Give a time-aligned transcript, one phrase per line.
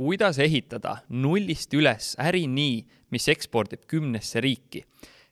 [0.00, 2.78] kuidas ehitada nullist üles äri nii,
[3.12, 4.86] mis ekspordib kümnesse riiki.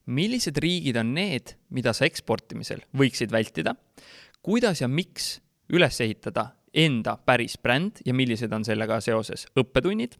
[0.05, 3.75] millised riigid on need, mida sa eksportimisel võiksid vältida?
[4.43, 5.39] kuidas ja miks
[5.73, 10.19] üles ehitada enda päris bränd ja millised on sellega seoses õppetunnid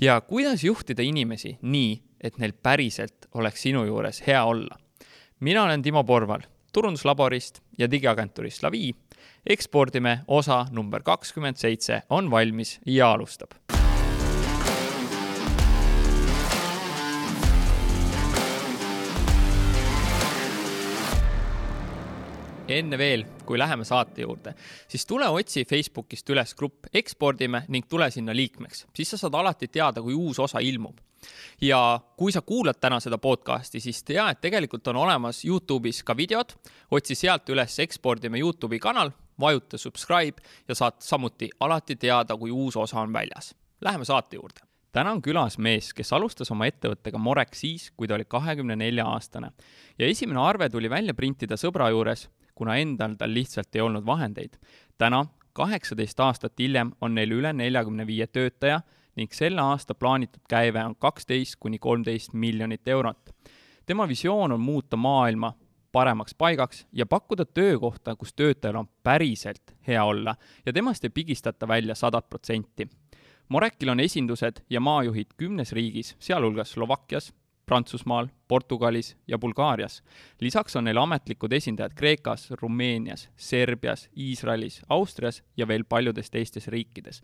[0.00, 4.80] ja kuidas juhtida inimesi nii, et neil päriselt oleks sinu juures hea olla.
[5.40, 8.94] mina olen Timo Porval turunduslaborist ja digiagentuurist Lavi.
[9.46, 13.79] ekspordime osa number kakskümmend seitse on valmis ja alustab
[22.78, 24.54] enne veel, kui läheme saate juurde,
[24.88, 29.68] siis tule otsi Facebookist üles grupp Ekspordime ning tule sinna liikmeks, siis sa saad alati
[29.68, 30.98] teada, kui uus osa ilmub.
[31.60, 36.16] ja kui sa kuulad täna seda podcasti, siis tea, et tegelikult on olemas Youtube'is ka
[36.16, 36.54] videod,
[36.90, 42.76] otsi sealt üles Ekspordime Youtube'i kanal, vajuta subscribe ja saad samuti alati teada, kui uus
[42.76, 43.54] osa on väljas.
[43.80, 44.64] Läheme saate juurde.
[44.92, 49.04] Täna on külas mees, kes alustas oma ettevõttega Morek siis, kui ta oli kahekümne nelja
[49.06, 49.52] aastane.
[49.98, 52.26] Ja esimene arve tuli välja printida sõbra juures
[52.60, 54.58] kuna endal tal lihtsalt ei olnud vahendeid.
[54.98, 55.24] täna,
[55.56, 58.82] kaheksateist aastat hiljem, on neil üle neljakümne viie töötaja
[59.16, 63.30] ning selle aasta plaanitud käive on kaksteist kuni kolmteist miljonit eurot.
[63.86, 65.54] tema visioon on muuta maailma
[65.92, 71.68] paremaks paigaks ja pakkuda töökohta, kus töötajal on päriselt hea olla ja temast ei pigistata
[71.68, 72.88] välja sadat protsenti.
[73.48, 77.32] Morekil on esindused ja maajuhid kümnes riigis, sealhulgas Slovakkias,
[77.70, 80.02] Prantsusmaal, Portugalis ja Bulgaarias.
[80.40, 87.22] lisaks on neil ametlikud esindajad Kreekas, Rumeenias, Serbias, Iisraelis, Austrias ja veel paljudes teistes riikides.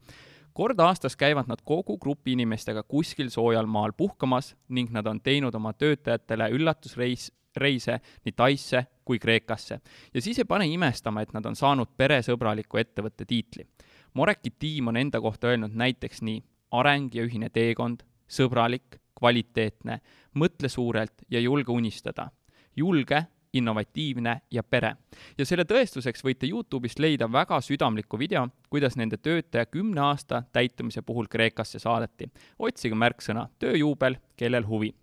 [0.52, 5.54] kord aastas käivad nad kogu grupi inimestega kuskil soojal maal puhkamas ning nad on teinud
[5.54, 9.80] oma töötajatele üllatusreis, reise nii Taisse kui Kreekasse.
[10.14, 13.66] ja siis ei pane imestama, et nad on saanud peresõbraliku ettevõtte tiitli.
[14.14, 20.00] Moreki tiim on enda kohta öelnud näiteks nii areng ja ühine teekond, sõbralik, kvaliteetne,
[20.34, 22.30] mõtle suurelt ja julge unistada.
[22.76, 24.96] julge, innovatiivne ja pere.
[25.38, 31.02] ja selle tõestuseks võite Youtube'ist leida väga südamliku video, kuidas nende töötaja kümne aasta täitumise
[31.02, 32.30] puhul Kreekasse saadeti.
[32.58, 34.94] otsige märksõna tööjuubel, kellel huvi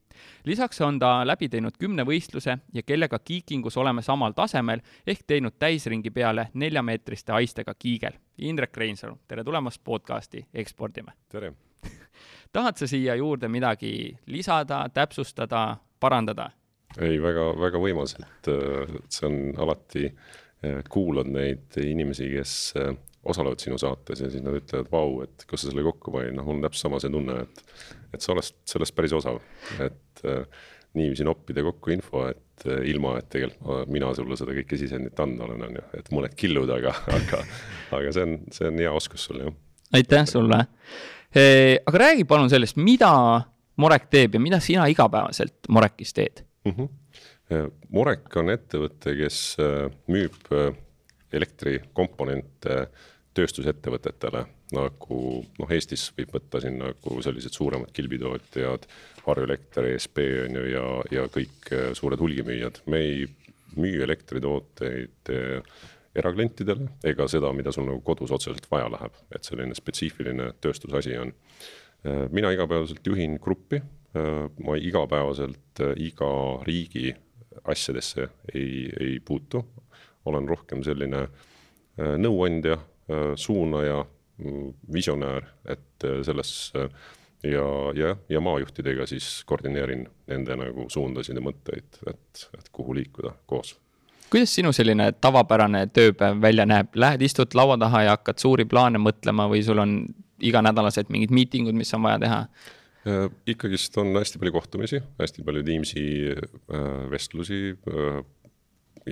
[0.45, 5.57] lisaks on ta läbi teinud kümne võistluse ja kellega kiikingus oleme samal tasemel ehk teinud
[5.59, 8.17] täisringi peale neljameetriste haistega kiigel.
[8.37, 11.17] Indrek Reinsalu, tere tulemast podcasti Ekspordime!
[11.29, 11.53] tere!
[12.53, 16.49] Tahad sa siia juurde midagi lisada, täpsustada, parandada?
[17.01, 18.51] ei, väga, väga võimas, et
[19.09, 20.11] see on alati,
[20.93, 22.53] kuulad neid inimesi, kes
[23.23, 26.45] osalevad sinu saates ja siis nad ütlevad, vau, et kus sa selle kokku panid, noh,
[26.47, 27.63] mul on täpselt sama see tunne, et,
[28.15, 29.39] et sa oled sellest päris osav,
[29.83, 30.65] et äh,
[30.97, 35.47] niiviisi noppida kokku info, et äh, ilma, et tegelikult mina sulle seda kõike sisendit anda
[35.47, 37.43] olen, on ju, et mõned killud, aga, aga,
[37.95, 39.57] aga see on, see on hea oskus sul, jah.
[39.99, 40.63] aitäh sulle!
[40.63, 41.22] Eh,
[41.85, 43.13] aga räägi palun sellest, mida
[43.81, 46.73] Morek teeb ja mida sina igapäevaselt Morekis teed mm?
[46.75, 47.71] -hmm.
[47.89, 50.47] Morek on ettevõte, kes eh, müüb
[51.33, 52.87] elektrikomponente
[53.33, 55.19] tööstusettevõtetele, nagu
[55.59, 58.85] noh, Eestis võib võtta siin nagu sellised suuremad kilbitootjad,
[59.25, 62.83] Harju Elekter, ESP on ju, ja, ja kõik suured hulgimüüjad.
[62.85, 63.25] me ei
[63.75, 65.33] müü elektritooteid
[66.15, 71.33] eraklientidele ega seda, mida sul nagu kodus otseselt vaja läheb, et selline spetsiifiline tööstusasi on.
[72.05, 73.81] Äh, mina igapäevaselt juhin gruppi,
[74.17, 74.31] äh,
[74.65, 76.31] ma igapäevaselt äh, iga
[76.67, 77.13] riigi
[77.63, 79.63] asjadesse ei, ei puutu,
[80.25, 81.27] olen rohkem selline
[81.93, 82.79] nõuandja,
[83.37, 83.99] suunaja,
[84.41, 92.01] mm, visionäär, et selles ja, ja, ja maajuhtidega siis koordineerin nende nagu suundasid ja mõtteid,
[92.09, 93.75] et, et kuhu liikuda koos
[94.33, 98.97] kuidas sinu selline tavapärane tööpäev välja näeb, lähed, istud laua taha ja hakkad suuri plaane
[99.01, 99.97] mõtlema või sul on
[100.43, 102.39] iganädalased mingid miitingud, mis on vaja teha?
[103.05, 108.23] Äh, ikkagist on hästi palju kohtumisi, hästi palju Teamsi äh, vestlusi äh,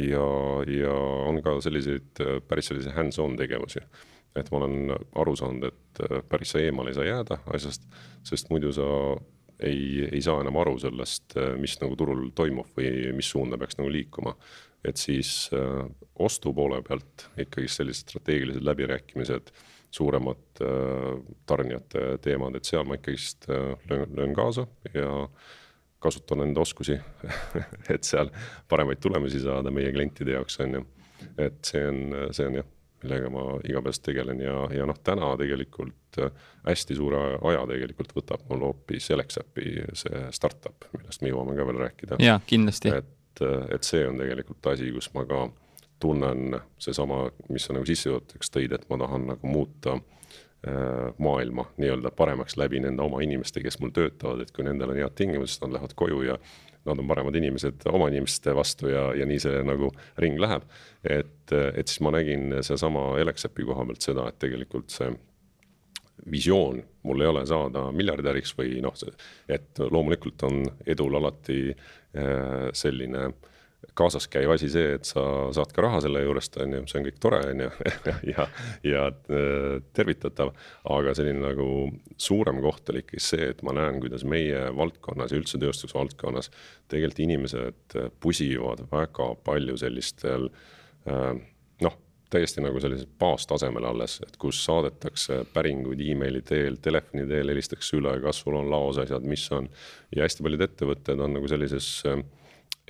[0.07, 0.25] ja,
[0.71, 0.95] ja
[1.27, 3.83] on ka selliseid päris selliseid hands-on tegevusi.
[4.35, 7.83] et ma olen aru saanud, et päris sa eemale ei saa jääda asjast,
[8.23, 8.85] sest muidu sa
[9.59, 13.91] ei, ei saa enam aru sellest, mis nagu turul toimub või mis suunda peaks nagu
[13.91, 14.33] liikuma
[14.85, 15.85] et siis äh,
[16.19, 19.53] ostu poole pealt ikkagi sellised strateegilised läbirääkimised,
[19.91, 25.27] suuremad äh, tarnijate teemad, et seal ma ikkagist äh, löön, löön kaasa ja
[26.01, 26.97] kasutan enda oskusi
[27.93, 28.31] et seal
[28.69, 30.85] paremaid tulemusi saada meie klientide jaoks, on ju.
[31.37, 32.01] et see on,
[32.33, 32.69] see on jah,
[33.03, 36.33] millega ma igapäevaselt tegelen ja, ja noh, täna tegelikult äh,
[36.65, 41.81] hästi suure aja tegelikult võtab mul hoopis Alexapi see startup, millest me jõuame ka veel
[41.85, 42.21] rääkida.
[42.23, 42.93] jaa, kindlasti.
[43.01, 43.43] et et,
[43.75, 45.45] et see on tegelikult asi, kus ma ka
[46.01, 49.99] tunnen seesama, mis sa nagu sissejuhatuseks tõid, et ma tahan nagu muuta
[51.17, 55.15] maailma nii-öelda paremaks läbi nende oma inimeste, kes mul töötavad, et kui nendel on head
[55.17, 56.35] tingimused, nad lähevad koju ja
[56.85, 59.89] nad on paremad inimesed oma inimeste vastu ja, ja nii see nagu
[60.21, 60.65] ring läheb.
[61.03, 65.09] et, et siis ma nägin seesama Elexepi koha pealt seda, et tegelikult see
[66.31, 68.93] visioon mul ei ole saada miljardäriks või noh,
[69.49, 71.71] et loomulikult on edul alati
[72.77, 73.51] selline äh,
[73.93, 75.23] kaasaskäiv asi see, et sa
[75.55, 77.69] saad ka raha selle juurest, on ju, see on kõik tore, on ju,
[78.33, 78.47] ja,
[78.87, 80.53] ja äh, tervitatav.
[80.95, 81.67] aga selline nagu
[82.21, 86.51] suurem koht oli ikkagi see, et ma näen, kuidas meie valdkonnas ja üldse tööstusvaldkonnas
[86.91, 90.49] tegelikult inimesed pusivad väga palju sellistel
[91.09, 91.33] äh,
[92.31, 98.15] täiesti nagu sellisel baastasemel alles, et kus saadetakse päringuid emaili teel, telefoni teel helistatakse üle,
[98.23, 99.69] kas sul on laos asjad, mis on.
[100.15, 102.23] ja hästi paljud ettevõtted on nagu sellises äh,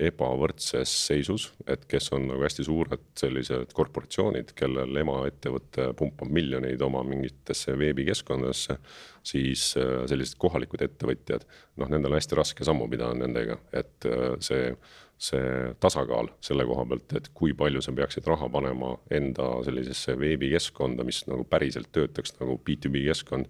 [0.00, 7.02] ebavõrdses seisus, et kes on nagu hästi suured sellised korporatsioonid, kellel emaettevõte pumpab miljoneid oma
[7.06, 8.78] mingitesse veebikeskkondadesse,
[9.26, 11.46] siis äh, sellised kohalikud ettevõtjad,
[11.80, 14.72] noh, nendel on hästi raske sammu pidada nendega, et äh, see,
[15.22, 21.06] see tasakaal selle koha pealt, et kui palju sa peaksid raha panema enda sellisesse veebikeskkonda,
[21.06, 23.46] mis nagu päriselt töötaks nagu B2B keskkond,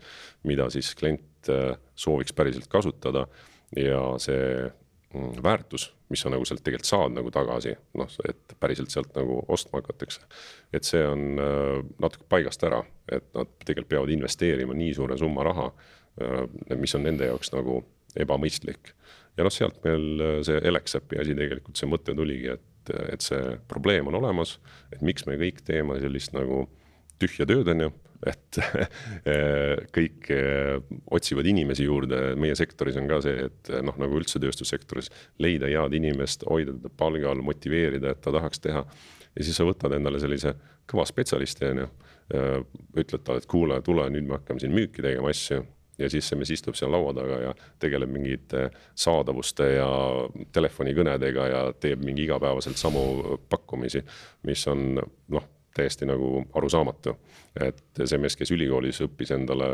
[0.48, 3.26] mida siis klient äh, sooviks päriselt kasutada
[3.76, 4.68] ja see
[5.14, 9.40] mm, väärtus mis sa nagu sealt tegelikult saad nagu tagasi, noh, et päriselt sealt nagu
[9.52, 10.20] ostma hakatakse.
[10.72, 15.46] et see on äh, natuke paigast ära, et nad tegelikult peavad investeerima nii suure summa
[15.48, 15.70] raha,
[16.20, 17.80] äh, mis on nende jaoks nagu
[18.24, 18.92] ebamõistlik.
[19.36, 23.56] Ja noh, sealt meil äh, see Elexapi asi tegelikult, see mõte tuligi, et, et see
[23.70, 24.58] probleem on olemas,
[24.92, 26.66] et miks me kõik teeme sellist nagu
[27.22, 27.92] tühja tööd, on ju
[28.22, 28.58] et
[29.96, 30.76] kõik eh,
[31.10, 35.10] otsivad inimesi juurde, meie sektoris on ka see, et noh, nagu üldse tööstussektoris,
[35.42, 38.84] leida head inimest, hoida teda palgal, motiveerida, et ta tahaks teha.
[39.32, 40.54] ja siis sa võtad endale sellise
[40.90, 41.90] kõva spetsialisti, on ju,
[43.02, 45.64] ütled talle, et kuule, tule, nüüd me hakkame siin müüki tegema asju
[46.02, 49.88] ja siis see mees istub seal laua taga ja tegeleb mingite saadavuste ja
[50.52, 54.04] telefonikõnedega ja teeb mingi igapäevaselt samu pakkumisi,
[54.48, 57.16] mis on noh täiesti nagu arusaamatu.
[57.60, 59.68] et see mees, kes ülikoolis õppis endale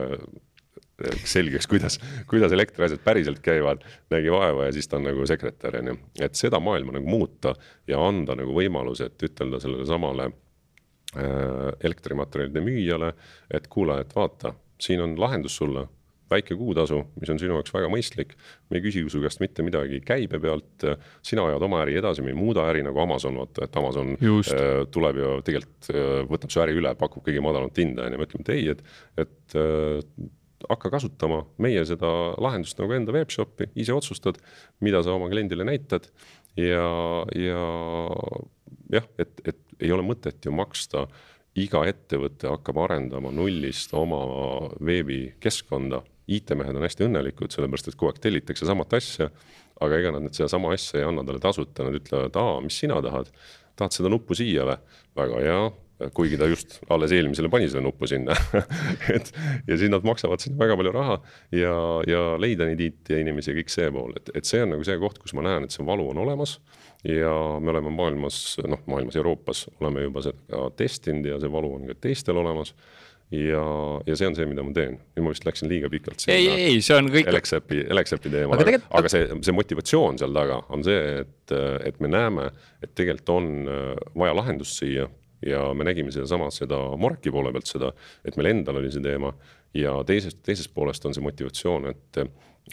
[1.25, 5.93] selgeks, kuidas, kuidas elektriasjad päriselt käivad, nägi vaeva ja siis ta on nagu sekretär, on
[5.93, 5.97] ju.
[6.21, 7.55] et seda maailma nagu muuta
[7.87, 13.13] ja anda nagu võimalus, et ütelda sellele samale äh, elektrimaterjalide müüjale,
[13.51, 15.87] et kuule, et vaata, siin on lahendus sulle
[16.31, 18.35] väike kuutasu, mis on sinu jaoks väga mõistlik.
[18.71, 20.87] me ei küsi su käest mitte midagi käibe pealt,
[21.25, 24.53] sina ajad oma äri edasi, me ei muuda äri nagu Amazon, vaata, et Amazon Just.
[24.53, 28.21] äh, tuleb ja tegelikult äh, võtab su äri üle, pakub kõige madalamat hinda on ju,
[28.21, 28.83] me ütleme, et ei, et,
[29.25, 30.29] et äh,
[30.69, 32.11] hakka kasutama meie seda
[32.43, 34.41] lahendust nagu enda webshop'i, ise otsustad,
[34.85, 36.11] mida sa oma kliendile näitad
[36.59, 37.65] ja, ja
[38.93, 41.07] jah, et, et ei ole mõtet ju maksta
[41.59, 44.21] iga ettevõte hakkab arendama nullist oma
[44.85, 49.31] veebikeskkonda IT-mehed on hästi õnnelikud, sellepärast et kogu aeg tellitakse samat asja.
[49.81, 52.97] aga ega nad nüüd sedasama asja ei anna talle tasuta, nad ütlevad, aa, mis sina
[53.05, 53.29] tahad,
[53.79, 54.79] tahad seda nuppu siia või?
[55.19, 55.61] väga hea,
[56.15, 58.35] kuigi ta just alles eelmisele pani selle nuppu sinna
[59.17, 59.33] et
[59.67, 61.17] ja siis nad maksavad sinna väga palju raha
[61.55, 61.73] ja,
[62.07, 65.19] ja leida neid IT-inimesi ja kõik see pool, et, et see on nagu see koht,
[65.23, 66.59] kus ma näen, et see valu on olemas.
[67.07, 67.33] ja
[67.63, 71.99] me oleme maailmas, noh, maailmas, Euroopas oleme juba seda testinud ja see valu on ka
[72.07, 72.75] teistel olemas
[73.31, 73.63] ja,
[74.07, 74.97] ja see on see, mida ma teen.
[75.17, 76.25] nüüd ma vist läksin liiga pikalt.
[76.33, 77.29] ei, ei, see on kõik.
[77.33, 78.97] Elexapi, Elexapi teemal, aga, tegelikult...
[79.01, 81.55] aga see, see motivatsioon seal taga on see, et,
[81.91, 82.49] et me näeme,
[82.85, 85.09] et tegelikult on äh, vaja lahendust siia
[85.45, 87.93] ja me nägime sedasama, seda Moreki poole pealt seda,
[88.27, 89.35] et meil endal oli see teema
[89.77, 92.23] ja teisest, teisest poolest on see motivatsioon, et,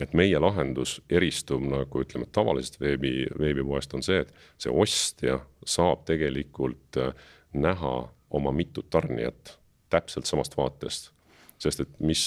[0.01, 6.07] et meie lahendus eristub nagu ütleme, tavalisest veebi, veebipoest on see, et see ostja saab
[6.07, 7.13] tegelikult äh,
[7.53, 7.93] näha
[8.35, 9.57] oma mitut tarnijat
[9.93, 11.11] täpselt samast vaatest
[11.61, 12.21] sest et mis,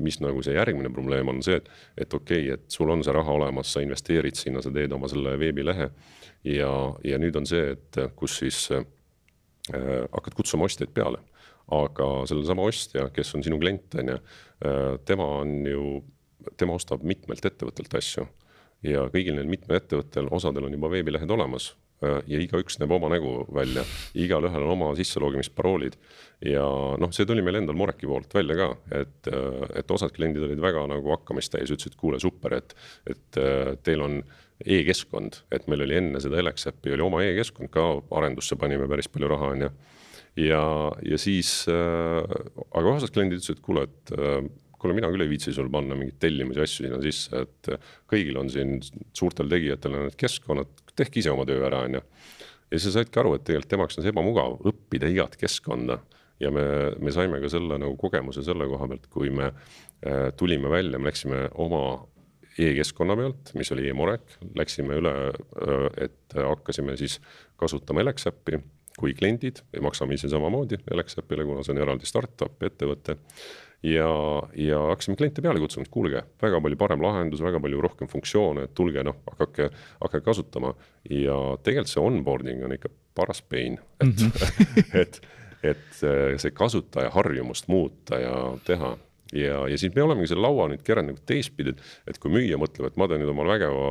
[0.00, 1.68] mis nagu see järgmine probleem on see, et,
[2.04, 5.10] et okei okay,, et sul on see raha olemas, sa investeerid sinna, sa teed oma
[5.12, 5.90] selle veebilehe.
[6.48, 6.72] ja,
[7.04, 8.86] ja nüüd on see, et kus siis äh,
[10.12, 11.20] hakkad kutsuma ostjaid peale.
[11.72, 15.84] aga sellesama ostja, kes on sinu klient, on ju äh,, tema on ju,
[16.56, 18.26] tema ostab mitmelt ettevõttelt asju.
[18.82, 23.42] ja kõigil neil mitmel ettevõttel, osadel on juba veebilehed olemas ja igaüks näeb oma nägu
[23.54, 23.84] välja,
[24.18, 25.96] igalühel on oma sisselogimisparoolid.
[26.46, 26.64] ja
[26.98, 28.68] noh, see tuli meil endal Moreki poolt välja ka,
[29.02, 32.74] et, äh, et osad kliendid olid väga nagu hakkamist täis, ütlesid, kuule super, et,
[33.06, 34.22] et äh, teil on
[34.62, 37.86] e-keskkond, et meil oli enne seda Elexapi oli oma e-keskkond ka,
[38.18, 39.70] arendusse panime päris palju raha, on ju.
[40.48, 40.64] ja,
[41.06, 42.18] ja siis äh,,
[42.74, 44.42] aga osad kliendid ütlesid, et kuule, et äh,
[44.82, 47.70] kuule, mina küll ei viitsi sul panna mingeid tellimusi, asju sinna sisse, et
[48.10, 48.80] kõigil on siin
[49.14, 52.02] suurtel tegijatel on need keskkonnad, tehke ise oma töö ära, on ju.
[52.70, 56.00] ja siis sa saidki aru, et tegelikult tema jaoks on see ebamugav õppida igat keskkonda.
[56.42, 56.64] Ja me,
[56.98, 61.12] me saime ka selle nagu kogemuse selle koha pealt, kui me äh, tulime välja, me
[61.12, 61.82] läksime oma
[62.58, 67.20] e-keskkonna pealt, mis oli e-Morek, läksime üle, äh, et hakkasime siis
[67.60, 68.58] kasutama Elex äppi
[68.98, 73.16] kui kliendid, maksame ise samamoodi Elex äpile, kuna see on eraldi startup ettevõte
[73.82, 74.08] ja,
[74.54, 78.66] ja hakkasime kliente peale kutsuma, et kuulge, väga palju parem lahendus, väga palju rohkem funktsioone,
[78.68, 79.70] et tulge noh, hakake,
[80.00, 80.74] hakake kasutama.
[81.10, 85.00] ja tegelikult see onboarding on ikka paras pain, et mm, -hmm.
[85.02, 85.22] et,
[85.62, 86.02] et
[86.42, 88.96] see kasutaja harjumust muuta ja teha
[89.32, 92.58] ja, ja siis me olemegi selle laua nüüd keranud nagu teistpidi, et, et kui müüja
[92.60, 93.86] mõtleb, et ma teen nüüd omale vägeva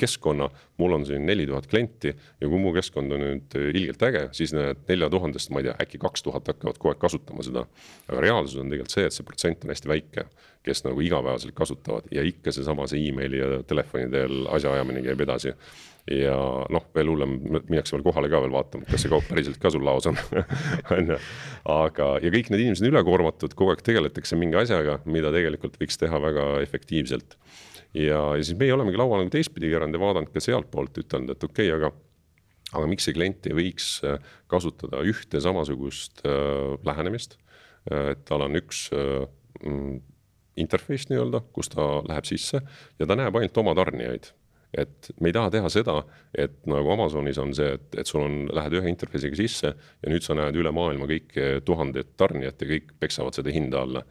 [0.00, 0.48] keskkonna,
[0.80, 4.54] mul on siin neli tuhat klienti ja kui mu keskkond on nüüd ilgelt äge, siis
[4.56, 7.66] need nelja tuhandest, ma ei tea, äkki kaks tuhat hakkavad kogu aeg kasutama seda.
[8.08, 10.26] aga reaalsus on tegelikult see, et see protsent on hästi väike,
[10.66, 15.54] kes nagu igapäevaselt kasutavad ja ikka seesama see emaili ja telefoni teel asjaajamine käib edasi
[16.08, 16.36] ja
[16.72, 17.36] noh, veel hullem,
[17.68, 20.18] minnakse veel kohale ka veel vaatama, kas see kaup päriselt ka sul laos on,
[20.96, 21.18] on ju.
[21.70, 26.00] aga, ja kõik need inimesed on ülekoormatud, kogu aeg tegeletakse mingi asjaga, mida tegelikult võiks
[26.00, 27.36] teha väga efektiivselt.
[27.94, 31.50] ja, ja siis meie olemegi laua nagu teistpidi keeranud ja vaadanud ka sealtpoolt, ütelnud, et
[31.50, 31.92] okei okay,, aga
[32.70, 37.36] aga miks see klient ei võiks äh, kasutada ühte samasugust äh, lähenemist
[37.90, 39.26] äh,, et tal on üks äh,
[39.64, 39.98] mm,
[40.60, 44.30] interface nii-öelda, kus ta läheb sisse ja ta näeb ainult oma tarnijaid
[44.76, 45.96] et me ei taha teha seda,
[46.34, 50.26] et nagu Amazonis on see, et, et sul on, lähed ühe interface'iga sisse ja nüüd
[50.26, 54.04] sa näed üle maailma kõiki tuhandeid tarnijat ja kõik peksavad seda hinda alla.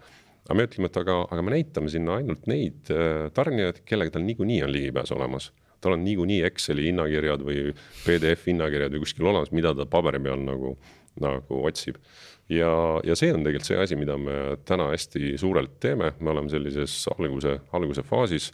[0.49, 4.25] aga me ütleme, et aga, aga me näitame sinna ainult neid äh, tarnijaid, kellega tal
[4.27, 5.51] niikuinii on ligipääs olemas
[5.81, 7.69] tal on niikuinii Exceli hinnakirjad või
[8.03, 10.73] PDF hinnakirjad või kuskil olemas, mida ta paberi peal nagu,
[11.23, 12.01] nagu otsib.
[12.49, 12.71] ja,
[13.05, 17.05] ja see on tegelikult see asi, mida me täna hästi suurelt teeme, me oleme sellises
[17.15, 18.51] alguse, alguse faasis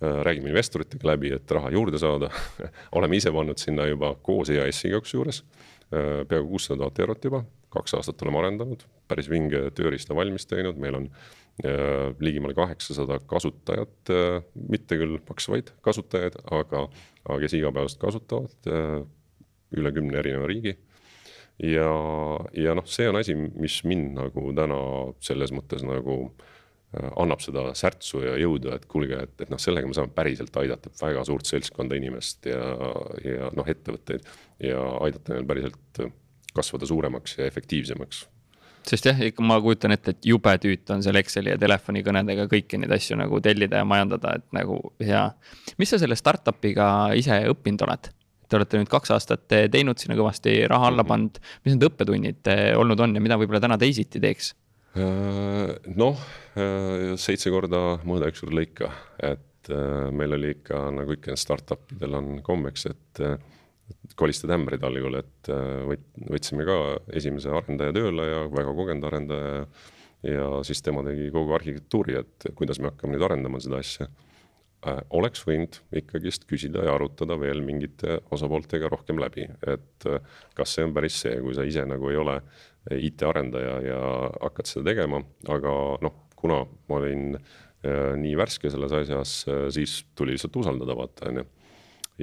[0.00, 2.30] räägime investoritega läbi, et raha juurde saada.
[2.96, 7.42] Oleme ise pannud sinna juba koos EAS-iga kusjuures äh, peaaegu kuussada tuhat eurot juba,
[7.74, 14.14] kaks aastat oleme arendanud, päris vinge tööriista valmis teinud, meil on äh, ligemale kaheksasada kasutajat,
[14.72, 16.86] mitte küll maksvaid kasutajaid, aga,
[17.26, 18.70] aga kes igapäevaselt kasutavad
[19.70, 20.78] üle kümne erineva riigi.
[21.60, 21.90] Ja,
[22.56, 24.78] ja noh, see on asi, mis mind nagu täna
[25.20, 26.59] selles mõttes nagu äh, Äh,
[26.90, 30.90] annab seda särtsu ja jõudu, et kuulge, et, et noh, sellega me saame päriselt aidata
[30.98, 32.64] väga suurt seltskonda inimest ja,
[33.22, 34.26] ja noh, ettevõtteid
[34.66, 36.02] ja aidata neil päriselt
[36.56, 38.24] kasvada suuremaks ja efektiivsemaks
[38.86, 42.80] sest jah, ikka ma kujutan ette, et jube tüütu on seal Exceli ja telefonikõnedega kõiki
[42.80, 45.26] neid asju nagu tellida ja majandada, et nagu hea.
[45.78, 48.10] mis sa selle startup'iga ise õppinud oled?
[48.50, 51.10] Te olete nüüd kaks aastat teinud sinna kõvasti raha alla mhm.
[51.12, 54.54] pannud, mis need õppetunnid olnud on ja mida võib-olla täna teisiti teeks?
[54.90, 56.18] Äh, noh,
[56.58, 58.88] äh, seitse korda mõõda, üks kord lõika,
[59.22, 63.22] et äh, meil oli ikka nagu ikka startup idel on kombeks, et
[64.18, 65.50] kolistada ämbrid algul, et
[66.30, 66.74] võtsime ka
[67.16, 69.64] esimese arendaja tööle ja väga kogenud arendaja.
[70.26, 74.08] ja siis tema tegi kogu arhitektuuri, et kuidas me hakkame nüüd arendama seda asja.
[75.10, 80.06] oleks võinud ikkagist küsida ja arutada veel mingite osapooltega rohkem läbi, et
[80.54, 82.40] kas see on päris see, kui sa ise nagu ei ole
[82.88, 84.02] IT-arendaja ja
[84.40, 85.20] hakkad seda tegema,
[85.52, 90.96] aga noh, kuna ma olin äh, nii värske selles asjas, äh, siis tuli lihtsalt usaldada,
[90.96, 91.46] vaata, on ju.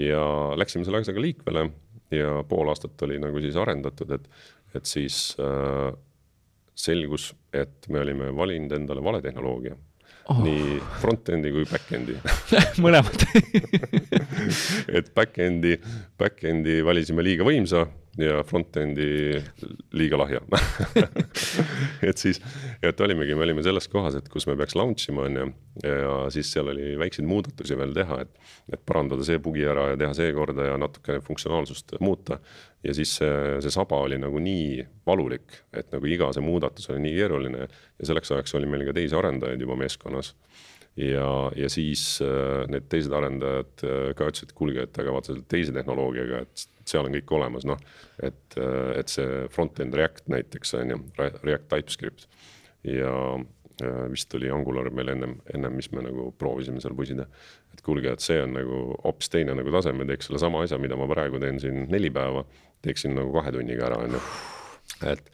[0.08, 0.24] ja
[0.58, 1.68] läksime selle asjaga liikvele
[2.14, 4.30] ja pool aastat oli nagu siis arendatud, et,
[4.78, 5.92] et siis äh,
[6.78, 9.76] selgus, et me olime valinud endale vale tehnoloogia
[10.30, 10.42] oh.
[10.44, 12.18] nii front-end'i kui back-end'i
[12.84, 13.26] mõlemad
[14.98, 15.78] et back-end'i,
[16.20, 17.86] back-end'i valisime liiga võimsa
[18.18, 19.38] ja front-end'i
[19.98, 20.42] liiga lahja
[22.10, 22.40] et siis,
[22.82, 25.48] et olimegi, me olime selles kohas, et kus me peaks launch ima, on ju,
[25.86, 30.00] ja siis seal oli väikseid muudatusi veel teha, et, et parandada see bugi ära ja
[30.02, 32.40] teha see korda ja natukene funktsionaalsust muuta.
[32.84, 37.04] ja siis see, see saba oli nagu nii valulik, et nagu iga see muudatus oli
[37.06, 40.34] nii keeruline ja selleks ajaks oli meil ka teisi arendajaid juba meeskonnas
[40.98, 45.32] ja, ja siis äh, need teised arendajad äh, ka ütlesid, et kuulge, et aga vaata
[45.32, 47.80] selle teise tehnoloogiaga, et seal on kõik olemas, noh.
[48.24, 48.58] et,
[48.96, 52.28] et see front-end React näiteks on ju, React TypeScript
[52.88, 53.14] ja
[54.10, 57.28] vist oli Angular meil ennem, ennem, mis me nagu proovisime seal pusida.
[57.74, 60.98] et kuulge, et see on nagu hoopis teine nagu tase, me teeks sellesama asja, mida
[60.98, 62.42] ma praegu teen siin neli päeva,
[62.86, 64.22] teeksin nagu kahe tunniga ära, on ju.
[65.12, 65.30] et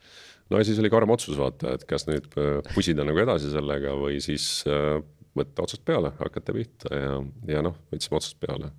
[0.52, 3.96] no ja siis oli karm otsus vaata, et kas nüüd äh, pusida nagu edasi sellega
[4.00, 5.00] või siis äh,
[5.38, 7.16] võtta otsast peale, hakata pihta ja,
[7.48, 8.74] ja noh, võtsime otsast peale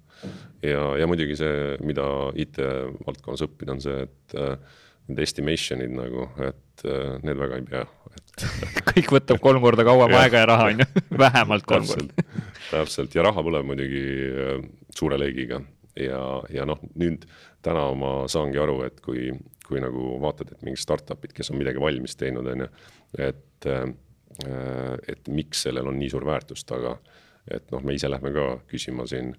[0.65, 2.07] ja, ja muidugi see, mida
[2.45, 7.85] IT-valdkonnas õppida, on see, et äh, need estimation'id nagu, et äh, need väga ei pea,
[8.15, 8.45] et
[8.93, 10.89] kõik võtab kolm korda kauem aega ja raha on ju,
[11.25, 12.27] vähemalt kolm korda.
[12.71, 13.17] täpselt.
[13.17, 14.61] Ja raha põleb muidugi äh,
[14.95, 15.63] suure leegiga.
[15.95, 17.23] Ja, ja noh, nüüd
[17.63, 19.29] täna ma saangi aru, et kui,
[19.63, 22.67] kui nagu vaatad, et mingid startup'id, kes on midagi valmis teinud, on ju,
[23.23, 23.69] et,
[25.07, 26.97] et miks sellel on nii suur väärtus taga.
[27.47, 29.31] et noh, me ise lähme ka küsima siin,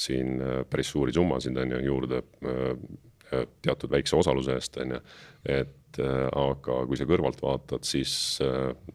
[0.00, 0.40] siin
[0.70, 2.22] päris suuri summasid, on ju, juurde
[3.62, 5.00] teatud väikse osaluse eest, on ju.
[5.58, 8.12] et aga kui sa kõrvalt vaatad, siis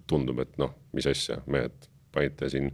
[0.07, 2.71] tundub, et noh, mis asja, mehed panite siin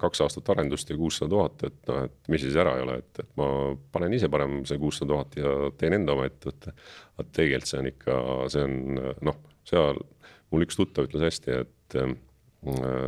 [0.00, 3.22] kaks aastat arendust ja kuussada tuhat, et noh, et mis siis ära ei ole, et,
[3.22, 3.46] et ma
[3.92, 6.72] panen ise parem see kuussada tuhat ja teen enda oma ettevõtte.
[7.18, 8.16] aga tegelikult see on ikka,
[8.54, 10.00] see on noh, seal
[10.50, 12.14] mul üks tuttav ütles hästi, et äh,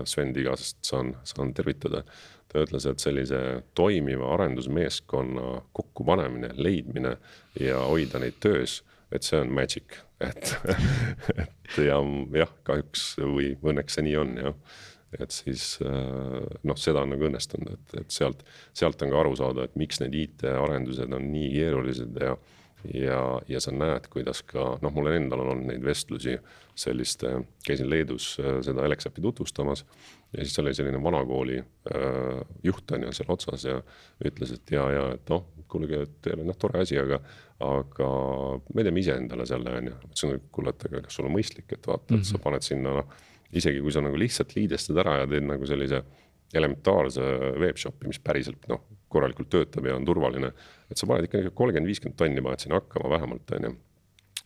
[0.08, 2.04] Sven Tigasest saan, saan tervitada.
[2.52, 3.38] ta ütles, et sellise
[3.74, 7.14] toimiva arendusmeeskonna kokkupanemine, leidmine
[7.60, 9.96] ja hoida neid töös, et see on magic,
[10.28, 10.52] et
[11.32, 11.96] et ja
[12.36, 14.58] jah, kahjuks või õnneks see nii on jah
[15.20, 18.44] et siis äh, noh, seda on nagu õnnestunud, et, et sealt,
[18.76, 22.36] sealt on ka aru saada, et miks need IT-arendused on nii keerulised ja
[22.94, 26.36] ja, ja sa näed, kuidas ka noh, mul endal on olnud neid vestlusi
[26.74, 27.34] selliste,
[27.66, 29.84] käisin Leedus äh, seda Alexapi tutvustamas
[30.32, 33.80] ja siis oli selline vanakooli äh, juht on ju seal otsas ja
[34.24, 37.20] ütles, et ja, ja et noh, kuulge, et teil on noh, tore asi, aga,
[37.64, 38.08] aga
[38.74, 39.98] me teeme ise endale selle on ju.
[40.08, 42.24] ütlesin, et kuule, et aga kas sul on mõistlik, et vaata mm, -hmm.
[42.24, 42.44] et sa mhm.
[42.48, 43.20] paned sinna noh
[43.52, 46.02] isegi kui sa nagu lihtsalt liidestad ära ja teed nagu sellise
[46.56, 47.24] elementaarse
[47.60, 48.82] webshop'i, mis päriselt noh,
[49.12, 50.52] korralikult töötab ja on turvaline.
[50.90, 53.72] et sa paned ikka kolmkümmend, viiskümmend tonni paned sinna hakkama vähemalt, on ju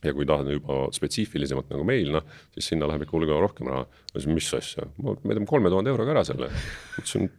[0.05, 3.87] ja kui tahad juba spetsiifilisemalt nagu meil, noh, siis sinna läheb ikka hulga rohkem raha.
[3.87, 6.51] ma ütlesin, mis asja, me teeme kolme tuhande euroga ära selle.
[7.01, 7.29] ütlesin,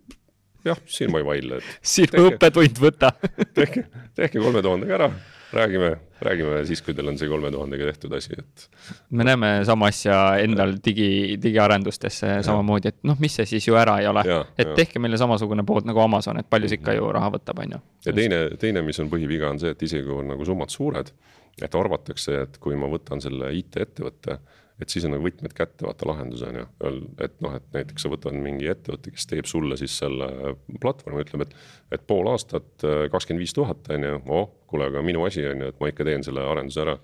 [0.66, 1.74] jah, siin ma ei vaidle, et.
[1.94, 3.12] sinu õppetund võta
[3.58, 3.86] tehke,
[4.18, 5.12] tehke kolme tuhandega ära
[5.52, 8.66] räägime, räägime siis, kui teil on see kolme tuhandega tehtud asi, et.
[9.10, 13.98] me näeme sama asja endal digi, digiarendustesse samamoodi, et noh, mis see siis ju ära
[14.02, 14.24] ei ole.
[14.58, 14.76] et ja.
[14.76, 17.82] tehke meile samasugune pood nagu Amazon, et palju see ikka ju raha võtab, on ju.
[18.06, 21.12] ja teine, teine, mis on põhiviga, on see, et isegi kui on nagu summad suured,
[21.62, 24.40] et arvatakse, et kui ma võtan selle IT-ettevõtte
[24.78, 26.66] et siis on nagu võtmed kätte, vaata lahendus on ju,
[27.24, 31.46] et noh, et näiteks sa võtad mingi ettevõtte, kes teeb sulle siis selle platvormi, ütleb,
[31.46, 31.56] et.
[31.98, 35.64] et pool aastat äh, kakskümmend viis tuhat on ju, oh, kuule, aga minu asi on
[35.64, 36.98] ju, et ma ikka teen selle arenduse ära.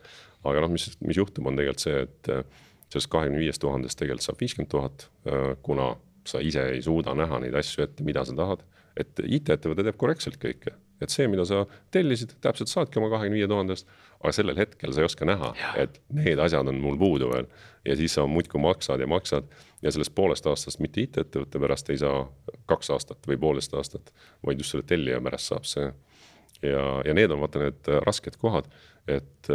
[0.45, 2.45] aga noh, mis, mis juhtub, on tegelikult see, et äh,
[2.93, 5.95] sellest kahekümne viiest tuhandest tegelikult saab viiskümmend tuhat, äh, kuna
[6.29, 8.65] sa ise ei suuda näha neid asju ette, mida sa tahad.
[8.95, 13.49] et IT-ettevõte teeb korrektselt kõike et see, mida sa tellisid, täpselt saadki oma kahekümne viie
[13.51, 13.89] tuhandest,
[14.21, 15.51] aga sellel hetkel sa ei oska näha,
[15.81, 17.49] et need asjad on mul puudu veel.
[17.85, 19.51] ja siis sa muudkui maksad ja maksad
[19.83, 22.23] ja sellest poolest aastast mitte IT-ettevõtte pärast ei saa
[22.71, 24.13] kaks aastat või poolteist aastat,
[24.47, 25.91] vaid just selle tellija pärast saab see.
[26.65, 28.69] Ja, ja need on vaata need rasked kohad,
[29.11, 29.51] et,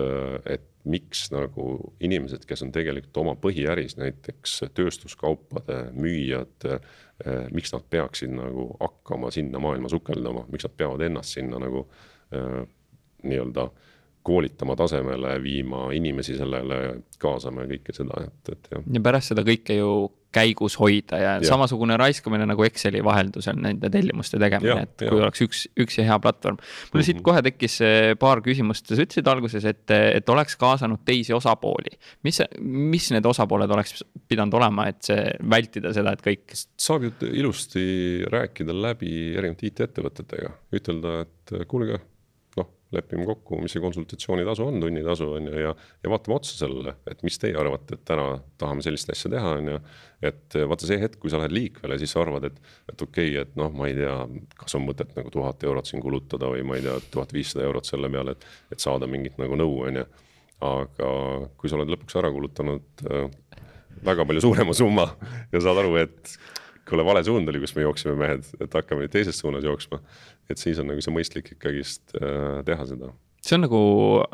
[0.45, 1.65] et miks nagu
[2.03, 6.79] inimesed, kes on tegelikult oma põhiäris, näiteks tööstuskaupade müüjad eh,,
[7.51, 11.85] miks nad peaksid nagu hakkama sinna maailma sukelduma, miks nad peavad ennast sinna nagu
[12.31, 12.61] eh,
[13.27, 13.67] nii-öelda
[14.23, 16.79] koolitama tasemele, viima inimesi sellele,
[17.19, 18.87] kaasama ja kõike seda, et, et jah.
[18.95, 19.91] ja pärast seda kõike ju
[20.35, 25.09] käigus hoida ja, ja samasugune raiskamine nagu Exceli vaheldusel nende tellimuste tegemine, et ja.
[25.09, 26.59] kui oleks üks, üks ja hea platvorm.
[26.59, 27.05] mul mm -hmm.
[27.07, 27.79] siit kohe tekkis
[28.19, 31.97] paar küsimust, sa ütlesid alguses, et, et oleks kaasanud teisi osapooli.
[32.23, 36.53] mis, mis need osapooled oleks pidanud olema, et see, vältida seda, et kõik.
[36.77, 41.99] saab ju ilusti rääkida läbi erinevate IT-ettevõtetega, ütelda, et kuulge
[42.95, 45.73] lepime kokku, mis see konsultatsioonitasu on, tunnitasu on ju, ja,
[46.03, 48.25] ja vaatame otsa sellele, et mis teie arvate, et täna
[48.61, 49.81] tahame sellist asja teha, on ju.
[50.29, 52.57] et vaata see hetk, kui sa lähed liikvele, siis sa arvad, et,
[52.89, 54.15] et okei okay,, et noh, ma ei tea,
[54.63, 57.89] kas on mõtet nagu tuhat eurot siin kulutada või ma ei tea, tuhat viissada eurot
[57.89, 60.07] selle peale, et, et saada mingit nagu nõu, on ju.
[60.65, 61.09] aga
[61.61, 63.29] kui sa oled lõpuks ära kulutanud äh,
[64.05, 65.11] väga palju suurema summa
[65.53, 66.39] ja saad aru, et
[66.89, 70.01] kuule, vale suund oli, kus me jooksime, mehed, et hakkame nüüd teises suunas jooksma.
[70.49, 73.13] Et siis on nagu see mõistlik ikkagist äh, teha seda
[73.45, 73.81] see on nagu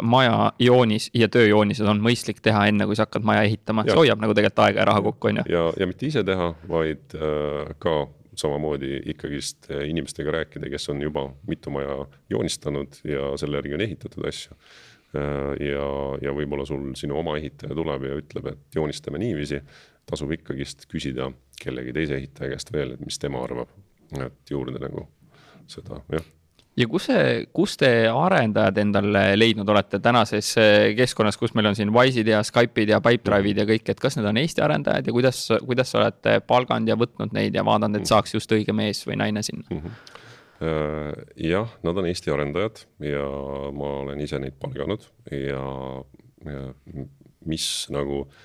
[0.03, 4.21] maja joonis ja tööjoonised on mõistlik teha enne, kui sa hakkad maja ehitama, see hoiab
[4.21, 5.47] nagu tegelikult aega ja raha kokku, on ju.
[5.53, 7.95] ja, ja mitte ise teha, vaid äh, ka
[8.35, 12.01] samamoodi ikkagist äh, inimestega rääkida, kes on juba mitu maja
[12.33, 15.53] joonistanud ja selle järgi on ehitatud asju äh,.
[15.69, 15.89] ja,
[16.25, 19.61] ja võib-olla sul sinu oma ehitaja tuleb ja ütleb, et joonistame niiviisi,
[20.09, 21.29] tasub ikkagist küsida
[21.61, 23.69] kellegi teise ehitaja käest veel, et mis tema arvab,
[24.17, 25.07] et juurde nagu
[25.71, 26.25] seda, jah
[26.75, 31.77] ja kus see, kus te arendajad endale leidnud olete tänases eh, keskkonnas, kus meil on
[31.77, 35.15] siin Wise'id ja Skype'id ja Pipedrive'id ja kõik, et kas need on Eesti arendajad ja
[35.15, 39.21] kuidas, kuidas olete palganud ja võtnud neid ja vaadanud, et saaks just õige mees või
[39.23, 39.81] naine sinna mm?
[39.81, 40.13] -hmm
[41.35, 43.25] jah, nad on Eesti arendajad ja
[43.75, 45.59] ma olen ise neid palganud ja,
[46.47, 46.61] ja
[47.43, 48.37] mis nagu äh,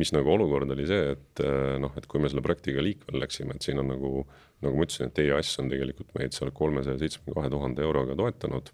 [0.00, 3.56] mis nagu olukord oli see, et eh, noh, et kui me selle projektiga liikvele läksime,
[3.56, 4.24] et siin on nagu,
[4.62, 8.70] nagu ma ütlesin, et EAS on tegelikult meid seal kolmesaja seitsmekümne kahe tuhande euroga toetanud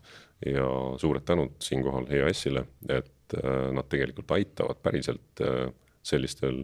[0.47, 0.67] ja
[1.01, 5.67] suured tänud siinkohal EAS-ile, et äh, nad tegelikult aitavad päriselt äh,
[6.03, 6.63] sellistel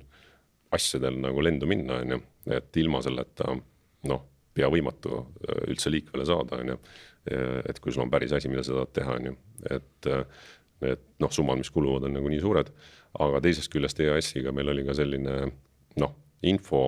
[0.75, 2.21] asjadel nagu lendu minna, on ju,
[2.55, 3.55] et ilma selleta
[4.11, 6.79] noh, pea võimatu äh, üldse liikvele saada, on ju.
[7.25, 9.37] et kui sul on päris asi, mida sa tahad teha, on ju,
[9.73, 10.09] et
[10.85, 12.69] need noh, summad, mis kuluvad, on nagu nii suured.
[13.25, 15.37] aga teisest küljest EAS-iga meil oli ka selline
[16.03, 16.83] noh, info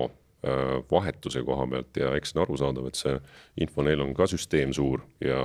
[0.91, 3.15] vahetuse koha pealt ja eks on arusaadav, et see
[3.63, 5.39] info neil on ka süsteem suur ja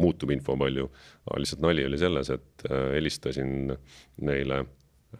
[0.00, 0.88] muutub info palju.
[1.38, 3.74] lihtsalt nali oli selles, et äh, helistasin
[4.26, 4.64] neile,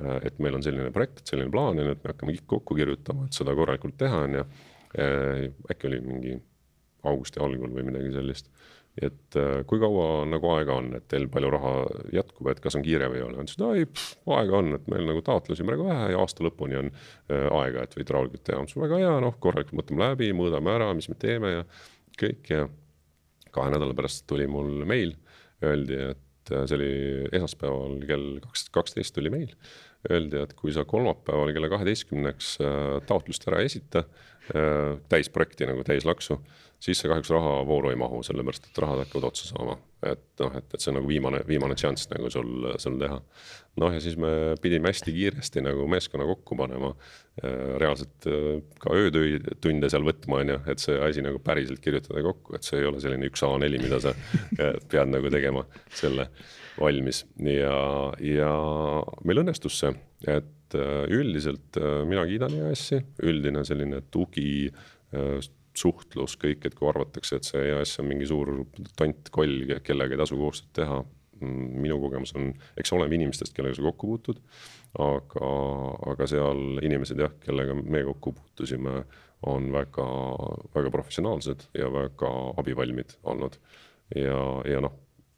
[0.00, 2.78] äh, et meil on selline projekt, selline plaan on ju, et me hakkame kõik kokku
[2.78, 4.46] kirjutama, et seda korralikult teha, on ju.
[4.94, 6.36] Äh, äkki oli mingi
[7.04, 8.50] augusti algul või midagi sellist.
[9.02, 11.72] Et kui kaua nagu aega on, et teil palju raha
[12.14, 15.24] jätkub, et kas on kiire või ei ole, ütlesid, ai aega on, et meil nagu
[15.26, 16.92] taotlusi praegu vähe ja aasta lõpuni on
[17.32, 20.92] aega, et võid rahulikult teha, ma ütlesin väga hea, noh, korralikult mõtleme läbi, mõõdame ära,
[20.94, 21.66] mis me teeme ja
[22.20, 22.68] kõik ja
[23.54, 25.14] kahe nädala pärast tuli mul meil,
[25.64, 26.92] öeldi, et äh, see oli
[27.32, 29.54] esmaspäeval kell kaks, kaksteist tuli meil.
[30.10, 34.04] Öeldi, et kui sa kolmapäeval kella kaheteistkümneks äh, taotlust ära ei esita,
[34.52, 36.40] äh, täisprojekti nagu täislaksu,
[36.82, 39.76] siis sa kahjuks rahavooru ei mahu, sellepärast et rahad hakkavad otsa saama.
[40.04, 43.20] et noh, et, et see on nagu viimane, viimane šanss nagu sul, sul teha.
[43.80, 46.92] noh, ja siis me pidime hästi kiiresti nagu meeskonna kokku panema.
[47.80, 48.28] reaalselt
[48.82, 52.82] ka öötunde seal võtma, on ju, et see asi nagu päriselt kirjutada kokku, et see
[52.82, 54.14] ei ole selline üks A4, mida sa
[54.90, 56.28] pead nagu tegema selle
[56.78, 57.74] valmis ja,
[58.22, 58.52] ja
[59.24, 59.94] meil õnnestus see,
[60.30, 64.70] et üldiselt mina kiidan EAS-i, üldine selline tugi
[65.78, 68.52] suhtlus, kõik, et kui arvatakse, et see EAS on mingi suur
[68.98, 71.02] tont-koll, kellega ei tasu koostööd teha.
[71.40, 74.42] Mm, minu kogemus on, eks oleneb inimestest, kellega sa kokku puutud.
[75.02, 75.46] aga,
[76.12, 79.00] aga seal inimesed jah, kellega me kokku puutusime,
[79.50, 80.04] on väga,
[80.76, 82.30] väga professionaalsed ja väga
[82.62, 83.58] abivalmid olnud.
[84.14, 84.38] ja,
[84.70, 84.94] ja noh,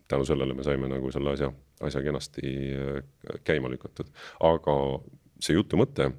[0.09, 4.13] tänu sellele me saime nagu selle asja, asja kenasti äh, käima lükatud,
[4.45, 4.77] aga
[5.41, 6.11] see jutu mõte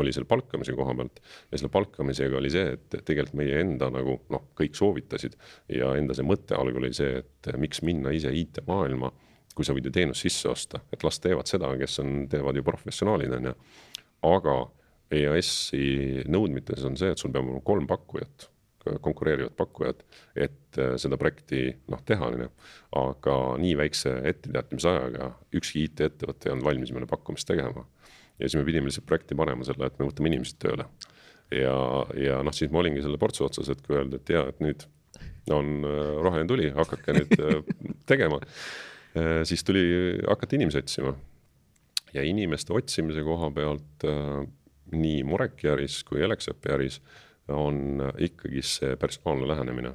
[0.00, 1.20] oli seal palkamise koha pealt
[1.52, 5.36] ja selle palkamisega oli see, et tegelikult meie enda nagu noh, kõik soovitasid
[5.74, 9.12] ja enda see mõte algul oli see, et miks minna ise IT-maailma,
[9.54, 12.66] kui sa võid ju teenust sisse osta, et las teevad seda, kes on, teevad ju
[12.66, 13.56] professionaalid, on ju.
[14.28, 14.58] aga
[15.18, 18.50] EAS-i nõudmites on see, et sul peab olema kolm pakkujat
[19.04, 20.00] konkureerivad pakkujad,
[20.36, 22.50] et seda projekti noh, teha, on ju.
[22.96, 27.84] aga nii väikse etteteatamisajaga ükski IT-ettevõte ei olnud valmis meile pakkumist tegema
[28.38, 30.86] ja siis me pidime lihtsalt projekti panema selle, et me võtame inimesed tööle.
[31.54, 31.74] ja,
[32.18, 34.86] ja noh, siis ma olingi selle portsu otsas, et kui öeldi, et ja, et nüüd
[35.54, 37.62] on äh, roheline tuli, hakake nüüd äh,
[38.10, 38.40] tegema.
[39.16, 39.84] Äh, siis tuli
[40.26, 41.14] hakata inimesi otsima.
[42.14, 44.04] ja inimeste otsimise koha pealt
[44.96, 47.02] nii Moreki äris kui Alexapi äris
[47.52, 49.92] on ikkagi see personaalne lähenemine.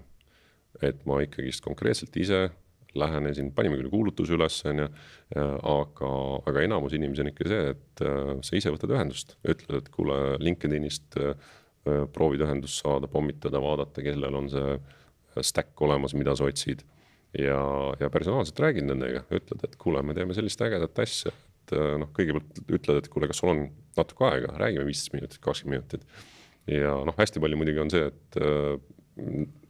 [0.81, 2.49] et ma ikkagist konkreetselt ise
[2.97, 4.87] lähenesin, panime küll kuulutuse üles, on ju,
[5.35, 6.09] aga,
[6.49, 10.17] aga enamus inimesi on ikka see, et äh, sa ise võtad ühendust, ütled, et kuule,
[10.43, 11.53] LinkedInist äh,
[12.13, 14.75] proovid ühendust saada, pommitada, vaadata, kellel on see
[15.43, 16.83] stack olemas, mida sa otsid.
[17.33, 17.61] ja,
[17.99, 22.11] ja personaalselt räägid nendega, ütled, et kuule, me teeme sellist ägedat asja, et äh, noh,
[22.13, 23.63] kõigepealt ütled, et kuule, kas sul on
[23.97, 26.05] natuke aega, räägime viisteist minutit, kakskümmend minutit.
[26.69, 28.37] ja noh, hästi palju muidugi on see, et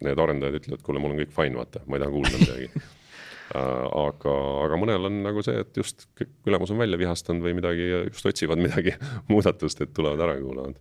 [0.04, 2.90] need arendajad ütlevad, kuule, mul on kõik fine, vaata, ma ei taha kuulda midagi Äh,
[3.52, 4.34] aga,
[4.66, 6.06] aga mõnel on nagu see, et just
[6.48, 8.96] ülemus on välja vihastanud või midagi, just otsivad midagi
[9.32, 10.80] muudatust, et tulevad ära kuulavad.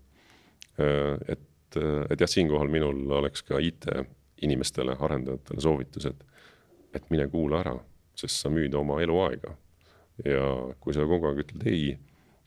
[0.80, 1.78] Äh, et,
[2.12, 6.24] et jah, siinkohal minul oleks ka IT-inimestele, arendajatele soovitus, et,
[6.94, 7.76] et mine kuula ära,
[8.18, 9.56] sest sa müüd oma eluaega.
[10.28, 10.42] ja
[10.78, 11.94] kui sa kogu aeg ütled ei,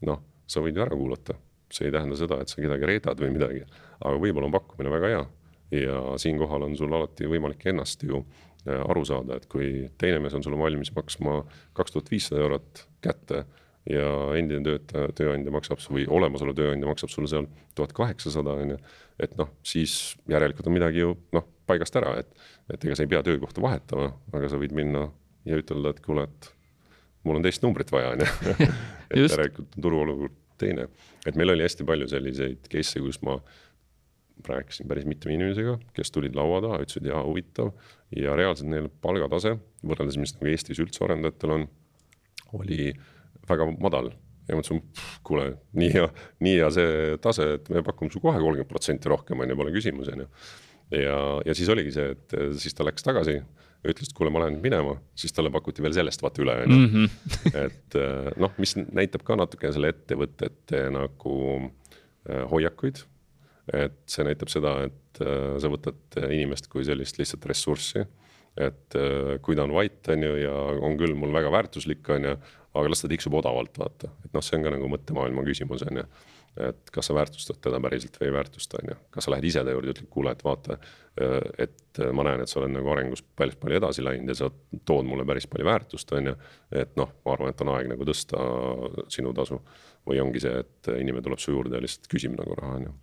[0.06, 1.34] noh, sa võid ju ära kuulata,
[1.74, 3.64] see ei tähenda seda, et sa kedagi reedad või midagi,
[3.98, 5.24] aga võib-olla on pakkumine väga hea
[5.82, 10.34] ja siinkohal on sul alati võimalik ennast ju Äh, aru saada, et kui teine mees
[10.34, 11.42] on sulle valmis maksma
[11.78, 13.44] kaks tuhat viissada eurot kätte
[13.90, 17.46] ja endine töötaja, tööandja maksab või olemasolev tööandja maksab sulle seal
[17.78, 18.78] tuhat kaheksasada on ju.
[19.22, 22.32] et noh, siis järelikult on midagi ju noh, paigast ära, et,
[22.74, 25.08] et ega sa ei pea töökohta vahetama, aga sa võid minna
[25.46, 26.50] ja ütelda, et kuule, et
[27.26, 28.68] mul on teist numbrit vaja, on ju.
[29.12, 30.88] et järelikult on turuolukord teine,
[31.28, 33.38] et meil oli hästi palju selliseid case'e, kus ma
[34.48, 37.72] rääkisin päris mitme inimesega, kes tulid laua taha, ütlesid jaa, huvitav.
[38.16, 41.66] ja reaalselt neil palgatase võrreldes, mis nagu Eestis üldse arendajatel on,
[42.60, 42.94] oli
[43.50, 44.12] väga madal.
[44.48, 44.84] ja mõtlesin,
[45.26, 46.08] kuule, nii hea,
[46.46, 49.74] nii hea see tase, et me pakume su kohe kolmkümmend protsenti rohkem, on ju, pole
[49.74, 50.28] küsimusi, on ju.
[51.02, 51.18] ja,
[51.50, 53.40] ja siis oligi see, et siis ta läks tagasi
[53.86, 56.86] ütles, et kuule, ma lähen minema, siis talle pakuti veel sellest vaata üle, on ju.
[56.86, 57.10] Mhm.
[57.66, 57.98] et
[58.42, 63.04] noh, mis näitab ka natuke selle ettevõtete nagu äh, hoiakuid
[63.74, 68.06] et see näitab seda, et äh, sa võtad inimest kui sellist lihtsalt ressurssi.
[68.56, 72.30] et äh, kui ta on vait, on ju, ja on küll mul väga väärtuslik, on
[72.30, 72.38] ju,
[72.76, 76.04] aga las ta tiksub odavalt, vaata, et noh, see on ka nagu mõttemaailma küsimus, on
[76.04, 76.08] ju
[76.56, 78.96] et kas sa väärtustad teda päriselt või ei väärtusta, on ju.
[79.12, 80.78] kas sa lähed ise ta juurde ja ütled, kuule, et vaata,
[81.60, 84.50] et ma näen, et sa oled nagu arengus päris palju edasi läinud ja sa
[84.88, 86.36] tood mulle päris palju väärtust, on ju.
[86.72, 88.40] et noh, ma arvan, et on aeg nagu tõsta
[89.12, 89.60] sinu tasu.
[90.06, 92.96] või ongi see, et inimene tuleb su juurde ja lihtsalt küsib nagu raha, on ju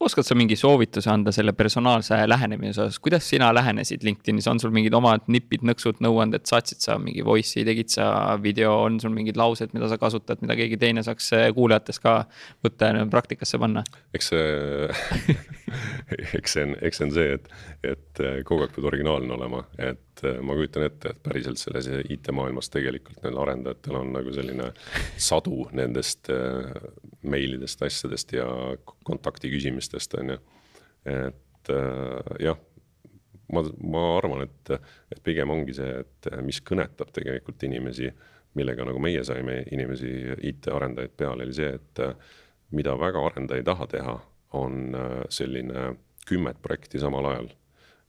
[0.00, 4.72] oskad sa mingi soovituse anda selle personaalse lähenemise osas, kuidas sina lähenesid LinkedInis, on sul
[4.74, 8.06] mingid omad nipid, nõksud, nõuanded, saatsid sa mingi voice'i, tegid sa
[8.42, 12.16] video, on sul mingid laused, mida sa kasutad, mida keegi teine saaks eh, kuulajatest ka
[12.64, 13.84] võtta ja praktikasse panna?
[14.14, 15.38] eks see
[16.38, 17.48] eks see on, eks see on see, et,
[17.94, 21.88] et eh, kogu aeg pead originaalne olema, et eh, ma kujutan ette, et päriselt selles
[22.10, 24.72] IT-maailmas tegelikult neil arendajatel on nagu selline
[25.16, 26.32] sadu nendest
[27.24, 28.46] meilidest, asjadest ja
[29.06, 30.38] kontakti küsimist inimestest, on ju.
[31.04, 32.58] et äh, jah,
[33.52, 34.70] ma, ma arvan, et,
[35.12, 38.10] et pigem ongi see, et mis kõnetab tegelikult inimesi,
[38.54, 40.10] millega nagu meie saime inimesi,
[40.50, 42.02] IT-arendajaid peale, oli see, et
[42.74, 44.16] mida väga arendaja ei taha teha,
[44.54, 45.94] on äh, selline
[46.28, 47.48] kümmet projekti samal ajal.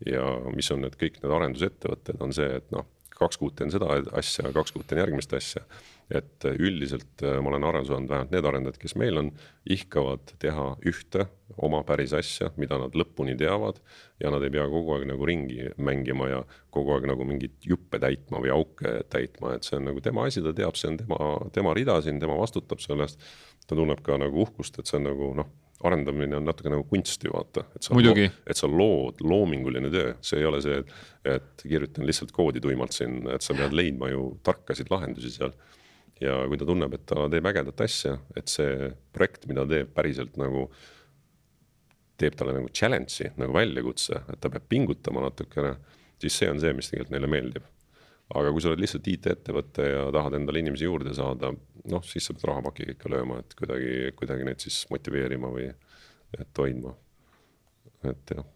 [0.06, 2.86] ja mis on need kõik need arendusettevõtted, on see, et noh,
[3.16, 5.64] kaks kuud teen seda asja, kaks kuud teen järgmist asja
[6.14, 9.32] et üldiselt äh, ma olen aru saanud, vähemalt need arendajad, kes meil on,
[9.74, 11.26] ihkavad teha ühte
[11.66, 13.82] oma päris asja, mida nad lõpuni teavad.
[14.22, 18.00] ja nad ei pea kogu aeg nagu ringi mängima ja kogu aeg nagu mingeid juppe
[18.00, 21.20] täitma või auke täitma, et see on nagu tema asi, ta teab, see on tema,
[21.54, 23.20] tema rida siin, tema vastutab selle eest.
[23.66, 25.54] ta tunneb ka nagu uhkust, et see on nagu noh
[25.86, 27.98] arendamine on natuke nagu kunst ju vaata, et sa,
[28.48, 30.94] et sa lood, loominguline töö, see ei ole see, et,
[31.36, 35.54] et kirjutan lihtsalt koodi tuimalt siin, et sa pead leidma ju tarkasid lahendusi seal
[36.22, 39.92] ja kui ta tunneb, et ta teeb ägedat asja, et see projekt, mida ta teeb,
[39.96, 40.68] päriselt nagu
[42.20, 45.76] teeb talle nagu challenge'i, nagu väljakutse, et ta peab pingutama natukene,
[46.22, 47.72] siis see on see, mis tegelikult neile meeldib.
[48.36, 51.52] aga kui sa oled lihtsalt IT-ettevõte ja tahad endale inimesi juurde saada,
[51.92, 55.70] noh, siis sa pead rahapakiga ikka lööma, et kuidagi, kuidagi neid siis motiveerima või
[56.40, 56.96] et hoidma.
[58.10, 58.55] et jah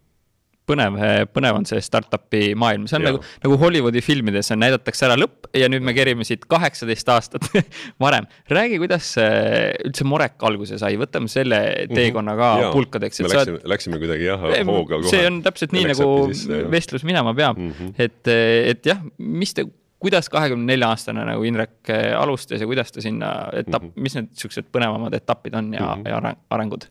[0.69, 0.97] põnev,
[1.33, 3.13] põnev on see startup'i maailm, see on ja.
[3.13, 7.49] nagu, nagu Hollywoodi filmides on, näidatakse ära lõpp ja nüüd me kerime siit kaheksateist aastat
[8.03, 8.29] varem.
[8.51, 11.97] räägi, kuidas üldse Morek alguse sai, võtame selle mhm.
[11.97, 12.71] teekonna ka ja.
[12.75, 13.23] pulkadeks.
[13.25, 13.67] me läksime, oled...
[13.73, 15.11] läksime kuidagi jah hooga kohe.
[15.11, 17.93] see on täpselt nii nagu sisse, vestlus minema peab mm, -hmm.
[18.05, 18.33] et,
[18.73, 19.65] et jah, mis te
[19.99, 24.05] kuidas kahekümne nelja aastane nagu Indrek alustas ja kuidas ta sinna etapp mm, -hmm.
[24.05, 26.09] mis need siuksed põnevamad etapid on ja mm, -hmm.
[26.09, 26.87] ja arengud?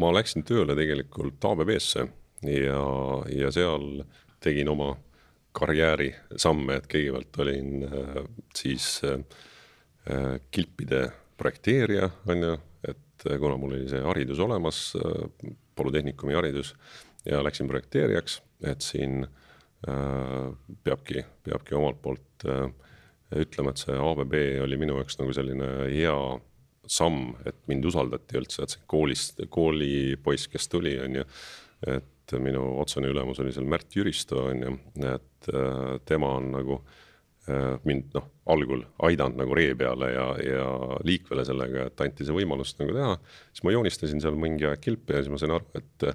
[0.00, 2.06] Ma läksin tööle tegelikult ABB-sse
[2.48, 2.84] ja,
[3.30, 4.04] ja seal
[4.44, 4.94] tegin oma
[5.54, 8.22] karjäärisamme, et kõigepealt olin äh,
[8.58, 9.20] siis äh,
[10.50, 11.06] kilpide
[11.38, 12.56] projekteerija, on ju,
[12.90, 16.74] et äh, kuna mul oli see haridus olemas äh,, polütehnikumi haridus
[17.26, 20.50] ja läksin projekteerijaks, et siin äh,
[20.84, 22.66] peabki, peabki omalt poolt äh,
[23.34, 26.18] ütlema, et see ABB oli minu jaoks nagu selline hea
[26.90, 31.28] samm, et mind usaldati üldse, et see koolist, koolipoiss, kes tuli, on ju.
[31.94, 36.78] et minu otsene ülemus oli seal Märt Jüristo, on ju, et äh, tema on nagu
[37.48, 40.68] äh, mind noh, algul aidanud nagu ree peale ja, ja
[41.04, 43.18] liikvele sellega, et anti see võimalus nagu teha.
[43.52, 46.08] siis ma joonistasin seal mingi aeg kilpe ja siis ma sain aru, et,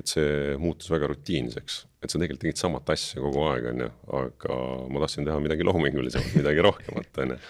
[0.00, 1.84] et see muutus väga rutiinseks.
[2.04, 4.58] et sa tegelikult tegid samat asja kogu aeg, on ju, aga
[4.92, 7.40] ma tahtsin teha midagi loomingulisemat, midagi rohkemat, on ju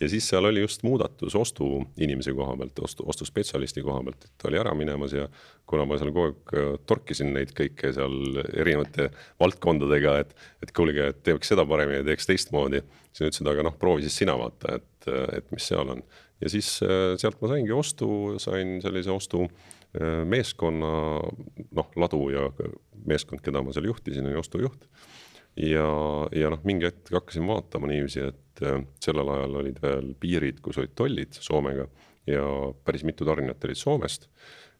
[0.00, 4.48] ja siis seal oli just muudatus ostuinimese koha pealt, ostu, ostuspetsialisti koha pealt, et ta
[4.50, 5.26] oli ära minemas ja
[5.68, 10.34] kuna ma seal kogu aeg äh, torkisin neid kõike seal erinevate valdkondadega, et,
[10.64, 14.20] et kuulge, et teeks seda paremini teeks teistmoodi, siis nad ütlesid, aga noh, proovi siis
[14.22, 16.04] sina vaata, et, et mis seal on.
[16.42, 18.10] ja siis äh, sealt ma saingi ostu,
[18.42, 20.92] sain sellise ostu äh, meeskonna,
[21.80, 22.48] noh, ladu ja
[23.08, 24.88] meeskond, keda ma seal juhtisin, oli ostujuht
[25.58, 25.88] ja,
[26.36, 30.80] ja noh, mingi hetk hakkasin vaatama niiviisi, et äh, sellel ajal olid veel piirid, kus
[30.80, 31.88] olid tollid Soomega
[32.28, 32.44] ja
[32.84, 34.28] päris mitu tarnijat olid Soomest.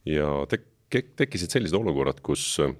[0.06, 0.68] ja tek-,
[1.16, 2.74] tekkisid sellised olukorrad, kus äh,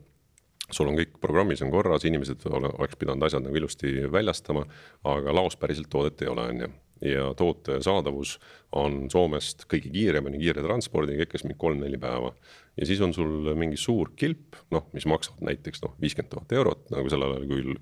[0.71, 4.67] sul on kõik programmis on korras, inimesed ole, oleks pidanud asjad nagu ilusti väljastama,
[5.09, 6.71] aga laos päriselt toodet ei ole, on ju
[7.05, 8.37] ja toote saadavus
[8.79, 12.33] on Soomest kõige kiiremini kiire transpordiga ikkes mingi kolm-neli päeva
[12.79, 16.85] ja siis on sul mingi suur kilp, noh, mis maksab näiteks noh, viiskümmend tuhat eurot,
[16.95, 17.73] nagu sellel ajal küll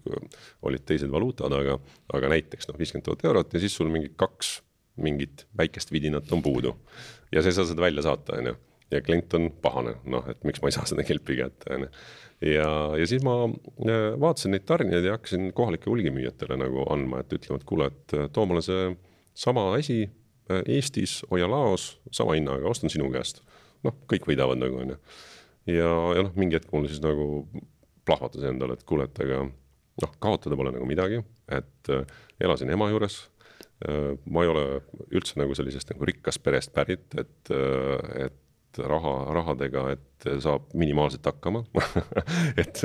[0.69, 1.79] olid teised valuutad, aga,
[2.17, 4.59] aga näiteks noh, viiskümmend tuhat eurot ja siis sul mingi kaks
[4.97, 6.77] mingit väikest vidinat on puudu.
[7.33, 8.55] ja sa ei saa seda välja saata, on ju.
[8.91, 11.91] ja klient on pahane, noh, et miks ma ei saa seda kilpi kätte, on ju.
[12.41, 17.33] Ja, ja siis ma äh, vaatasin neid tarnijaid ja hakkasin kohalike hulgimüüjatele nagu andma, et
[17.37, 18.91] ütlema, et kuule, et äh, too mulle see
[19.37, 23.43] sama asi äh, Eestis, hoia laos sama hinnaga, ostan sinu käest
[23.87, 24.99] noh, kõik võidavad nagu on ju.
[25.73, 27.47] ja, ja noh, mingi hetk mul siis nagu
[28.07, 31.23] plahvatas endale, et kuule, et aga noh, kaotada pole nagu midagi,
[31.53, 32.05] et äh,
[32.43, 33.23] elasin ema juures
[33.87, 34.15] äh,.
[34.25, 34.65] ma ei ole
[35.13, 38.43] üldse nagu sellisest nagu rikkast perest pärit, et äh,, et
[38.79, 41.63] raha, rahadega, et saab minimaalselt hakkama
[42.63, 42.83] et,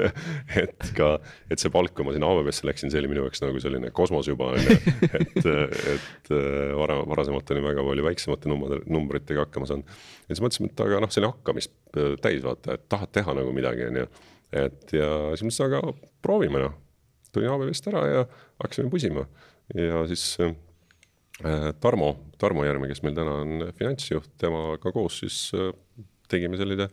[0.62, 1.13] et ka,
[1.51, 4.30] et see palk, kui ma sinna AWB-sse läksin, see oli minu jaoks nagu selline kosmos
[4.30, 4.77] juba on ju.
[5.19, 5.49] et,
[5.95, 6.32] et
[6.77, 9.97] varem, varasemalt olin väga palju väiksemate number, numbritega hakkama saanud.
[10.27, 11.75] ja siis mõtlesime, et aga noh, see oli hakkamist
[12.23, 14.08] täis vaata, et tahad teha nagu midagi, on ju.
[14.67, 16.80] et ja siis mõtlesin, aga proovime noh
[17.32, 18.25] tulin ABB-st ära ja
[18.62, 19.25] hakkasime pusima
[19.75, 20.54] ja siis äh,
[21.82, 25.71] Tarmo, Tarmo Järve, kes meil täna on finantsjuht, temaga koos siis äh,
[26.32, 26.89] tegime sellise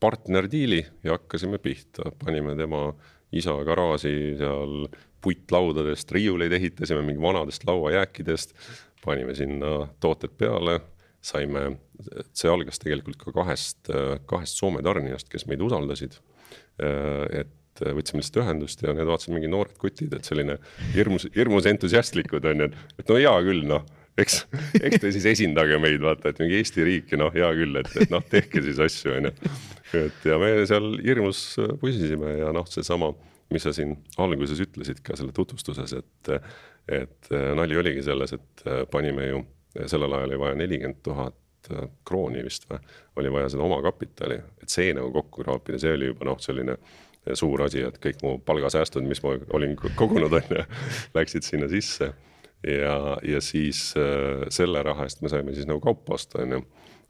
[0.00, 2.92] partnerdiili ja hakkasime pihta, panime tema
[3.34, 4.86] isa garaaži seal
[5.24, 8.54] puitlaudadest riiuleid ehitasime mingi vanadest lauajääkidest,
[9.04, 10.78] panime sinna tooted peale,
[11.20, 11.64] saime,
[12.32, 13.90] see algas tegelikult ka kahest,
[14.30, 16.20] kahest Soome tarnijast, kes meid usaldasid.
[16.78, 20.58] Äh, et et võtsime lihtsalt ühendust ja need vaatasid mingi noored kutid, et selline
[20.94, 23.86] hirmus, hirmus entusiastlikud on ju, et, no hea küll, noh
[24.18, 24.38] eks,
[24.80, 28.12] eks te siis esindage meid, vaata, et mingi Eesti riiki, noh, hea küll, et, et
[28.12, 29.50] noh, tehke siis asju, on ju.
[30.00, 31.42] et ja me seal hirmus
[31.80, 33.12] pusisime ja noh, seesama,
[33.54, 36.32] mis sa siin alguses ütlesid ka selle tutvustuses, et,
[37.00, 39.44] et nali oligi selles, et panime ju,
[39.86, 41.36] sellel ajal oli vaja nelikümmend tuhat
[42.06, 42.78] krooni vist või,
[43.20, 46.78] oli vaja seda omakapitali, et see nagu kokku kraapida, see oli juba noh, selline
[47.38, 50.64] suur asi, et kõik mu palgasäästud, mis ma olin kogunud, on ju,
[51.16, 52.12] läksid sinna sisse.
[52.66, 56.64] ja, ja siis äh, selle raha eest me saime siis nagu kaupa osta, on ju.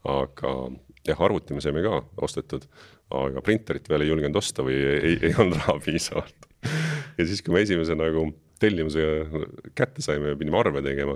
[0.08, 0.54] aga
[1.08, 2.66] jah, arvuti me saime ka ostetud,
[3.14, 6.48] aga printerit veel ei julgenud osta või ei, ei, ei olnud raha piisavalt.
[7.18, 9.04] ja siis, kui me esimese nagu tellimuse
[9.78, 11.14] kätte saime ja pidime arve tegema,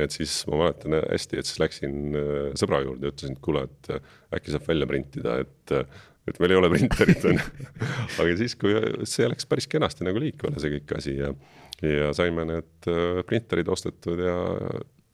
[0.00, 3.66] et siis ma mäletan hästi, et siis läksin äh, sõbra juurde ja ütlesin, et kuule,
[3.68, 5.76] et äh, äkki saab välja printida, et
[6.28, 7.48] et meil ei ole printerit on ju.
[8.22, 8.76] aga siis, kui
[9.08, 11.32] see läks päris kenasti nagu liikvele, see kõik asi ja,
[11.84, 14.36] ja saime need äh, printerid ostetud ja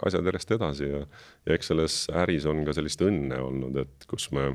[0.06, 1.02] asjad järjest edasi ja,
[1.46, 4.50] ja eks selles äris on ka sellist õnne olnud, et kus me,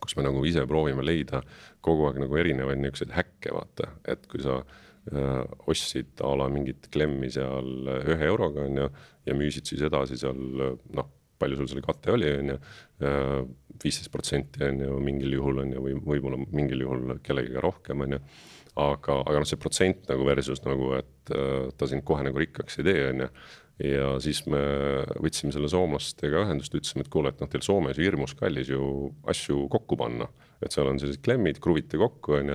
[0.00, 1.42] kus me nagu ise proovime leida
[1.84, 6.88] kogu aeg nagu erinevaid niisuguseid häkke, vaata, et kui sa äh, ostsid a la mingit
[6.94, 8.88] klemmi seal ühe euroga, on ju,
[9.28, 12.58] ja müüsid siis edasi seal noh, palju sul selle kate oli, on ju,
[13.82, 18.16] viisteist protsenti on ju mingil juhul on ju, või võib-olla mingil juhul kellegiga rohkem, on
[18.16, 18.22] ju.
[18.76, 22.82] aga, aga noh, see protsent nagu versus nagu, et äh, ta sind kohe nagu rikkaks
[22.82, 23.30] ei tee, on ju
[23.82, 24.60] ja siis me
[25.20, 29.10] võtsime selle soomlastega ühendust, ütlesime, et kuule, et noh, teil Soomes ju hirmus kallis ju
[29.28, 30.28] asju kokku panna.
[30.64, 32.54] et seal on sellised klemmid, kruvite kokku, on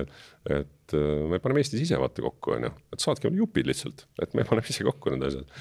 [0.50, 4.02] et äh, me paneme Eestis ise vaata kokku, on ju, et saatke meile jupid lihtsalt,
[4.24, 5.52] et me paneme ise kokku need asjad.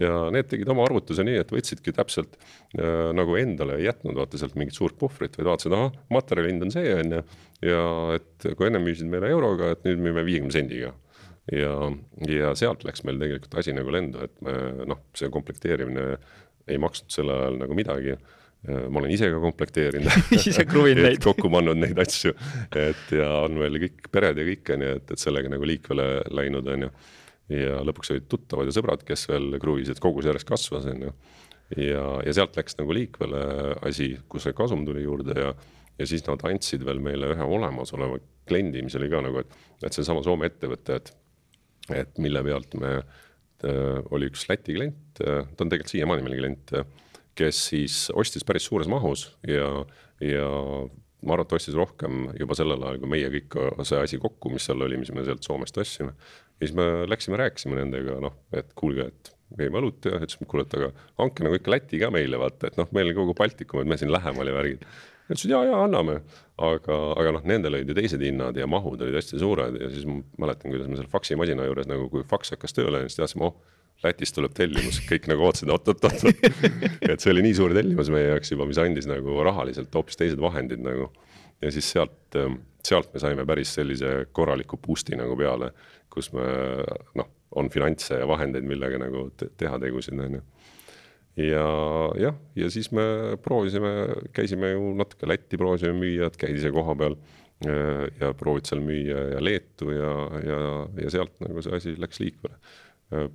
[0.00, 4.40] ja need tegid oma arvutuse nii, et võtsidki täpselt äh, nagu endale ei jätnud vaata
[4.40, 7.22] sealt mingit suurt puhvrit, vaid vaatasid, ahah, materjali hind on see, on ju.
[7.68, 7.84] ja
[8.16, 10.94] et kui ennem müüsid meile euroga, et nüüd müüme viiekümne sendiga
[11.52, 11.72] ja,
[12.28, 14.54] ja sealt läks meil tegelikult asi nagu lendu, et me
[14.90, 16.12] noh, see komplekteerimine
[16.70, 18.18] ei maksnud sel ajal nagu midagi
[18.68, 22.34] ma olen ise ka komplekteerinud ise kruvinud neid kokku pannud neid asju,
[22.76, 26.06] et ja on veel kõik pered ja kõik on ju, et, et sellega nagu liikvele
[26.28, 26.90] läinud on ju.
[27.56, 31.14] ja lõpuks olid tuttavad ja sõbrad, kes veel kruvisid, kogus järjest kasvas on ju.
[31.86, 33.40] ja, ja sealt läks nagu liikvele
[33.88, 35.54] asi, kus see kasum tuli juurde ja,
[35.96, 39.56] ja siis nad andsid veel meile ühe olemasoleva kliendi, mis oli ka nagu, et,
[39.88, 41.14] et seesama Soome ettevõte, et
[41.96, 46.38] et mille pealt me äh,, oli üks Läti klient äh,, ta on tegelikult siiamaani meil
[46.40, 46.88] klient äh,,
[47.38, 49.68] kes siis ostis päris suures mahus ja,
[50.24, 50.48] ja
[51.20, 54.66] ma arvan, et ostis rohkem juba sellel ajal, kui meie kõik see asi kokku, mis
[54.68, 56.14] seal oli, mis me sealt Soomest ostsime.
[56.60, 60.50] ja siis me läksime, rääkisime nendega, noh, et kuulge, et käime õlut ja ütlesime, et
[60.52, 60.90] kuule, et aga
[61.22, 64.12] andke nagu ikka Läti ka meile, vaata, et noh, meil kogu Baltikum, et me siin
[64.12, 64.86] lähemal ja värgid
[65.30, 66.20] ütlesid ja, ja anname,
[66.60, 70.06] aga, aga noh, nendel olid ju teised hinnad ja mahud olid hästi suured ja siis
[70.08, 73.78] ma mäletan, kuidas me seal faksimasina juures nagu, kui faks hakkas tööle, siis teadsime, oh
[74.00, 76.22] Lätist tuleb tellimus, kõik nagu ootasid oot-oot-oot
[77.12, 80.40] et see oli nii suur tellimus meie jaoks juba, mis andis nagu rahaliselt hoopis teised
[80.40, 81.10] vahendid nagu.
[81.60, 82.38] ja siis sealt,
[82.86, 85.72] sealt me saime päris sellise korraliku boost'i nagu peale,
[86.08, 86.46] kus me
[87.20, 87.28] noh,
[87.60, 90.42] on finantse ja vahendeid, millega nagu te teha tegusid, on ju
[91.38, 91.66] ja
[92.18, 93.92] jah, ja siis me proovisime,
[94.36, 97.16] käisime ju natuke Lätti proovisime müüa, et käid ise koha peal
[97.66, 100.16] äh, ja proovid seal müüa ja Leetu ja,
[100.46, 100.64] ja,
[101.04, 102.58] ja sealt nagu see asi läks liikvele.
[103.14, 103.30] Äh,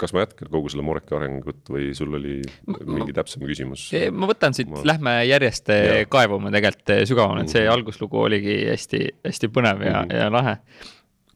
[0.00, 3.86] kas ma jätkan kogu selle Moreka arengut või sul oli mingi täpsem küsimus?
[4.10, 6.10] ma võtan siit ma..., lähme järjest äh, ja.
[6.10, 7.76] kaevuma tegelikult sügavamale, et see mhm.
[7.78, 10.20] alguslugu oligi hästi-hästi põnev ja mm, -hmm.
[10.20, 10.58] ja lahe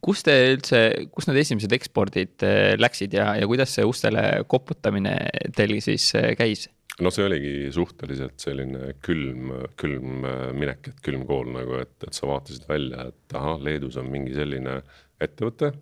[0.04, 0.80] kus te üldse,
[1.14, 5.14] kus need esimesed ekspordid äh, läksid ja, ja kuidas see ustele koputamine
[5.56, 6.68] teil siis äh, käis?
[7.02, 12.16] no see oligi suhteliselt selline külm, külm äh, minek, et külm kool nagu, et, et
[12.16, 14.80] sa vaatasid välja, et ahah, Leedus on mingi selline
[15.22, 15.72] ettevõte,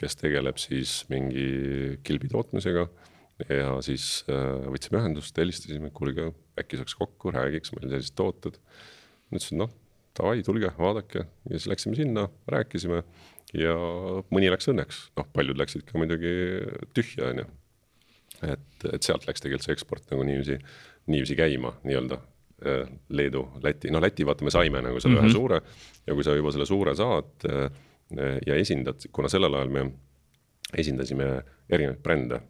[0.00, 2.86] kes tegeleb siis mingi kilbi tootmisega.
[3.52, 8.60] ja siis äh, võtsime ühendust, helistasime, kuulge, äkki saaks kokku, räägiks, meil sellised tooted.
[9.32, 9.72] ütlesin, noh,
[10.16, 13.02] davai, tulge, vaadake ja siis läksime sinna, rääkisime
[13.54, 13.74] ja
[14.34, 16.32] mõni läks õnneks, noh, paljud läksid ka muidugi
[16.96, 17.46] tühja, on ju.
[18.48, 20.58] et, et sealt läks tegelikult see eksport nagu niiviisi,
[21.12, 25.30] niiviisi käima nii-öelda äh, Leedu, Läti, no Läti vaata, me saime nagu selle mm -hmm.
[25.30, 25.60] ühe suure.
[26.06, 27.70] Ja kui sa juba selle suure saad äh,
[28.46, 29.90] ja esindad, kuna sellel ajal me
[30.76, 32.40] esindasime erinevaid brände,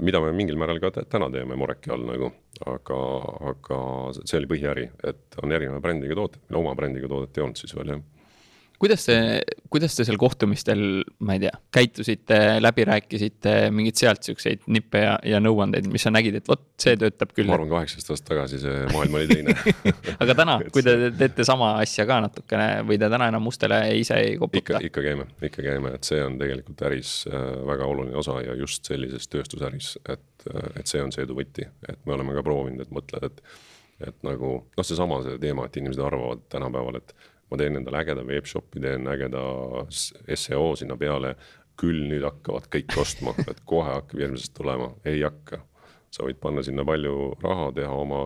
[0.00, 2.32] mida me mingil määral ka täna teeme Moreki all nagu,
[2.66, 2.98] aga,
[3.50, 3.78] aga
[4.12, 7.74] see oli põhiäri, et on erineva brändiga tooted, meil oma brändiga toodet ei olnud siis
[7.74, 8.02] veel jah
[8.78, 9.16] kuidas te,
[9.72, 10.82] kuidas te seal kohtumistel,
[11.26, 16.12] ma ei tea, käitusite, läbi rääkisite mingeid sealt siukseid nippe ja, ja nõuandeid, mis sa
[16.14, 17.48] nägid, et vot see töötab küll?
[17.50, 19.54] ma arvan, kaheksateist aastat tagasi see maailm oli teine
[20.22, 24.20] aga täna, kui te teete sama asja ka natukene või te täna enam mustele ise
[24.22, 24.78] ei koputa?
[24.78, 28.54] ikka, ikka käime, ikka käime, et see on tegelikult äris äh, väga oluline osa ja
[28.58, 32.46] just sellises tööstusäris, et, äh, et see on see edu võti, et me oleme ka
[32.46, 33.42] proovinud, et mõtled, et
[33.98, 37.14] et nagu noh, seesama see teema, et inimesed arvavad tänapäeval, et
[37.50, 39.40] ma teen endale ägeda webshop'i, teen ägeda
[39.88, 41.36] seo sinna peale.
[41.78, 45.60] küll nüüd hakkavad kõik ostma, et kohe hakkab järgmisest tulema, ei hakka.
[46.10, 48.24] sa võid panna sinna palju raha, teha oma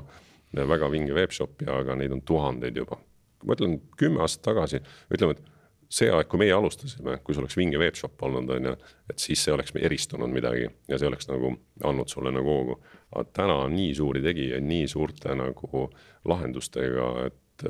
[0.53, 2.97] väga vinge webshop'i, aga neid on tuhandeid juba.
[3.45, 5.53] ma ütlen kümme aastat tagasi, ütleme, et
[5.93, 8.75] see aeg, kui meie alustasime, kui sul oleks vinge webshop olnud, on ju,
[9.13, 11.53] et siis see oleks eristunud midagi ja see oleks nagu
[11.85, 12.79] andnud sulle nagu hoogu.
[13.13, 15.83] aga täna on nii suuri tegijaid, nii suurte nagu
[16.31, 17.67] lahendustega, et,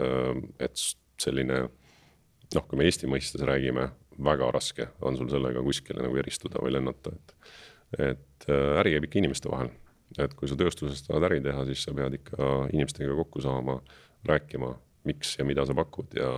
[0.62, 0.84] et
[1.22, 1.62] selline
[2.56, 3.88] noh, kui me Eesti mõistes räägime,
[4.22, 7.36] väga raske on sul sellega kuskile nagu eristuda või lennata, et.
[7.98, 9.72] et äh, äri käib ikka inimeste vahel,
[10.20, 13.80] et kui sa tööstuses tahad äri teha, siis sa pead ikka inimestega kokku saama,
[14.28, 14.72] rääkima,
[15.08, 16.30] miks ja mida sa pakud ja,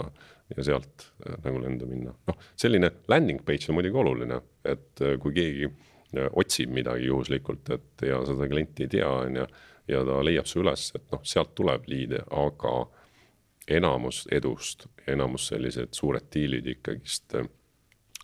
[0.55, 2.14] ja sealt äh, nagu lendu minna.
[2.28, 5.72] noh, selline landing page on muidugi oluline, et äh, kui keegi
[6.14, 9.47] otsib midagi juhuslikult, et ja seda klienti ei tea, on ju,
[9.91, 12.74] ja ta leiab su üles, et noh, sealt tuleb liide, aga
[13.69, 17.47] enamus edust, enamus sellised suured diilid ikkagist äh,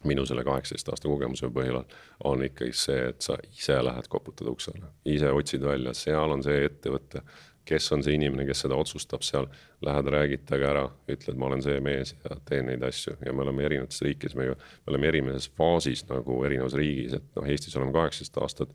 [0.04, 1.82] minu selle kaheksateist aasta kogemuse põhjal
[2.24, 6.64] on ikkagi see, et sa ise lähed, koputad uksele, ise otsid välja, seal on see
[6.64, 7.22] ettevõte,
[7.68, 9.46] kes on see inimene, kes seda otsustab seal,
[9.84, 13.18] lähed räägid temaga ära, ütled, ma olen see mees ja teen neid asju.
[13.26, 17.36] Ja me oleme erinevates riikides, me ju, me oleme erinevates faasis nagu erinevas riigis, et
[17.36, 18.72] noh, Eestis oleme kaheksateist aastat,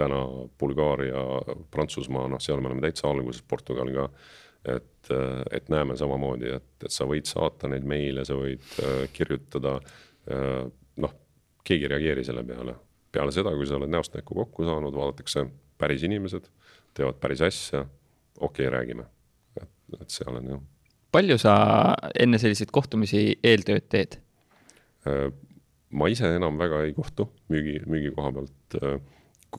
[0.00, 0.22] täna
[0.58, 1.20] Bulgaaria,
[1.70, 4.08] Prantsusmaa, noh, seal me oleme täitsa alguses, Portugal ka
[4.64, 5.10] et,
[5.50, 9.78] et näeme samamoodi, et, et sa võid saata neid meile, sa võid äh, kirjutada.
[10.30, 10.64] Äh,
[11.02, 11.14] noh,
[11.66, 12.76] keegi ei reageeri selle peale.
[13.12, 15.46] peale seda, kui sa oled näost näkku kokku saanud, vaadatakse
[15.78, 16.46] päris inimesed,
[16.94, 17.84] teevad päris asja,
[18.38, 19.06] okei okay,, räägime.
[19.60, 20.60] et, et seal on jah.
[21.12, 21.54] palju sa
[22.18, 24.18] enne selliseid kohtumisi eeltööd teed?
[25.08, 25.28] Äh,
[25.90, 28.78] ma ise enam väga ei kohtu müügi, müügi koha pealt,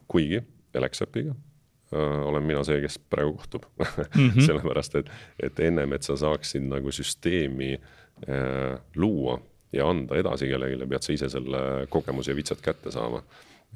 [0.10, 0.42] kuigi
[0.74, 1.53] Alexapiga Äh,
[1.94, 3.86] olen mina see, kes praegu kohtub mm
[4.30, 4.42] -hmm.
[4.48, 9.40] sellepärast et, et ennem, et sa saaksid nagu süsteemi äh, luua
[9.74, 13.24] ja anda edasi kellelegi, pead sa ise selle kogemuse ja vitsad kätte saama.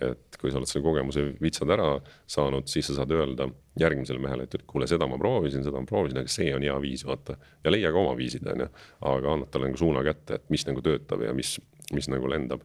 [0.02, 1.96] et kui sa oled selle kogemuse vitsad ära
[2.30, 3.48] saanud, siis sa saad öelda
[3.82, 7.06] järgmisele mehele, et kuule, seda ma proovisin, seda ma proovisin, aga see on hea viis,
[7.06, 7.38] vaata.
[7.64, 8.68] ja leia ka oma viisid, on ju,
[9.02, 11.56] aga annad talle nagu suuna kätte, et mis nagu töötab ja mis,
[11.94, 12.62] mis nagu lendab.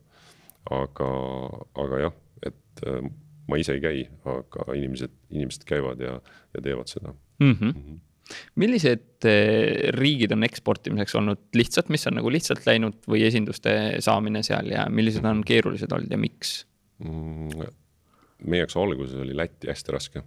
[0.70, 1.08] aga,
[1.84, 2.12] aga jah,
[2.46, 3.08] et äh,
[3.48, 6.16] ma ise ei käi, aga inimesed, inimesed käivad ja,
[6.54, 7.52] ja teevad seda mm.
[7.52, 7.68] -hmm.
[7.74, 8.00] Mm -hmm
[8.60, 13.74] millised eh, riigid on eksportimiseks olnud lihtsad, mis on nagu lihtsalt läinud või esinduste
[14.04, 16.52] saamine seal ja millised on keerulised olnud ja miks
[17.02, 17.66] mm,?
[18.42, 20.22] meie jaoks alguses oli Läti hästi raske.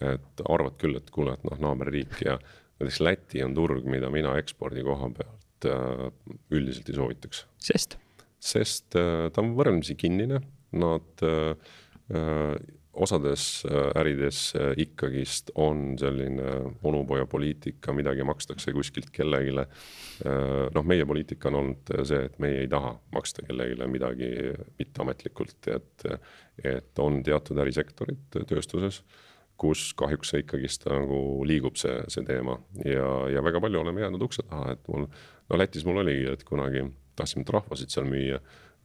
[0.00, 2.38] et arvad küll, et kuule, et noh, naaberriik ja
[2.80, 6.06] näiteks Läti on turg, mida mina ekspordi koha pealt äh,
[6.50, 7.46] üldiselt ei soovitaks.
[7.58, 7.98] sest?
[8.40, 10.40] sest äh, ta on võrdlemisi kinnine,
[10.72, 11.89] nad äh, Äh,
[12.92, 19.54] osades äh, ärides äh, ikkagist on selline onupojapoliitika, midagi makstakse kuskilt kellelegi.
[20.74, 24.28] noh, meie poliitika on olnud see, et meie ei taha maksta kellelegi midagi
[24.78, 26.04] mitteametlikult, et,
[26.64, 29.00] et on teatud ärisektorid tööstuses
[29.60, 34.26] kus kahjuks see ikkagist nagu liigub, see, see teema ja, ja väga palju oleme jäänud
[34.28, 35.06] ukse taha, et mul,
[35.48, 36.84] no Lätis mul oligi, et kunagi
[37.16, 38.40] tahtsime trahvasid seal müüa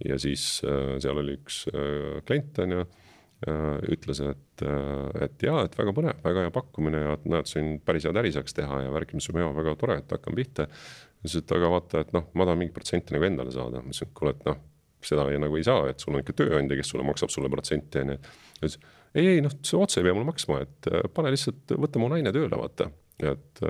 [0.05, 3.04] ja siis äh, seal oli üks äh, klient, on ju Äh,
[3.45, 8.07] ütles, et, äh, et jaa, et väga põnev, väga hea pakkumine ja näed, siin päris
[8.07, 10.67] head äri saaks teha ja värk, mis on hea, väga tore, et hakkame pihta.
[11.25, 14.09] siis, et aga vaata, et noh, ma tahan mingit protsenti nagu endale saada, ma ütlesin,
[14.09, 14.59] et kuule, et noh,
[15.05, 18.03] seda ei, nagu ei saa, et sul on ikka tööandja, kes sulle maksab sulle protsenti,
[18.03, 18.19] on ju.
[18.19, 18.77] ta ütles,
[19.15, 22.09] ei, ei noh, see otse ei pea mulle maksma, et äh, pane lihtsalt, võta mu
[22.13, 22.91] naine tööle, vaata.
[23.25, 23.61] et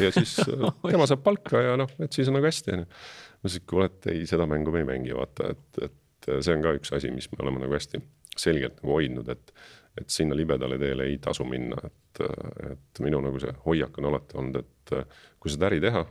[0.00, 0.38] ja siis
[0.90, 2.86] tema saab palka ja noh, et siis on nagu hästi, on ju.
[2.88, 6.54] ma ütlesin, et kuule, et ei, seda mängu me ei mängi, vaata, et, et see
[6.54, 8.02] on ka üks asi, mis me oleme nagu hästi
[8.40, 9.52] selgelt nagu hoidnud, et,
[10.00, 12.22] et sinna libedale teele ei tasu minna, et,
[12.72, 14.94] et minu nagu see hoiak on alati olnud, et
[15.38, 16.04] kui seda äri teha,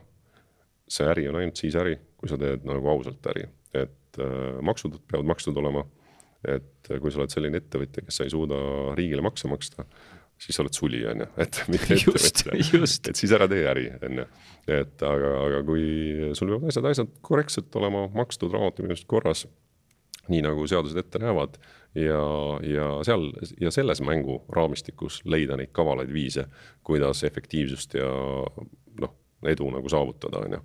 [0.88, 5.00] see äri on ainult siis äri, kui sa teed nagu ausalt äri, et äh, maksud
[5.10, 5.86] peavad makstud olema.
[6.46, 8.58] et kui sa oled selline ettevõtja, kes ei suuda
[8.94, 9.82] riigile makse maksta,
[10.38, 14.20] siis sa oled suli, on ju, et mitte ettevõtja, et siis ära tee äri, on
[14.22, 14.26] ju.
[14.70, 15.88] et aga, aga kui
[16.38, 19.48] sul peavad asjad, asjad korrektselt olema makstud, raamatupidamised korras
[20.28, 21.58] nii nagu seadused ette näevad
[21.94, 22.22] ja,
[22.62, 23.30] ja seal
[23.60, 26.46] ja selles mänguraamistikus leida neid kavalaid viise,
[26.84, 28.10] kuidas efektiivsust ja
[29.00, 29.14] noh,
[29.46, 30.62] edu nagu saavutada, on ju.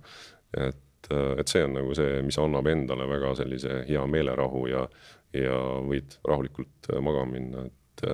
[0.66, 4.86] et, et see on nagu see, mis annab endale väga sellise hea meelerahu ja,
[5.34, 8.08] ja võid rahulikult magama minna, et,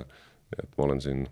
[0.59, 1.25] et ma olen siin,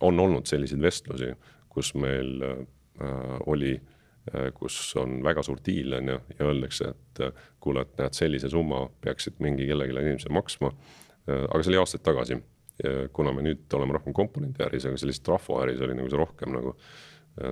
[0.00, 1.32] on olnud selliseid vestlusi,
[1.72, 7.22] kus meil äh, oli äh, kus on väga suur diil, on ju, ja öeldakse, et
[7.26, 10.72] äh, kuule, et näed, sellise summa peaksid mingi kellelegi inimesele maksma.
[11.28, 12.40] Äh, aga see oli aastaid tagasi,
[13.14, 16.72] kuna me nüüd oleme rohkem komponendiäris, aga sellises trafoäris oli nagu see rohkem nagu,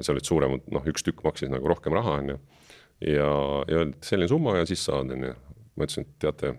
[0.00, 2.38] seal olid suuremad, noh, üks tükk maksis nagu rohkem raha, on ju.
[3.04, 3.28] ja,
[3.68, 5.34] ja öeldi, et selline summa ja siis saad, on ju.
[5.76, 6.54] ma ütlesin, et teate,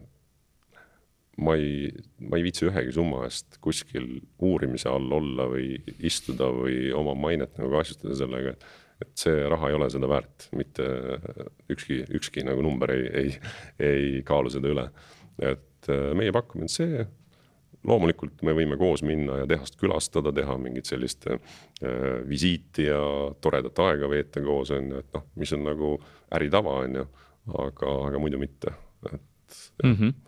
[1.41, 1.89] ma ei,
[2.21, 4.07] ma ei viitsi ühegi summa eest kuskil
[4.45, 5.73] uurimise all olla või
[6.07, 8.55] istuda või oma mainet nagu kahjustada sellega,
[9.01, 10.85] et see raha ei ole seda väärt, mitte
[11.73, 13.35] ükski, ükski nagu number ei, ei,
[13.81, 14.87] ei kaalu seda üle.
[15.41, 17.05] et äh, meie pakkumine on see,
[17.87, 21.39] loomulikult me võime koos minna ja tehast külastada, teha mingit sellist äh,
[22.29, 23.01] visiiti ja
[23.41, 25.95] toredat aega veeta koos, on ju, et noh, mis on nagu
[26.37, 27.07] äritava, on ju,
[27.67, 28.75] aga, aga muidu mitte,
[29.11, 29.21] et
[29.83, 29.95] mm.
[29.95, 30.19] -hmm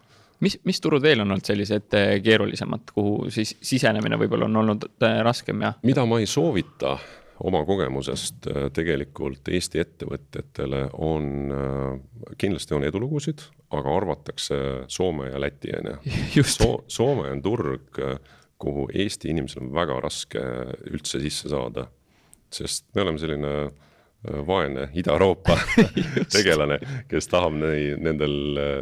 [0.44, 4.88] mis, mis turud veel on olnud sellised äh, keerulisemad, kuhu siis sisenemine võib-olla on olnud
[5.04, 5.74] äh, raskem ja?
[5.88, 6.98] mida ma ei soovita
[7.40, 14.60] oma kogemusest äh, tegelikult Eesti ettevõtjatele on, äh, kindlasti on edulugusid, aga arvatakse
[14.92, 16.46] Soome ja Läti, on ju.
[16.98, 18.20] Soome on turg, äh,
[18.62, 20.44] kuhu Eesti inimesel on väga raske
[20.92, 21.90] üldse sisse saada.
[22.54, 23.52] sest me oleme selline
[24.48, 25.56] vaene Ida-Euroopa
[26.36, 26.78] tegelane,
[27.10, 28.36] kes tahab nei, nendel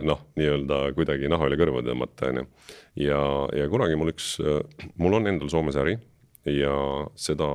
[0.03, 2.43] noh, nii-öelda kuidagi naha üle kõrva tõmmata, on ju.
[3.07, 3.21] ja,
[3.55, 4.35] ja kunagi mul üks,
[4.99, 5.95] mul on endal Soomes äri
[6.45, 6.75] ja
[7.15, 7.47] seda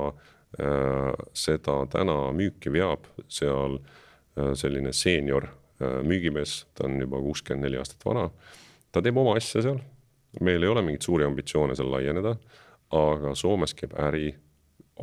[0.55, 5.49] seda täna müüki veab seal äh, selline seenior
[5.81, 8.29] äh, müügimees, ta on juba kuuskümmend neli aastat vana.
[8.91, 9.81] ta teeb oma asja seal,
[10.41, 12.37] meil ei ole mingeid suuri ambitsioone seal laieneda,
[12.95, 14.31] aga Soomes käib äri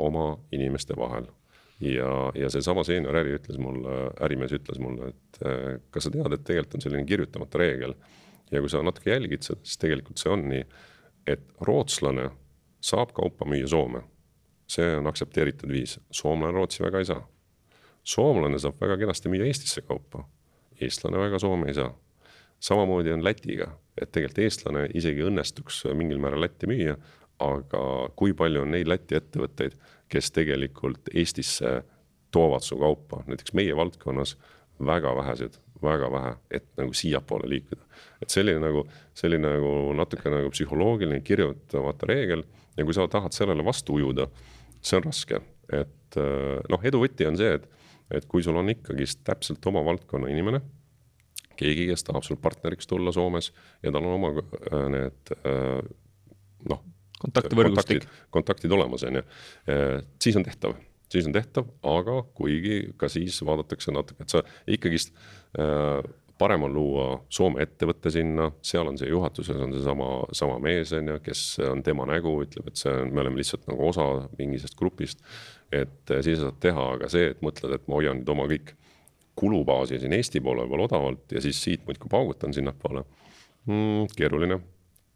[0.00, 1.28] oma inimeste vahel
[1.84, 5.38] ja, ja seesama seenior äri ütles mulle, ärimees ütles mulle, et
[5.92, 7.94] kas sa tead, et tegelikult on selline kirjutamata reegel.
[8.50, 10.64] ja kui sa natuke jälgid seda, siis tegelikult see on nii,
[11.28, 12.30] et rootslane
[12.80, 14.02] saab kaupa müüa Soome
[14.66, 17.22] see on aktsepteeritud viis, soomlane Rootsi väga ei saa.
[18.04, 20.24] soomlane saab väga kenasti müüa Eestisse kaupa,
[20.80, 21.94] eestlane väga Soome ei saa.
[22.60, 26.96] samamoodi on Lätiga, et tegelikult eestlane isegi õnnestuks mingil määral Lätti müüa,
[27.38, 27.82] aga
[28.16, 29.76] kui palju on neid Läti ettevõtteid,
[30.08, 31.82] kes tegelikult Eestisse
[32.34, 34.36] toovad su kaupa, näiteks meie valdkonnas
[34.80, 37.82] väga vähesed, väga vähe, et nagu siiapoole liikuda.
[38.22, 42.44] et selline nagu, selline nagu natuke nagu psühholoogiline kirjutamata reegel
[42.76, 44.28] ja kui sa tahad sellele vastu ujuda
[44.84, 45.40] see on raske,
[45.72, 47.68] et äh, noh, edu võti on see, et,
[48.14, 50.62] et kui sul on ikkagist täpselt oma valdkonna inimene,
[51.58, 55.78] keegi, kes tahab sul partneriks tulla Soomes ja tal on oma äh, need äh,
[56.70, 56.82] noh.
[57.24, 58.08] kontaktivõrgustik.
[58.34, 59.28] kontaktid olemas, on ju,
[60.20, 60.74] siis on tehtav
[61.14, 65.14] siis on tehtav, aga kuigi ka siis vaadatakse natuke, et sa ikkagist
[65.58, 66.00] äh,
[66.38, 71.12] parem on luua Soome ettevõte sinna, seal on see juhatuses on seesama, sama mees, on
[71.12, 74.06] ju, kes on tema nägu, ütleb, et see on, me oleme lihtsalt nagu osa
[74.38, 75.22] mingisugusest grupist.
[75.72, 78.48] et eh, siis sa saad teha, aga see, et mõtled, et ma hoian nüüd oma
[78.50, 78.74] kõik
[79.38, 83.02] kulubaasi siin Eesti poole peal odavalt ja siis siit muudkui paugutan sinnapoole
[83.66, 84.10] mm,.
[84.16, 84.60] keeruline,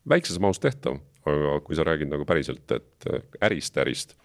[0.08, 0.98] väikses mahus tehtav,
[1.28, 4.16] aga kui sa räägid nagu päriselt, et eh, ärist, ärist,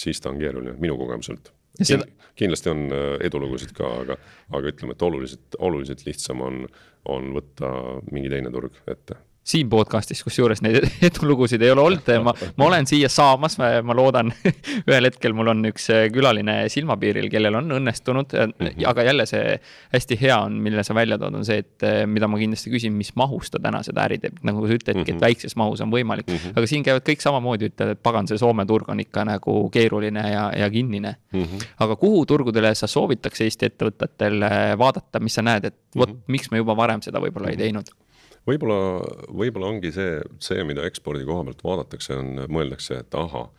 [0.00, 2.06] siis ta on keeruline minu kogemuselt Seda...
[2.38, 4.18] kindlasti on äh, edulugusid ka, aga,
[4.54, 6.66] aga ütleme, et oluliselt, oluliselt lihtsam on,
[7.08, 7.72] on võtta
[8.10, 9.18] mingi teine turg ette
[9.48, 14.32] siin podcast'is, kusjuures neid edulugusid ei ole olnud ma, ma olen siia saamas, ma loodan
[14.88, 18.86] ühel hetkel mul on üks äh, külaline silmapiiril, kellel on õnnestunud mm, -hmm.
[18.90, 19.56] aga jälle see
[19.94, 22.96] hästi hea on, mille sa välja tood, on see, et äh, mida ma kindlasti küsin,
[22.98, 25.14] mis mahus ta täna seda äri teeb, nagu sa ütledki mm, -hmm.
[25.14, 25.24] et mhm.
[25.24, 26.58] väikses mahus on võimalik mm, -hmm.
[26.58, 30.24] aga siin käivad kõik samamoodi, ütlevad, et pagan, see Soome turg on ikka nagu keeruline
[30.32, 31.42] ja, ja kinnine mm.
[31.42, 31.64] -hmm.
[31.86, 34.44] aga kuhu turgudele sa soovitaks Eesti ettevõtetel
[34.78, 36.36] vaadata, mis sa näed, et vot mm -hmm.
[36.36, 37.60] miks me juba varem seda võib-olla mm -hmm.
[37.60, 38.07] ei teinud?
[38.48, 38.80] Võib-olla,
[39.28, 43.50] võib-olla ongi see, see, mida ekspordi koha pealt vaadatakse, on, mõeldakse, et ahah,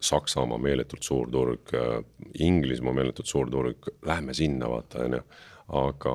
[0.00, 1.74] Saksamaa meeletult suur turg,
[2.40, 5.24] Inglismaa meeletult suur turg, lähme sinna, vaata, on ju.
[5.76, 6.14] aga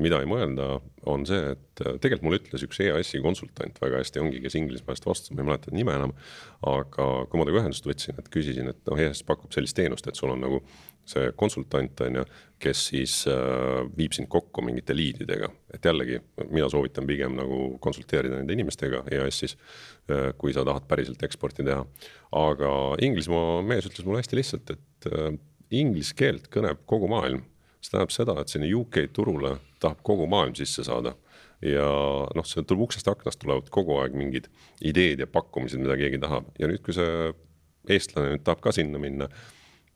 [0.00, 0.78] mida ei mõelda,
[1.10, 5.32] on see, et tegelikult mulle ütles üks EAS-i konsultant väga hästi, ongi, kes Inglismaast vastas,
[5.34, 6.14] ma ei mäleta nime enam.
[6.70, 10.18] aga kui ma temaga ühendust võtsin, et küsisin, et noh, EAS pakub sellist teenust, et
[10.18, 10.62] sul on nagu
[11.08, 12.24] see konsultant on ju,
[12.64, 18.38] kes siis äh, viib sind kokku mingite liididega, et jällegi mina soovitan pigem nagu konsulteerida
[18.40, 20.30] nende inimestega EAS-is äh,.
[20.38, 21.84] kui sa tahad päriselt eksporti teha,
[22.40, 22.70] aga
[23.04, 25.34] Inglismaa mees ütles mulle hästi lihtsalt, et äh,
[25.74, 27.44] inglise keelt kõneb kogu maailm
[27.84, 31.14] see tähendab seda, et sinna UK turule tahab kogu maailm sisse saada.
[31.64, 31.84] ja
[32.36, 34.50] noh, see tuleb uksest aknast tulevad kogu aeg mingid
[34.84, 37.30] ideed ja pakkumised, mida keegi tahab ja nüüd, kui see
[37.94, 39.30] eestlane nüüd tahab ka sinna minna,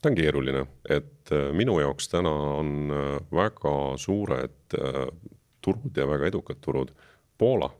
[0.03, 5.03] ta on keeruline, et äh, minu jaoks täna on äh, väga suured äh,
[5.65, 6.95] turud ja väga edukad turud
[7.39, 7.71] Poola,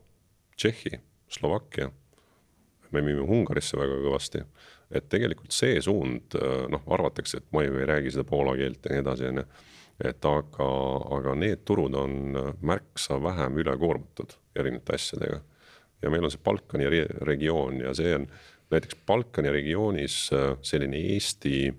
[0.55, 1.91] Tšehhi, Slovakkia.
[2.91, 4.39] me müüme Ungarisse väga kõvasti,
[4.91, 6.33] et tegelikult see suund,
[6.73, 9.43] noh, arvatakse, et ma ju ei räägi seda poola keelt ja nii edasi, on ju
[10.09, 10.69] et aga,
[11.19, 15.41] aga need turud on märksa vähem ülekoormatud erinevate asjadega.
[16.01, 16.87] ja meil on see Balkani
[17.27, 18.25] regioon ja see on
[18.71, 21.73] näiteks Balkani regioonis äh, selline Eesti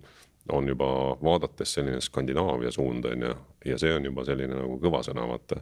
[0.53, 0.88] on juba
[1.22, 3.34] vaadates selline Skandinaavia suund on ju,
[3.70, 5.61] ja see on juba selline nagu kõva sõna, vaata.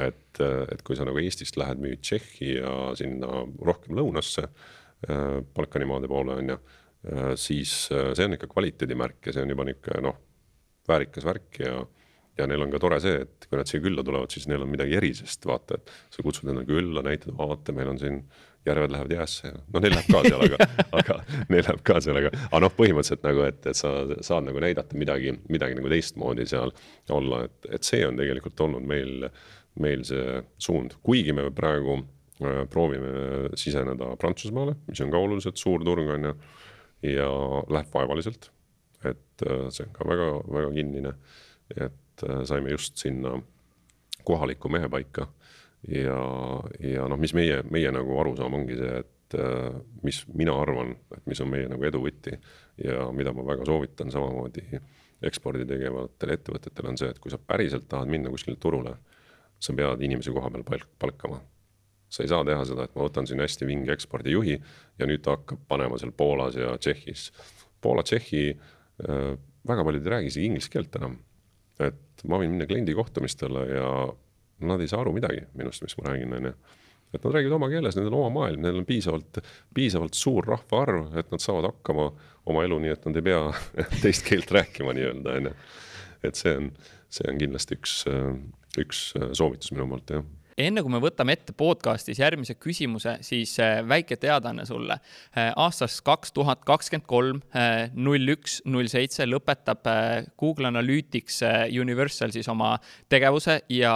[0.00, 4.46] et, et kui sa nagu Eestist lähed müüd Tšehhi ja sinna rohkem lõunasse,
[5.08, 6.60] äh, Balkani maade poole on ju,
[7.08, 10.20] äh, siis see on ikka kvaliteedimärk ja see on juba niisugune noh
[10.88, 11.82] väärikas värk ja
[12.38, 14.70] ja neil on ka tore see, et kui nad siia külla tulevad, siis neil on
[14.72, 18.22] midagi erisest, vaata, et sa kutsud nad külla, näitad, vaata, meil on siin
[18.66, 20.68] järved lähevad jäässe ja no neil läheb ka seal, aga,
[21.00, 21.18] aga
[21.50, 24.98] neil läheb ka seal, aga, aga noh, põhimõtteliselt nagu, et, et sa saad nagu näidata
[24.98, 26.74] midagi, midagi nagu teistmoodi seal
[27.10, 29.28] olla, et, et see on tegelikult olnud meil,
[29.82, 35.84] meil see suund, kuigi me praegu äh, proovime siseneda Prantsusmaale, mis on ka oluliselt suur
[35.86, 36.34] turg, on ju,
[37.18, 37.30] ja
[37.72, 38.52] läheb vaevaliselt
[39.04, 41.14] et äh, see on ka väga-väga kinnine.
[41.76, 43.40] et äh, saime just sinna
[44.24, 45.26] kohaliku mehe paika
[45.88, 46.18] ja,
[46.80, 51.24] ja noh, mis meie, meie nagu arusaam ongi see, et äh, mis mina arvan, et
[51.30, 52.36] mis on meie nagu edu võti
[52.82, 54.66] ja mida ma väga soovitan samamoodi
[55.22, 58.96] ekspordi tegevatele ettevõtetele on see, et kui sa päriselt tahad minna kuskile turule,
[59.62, 61.40] sa pead inimesi koha peal palk, palkama.
[62.12, 64.56] sa ei saa teha seda, et ma võtan siin hästi vinge ekspordijuhi
[64.98, 67.30] ja nüüd ta hakkab panema seal Poolas ja Tšehhis.
[67.80, 68.42] Poola, Tšehhi
[69.00, 69.34] Äh,
[69.66, 71.18] väga paljud ei räägi isegi inglise keelt enam.
[71.82, 73.86] et ma võin minna kliendi kohtumistele ja
[74.68, 76.54] nad ei saa aru midagi minust, mis ma räägin, on ju.
[77.12, 79.42] et nad räägivad oma keeles, nendel on oma maailm, neil on piisavalt,
[79.74, 82.10] piisavalt suur rahvaarv, et nad saavad hakkama
[82.46, 83.42] oma elu, nii et nad ei pea
[84.04, 85.56] teist keelt rääkima nii-öelda, on ju.
[86.28, 86.70] et see on,
[87.12, 87.98] see on kindlasti üks,
[88.80, 93.80] üks soovitus minu poolt, jah enne kui me võtame ette podcast'is järgmise küsimuse, siis äh,
[93.88, 94.98] väike teadaanne sulle.
[95.36, 99.86] Äh, aastast kaks tuhat kakskümmend kolm, äh, null üks, null seitse lõpetab
[100.40, 101.42] Google Analytics
[101.80, 102.76] Universal siis oma
[103.12, 103.94] tegevuse ja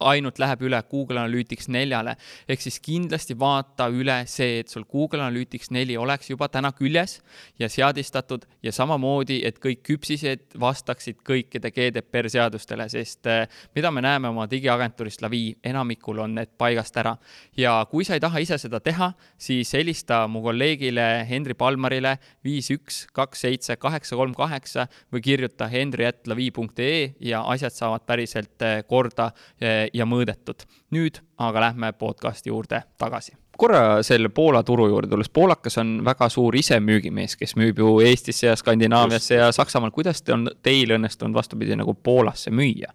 [0.00, 2.16] ainult läheb üle Google Analytics neljale.
[2.48, 7.20] ehk siis kindlasti vaata üle see, et sul Google Analytics neli oleks juba täna küljes
[7.58, 14.02] ja seadistatud ja samamoodi, et kõik küpsised vastaksid kõikide GDPR seadustele, sest eh, mida me
[14.04, 17.16] näeme oma digiagentuurist Lavi, enamikul on need paigast ära.
[17.56, 22.70] ja kui sa ei taha ise seda teha, siis helista mu kolleegile Henri Palmarile viis
[22.70, 29.30] üks kaks seitse kaheksa kolm kaheksa või kirjuta henri.lavi.ee ja asjad saavad päriselt eh, korda
[29.60, 30.66] eh, ja mõõdetud.
[30.90, 33.32] nüüd aga lähme podcasti juurde tagasi.
[33.60, 38.46] Korra selle Poola turu juurde tulles, poolakas on väga suur isemüügimees, kes müüb ju Eestisse
[38.46, 42.92] ja Skandinaaviasse ja Saksamaal, kuidas te on, teil õnnestunud vastupidi nagu Poolasse müüa?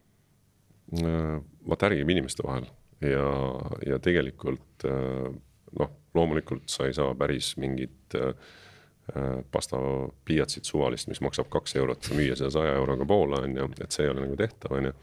[0.98, 1.38] Äh,
[1.70, 2.66] vaata, äri käib inimeste vahel
[3.02, 3.30] ja,
[3.86, 5.30] ja tegelikult äh,
[5.80, 8.34] noh, loomulikult sa ei saa päris mingit äh,
[9.52, 14.08] pastapliiatsit suvalist, mis maksab kaks eurot, müüa seda saja euroga Poola, on ju, et see
[14.08, 14.96] ei ole nagu tehtav, on ju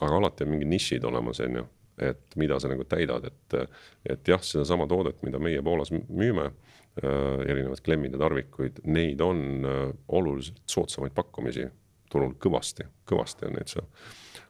[0.00, 1.66] aga alati on mingid nišid olemas, on ju,
[2.08, 3.58] et mida sa nagu täidad, et,
[4.06, 9.44] et jah, sedasama toodet, mida meie Poolas müüme äh,, erinevad klemmid ja tarvikuid, neid on
[9.66, 9.84] äh,
[10.14, 11.66] oluliselt soodsamaid pakkumisi
[12.12, 13.88] turul kõvasti, kõvasti on neid seal.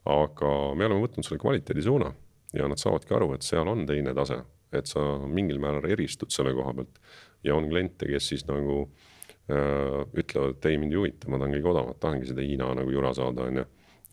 [0.08, 2.12] aga me oleme võtnud selle kvaliteedi suuna
[2.56, 4.38] ja nad saavadki aru, et seal on teine tase,
[4.72, 7.00] et sa mingil määral eristud selle koha pealt
[7.44, 11.56] ja on kliente, kes siis nagu äh, ütlevad, et ei, mind ei huvita, ma tahan
[11.56, 13.66] kõige odavat, tahangi seda Hiina nagu jura saada, on ju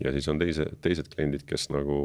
[0.03, 1.99] ja siis on teise, teised kliendid, kes nagu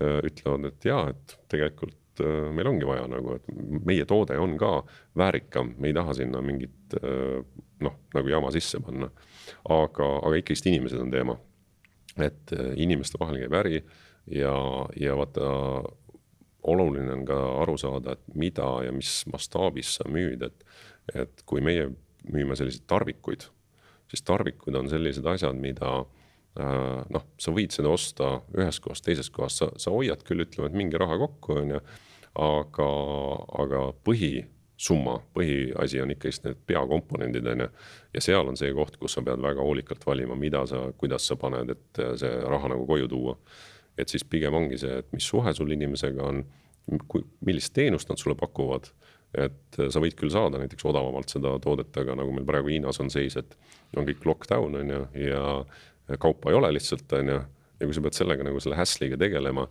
[0.00, 3.48] äh, ütlevad, et jaa, et tegelikult äh, meil ongi vaja nagu, et
[3.86, 4.72] meie toode on ka
[5.18, 7.40] väärikam, me ei taha sinna mingit äh,
[7.84, 9.10] noh, nagu jama sisse panna.
[9.68, 11.38] aga, aga ikkagist inimesed on teema.
[12.20, 13.78] et inimeste vahel käib äri
[14.34, 14.52] ja,
[14.98, 15.46] ja vaata
[16.62, 20.64] oluline on ka aru saada, et mida ja mis mastaabis sa müüd, et,
[21.14, 21.88] et kui meie
[22.28, 23.46] müüme selliseid tarvikuid,
[24.10, 26.02] siis tarvikud on sellised asjad, mida
[26.58, 30.78] noh, sa võid seda osta ühes kohas, teises kohas, sa, sa hoiad küll, ütleme, et
[30.78, 31.82] mingi raha kokku, on ju,
[32.42, 32.88] aga,
[33.62, 37.68] aga põhisumma, põhiasi on ikkagist need peakomponendid, on ju.
[38.16, 41.38] ja seal on see koht, kus sa pead väga hoolikalt valima, mida sa, kuidas sa
[41.38, 43.36] paned, et see raha nagu koju tuua.
[43.98, 46.42] et siis pigem ongi see, et mis suhe sul inimesega on,
[47.46, 48.88] millist teenust nad sulle pakuvad
[49.38, 53.10] et sa võid küll saada näiteks odavamalt seda toodet, aga nagu meil praegu Hiinas on
[53.12, 53.54] seis, et
[53.96, 55.42] on kõik lockdown on ju ja
[56.18, 57.40] kaupa ei ole lihtsalt on ju.
[57.80, 59.66] ja kui sa pead sellega nagu selle hassle'iga tegelema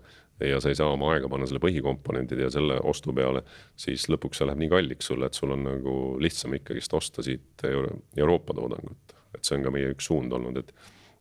[0.45, 3.43] ja sa ei saa oma aega panna selle põhikomponentide ja selle ostu peale,
[3.79, 7.65] siis lõpuks see läheb nii kalliks sulle, et sul on nagu lihtsam ikkagist osta siit
[7.67, 9.17] Euro Euroopa toodangut.
[9.35, 10.73] et see on ka meie üks suund olnud, et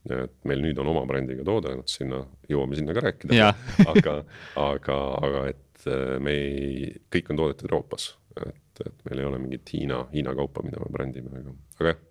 [0.08, 3.50] et meil nüüd on oma brändiga toode, noh sinna jõuame sinna ka rääkida
[3.92, 4.14] aga,
[4.56, 5.90] aga, aga et
[6.22, 8.12] me ei, kõik on toodetud Euroopas
[8.46, 12.04] et, et meil ei ole mingit Hiina, Hiina kaupa, mida me brändime, aga, aga jah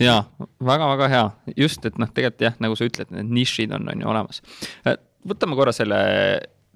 [0.00, 0.16] ja
[0.64, 1.26] väga-väga hea,
[1.56, 4.42] just, et noh, tegelikult jah, nagu sa ütled, need nišid on, on ju olemas.
[5.28, 6.00] võtame korra selle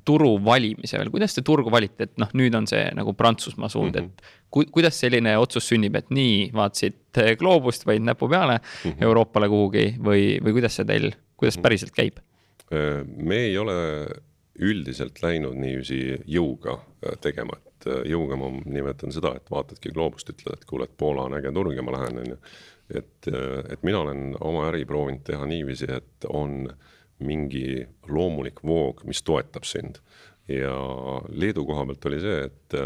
[0.08, 3.96] turu valimise veel, kuidas te turgu valite, et noh, nüüd on see nagu Prantsusmaa suund
[3.96, 4.04] mm, -hmm.
[4.04, 4.46] et mhm.
[4.50, 9.04] ku, kuidas selline otsus sünnib, et nii, vaatasid gloobust, panid näpu peale mm -hmm.
[9.04, 11.62] Euroopale kuhugi või, või kuidas see teil, kuidas mhm.
[11.62, 12.24] päriselt käib?
[13.16, 13.74] me ei ole
[14.58, 20.32] üldiselt läinud niiviisi jõuga äh, tegema, et äh, jõuga ma nimetan seda, et vaatadki gloobust,
[20.34, 22.40] ütled, et kuule, et Poola on äge turg ja ma lähen, on ju.
[22.94, 26.66] Et, äh, et mina olen oma äri proovinud teha niiviisi, et on
[27.18, 29.98] mingi loomulik voog, mis toetab sind.
[30.48, 30.72] ja
[31.28, 32.76] Leedu koha pealt oli see, et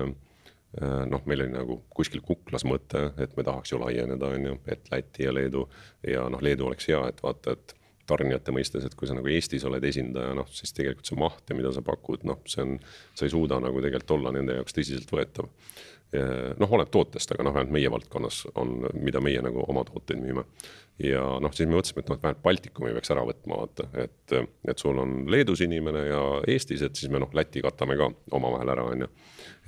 [1.07, 4.88] noh, meil oli nagu kuskil kuklas mõte, et me tahaks ju laieneda, on ju, et
[4.90, 5.68] Läti ja Leedu
[6.09, 7.76] ja noh, Leedu oleks hea, et vaata, et
[8.09, 11.57] tarnijate mõistes, et kui sa nagu Eestis oled esindaja, noh siis tegelikult see maht ja
[11.59, 12.76] mida sa pakud, noh, see on,
[13.14, 15.48] sa ei suuda nagu tegelikult olla nende jaoks tõsiseltvõetav.
[16.12, 20.44] Noh, oleneb tootest, aga noh, vähemalt meie valdkonnas on, mida meie nagu oma tooteid müüme.
[21.00, 24.34] ja noh, siis me mõtlesime, et noh, et vähemalt Baltikumi peaks ära võtma, vaata, et,
[24.68, 26.20] et sul on Leedus inimene ja
[26.52, 29.10] Eestis, et siis me noh, Läti katame ka omavahel ära, on ju.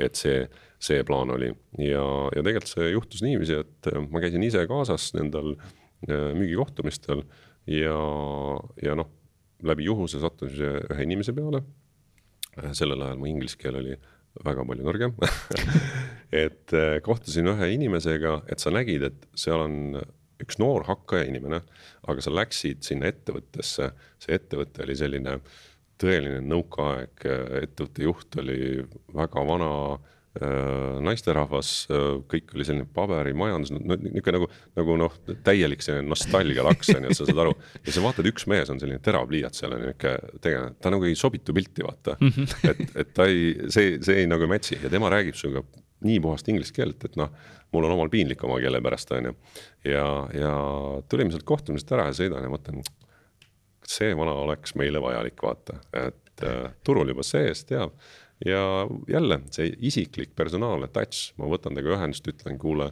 [0.05, 0.45] et see,
[0.83, 1.49] see plaan oli
[1.81, 2.05] ja,
[2.37, 7.25] ja tegelikult see juhtus niiviisi, et ma käisin ise kaasas nendel äh, müügikohtumistel
[7.73, 7.99] ja,
[8.85, 9.09] ja noh,
[9.65, 11.63] läbi juhuse sattusin ühe inimese peale.
[12.77, 13.97] sellel ajal mu inglise keel oli
[14.45, 15.15] väga palju nõrgem
[16.35, 20.01] et eh, kohtusin ühe inimesega, et sa nägid, et seal on
[20.43, 21.61] üks noor hakkaja inimene,
[22.11, 25.39] aga sa läksid sinna ettevõttesse, see ettevõte oli selline
[26.03, 27.23] tõeline nõukaaeg,
[27.63, 28.59] ettevõtte juht oli
[29.15, 30.11] väga vana Äh,
[31.05, 37.15] naisterahvas, äh, kõik oli selline paberimajandus, niisugune nagu, nagu noh, täielik selline nostalgialaks on ju,
[37.15, 37.53] sa saad aru.
[37.87, 41.07] ja sa vaatad, üks mees on selline terav pliiats seal on niisugune tegelane, ta nagu
[41.07, 42.33] ei sobitu pilti, vaata mm.
[42.35, 42.57] -hmm.
[42.71, 45.63] et, et ta ei, see, see ei nagu match'i ja tema räägib sinuga
[46.05, 47.31] nii puhast inglise keelt, et noh,
[47.73, 49.37] mul on omal piinlik oma keele pärast, on ju.
[49.87, 50.53] ja, ja
[51.09, 52.83] tulime sealt kohtumisest ära ja sõidan ja mõtlen,
[53.87, 57.95] see vana oleks meile vajalik, vaata, et äh, turul juba sees, teab
[58.45, 58.63] ja
[59.09, 62.91] jälle see isiklik personaalne touch, ma võtan temaga ühendust, ütlen, kuule,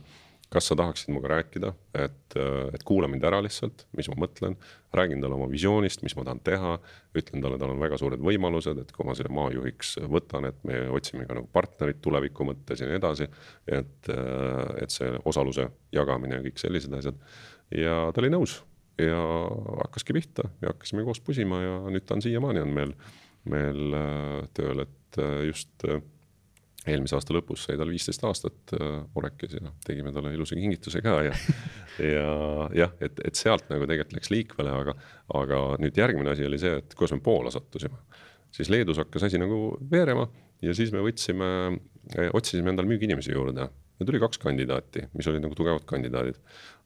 [0.53, 2.35] kas sa tahaksid minuga rääkida, et,
[2.77, 4.57] et kuula mind ära lihtsalt, mis ma mõtlen.
[4.93, 6.75] räägin talle oma visioonist, mis ma tahan teha,
[7.17, 10.83] ütlen talle, tal on väga suured võimalused, et kui ma selle maajuhiks võtan, et me
[10.93, 13.29] otsime ka nagu partnerit tuleviku mõttes ja nii edasi.
[13.67, 14.11] et,
[14.83, 17.17] et see osaluse jagamine ja kõik sellised asjad
[17.73, 18.61] ja ta oli nõus
[19.01, 19.19] ja
[19.83, 22.95] hakkaski pihta ja hakkasime koos pusima ja nüüd ta on siiamaani on meil,
[23.51, 23.97] meil
[24.55, 26.01] tööl, et äh, just äh,
[26.87, 31.19] eelmise aasta lõpus sai tal viisteist aastat äh, Orekis ja tegime talle ilusa kingituse ka
[31.29, 31.35] ja,
[32.15, 32.29] ja
[32.83, 34.97] jah, et, et sealt nagu tegelikult läks liikvele, aga,
[35.39, 38.01] aga nüüd järgmine asi oli see, et kuidas me Poola sattusime.
[38.55, 40.29] siis Leedus hakkas asi nagu veerema
[40.63, 41.47] ja siis me võtsime,
[42.35, 46.39] otsisime endale müügiinimesi juurde ja tuli kaks kandidaati, mis olid nagu tugevad kandidaadid.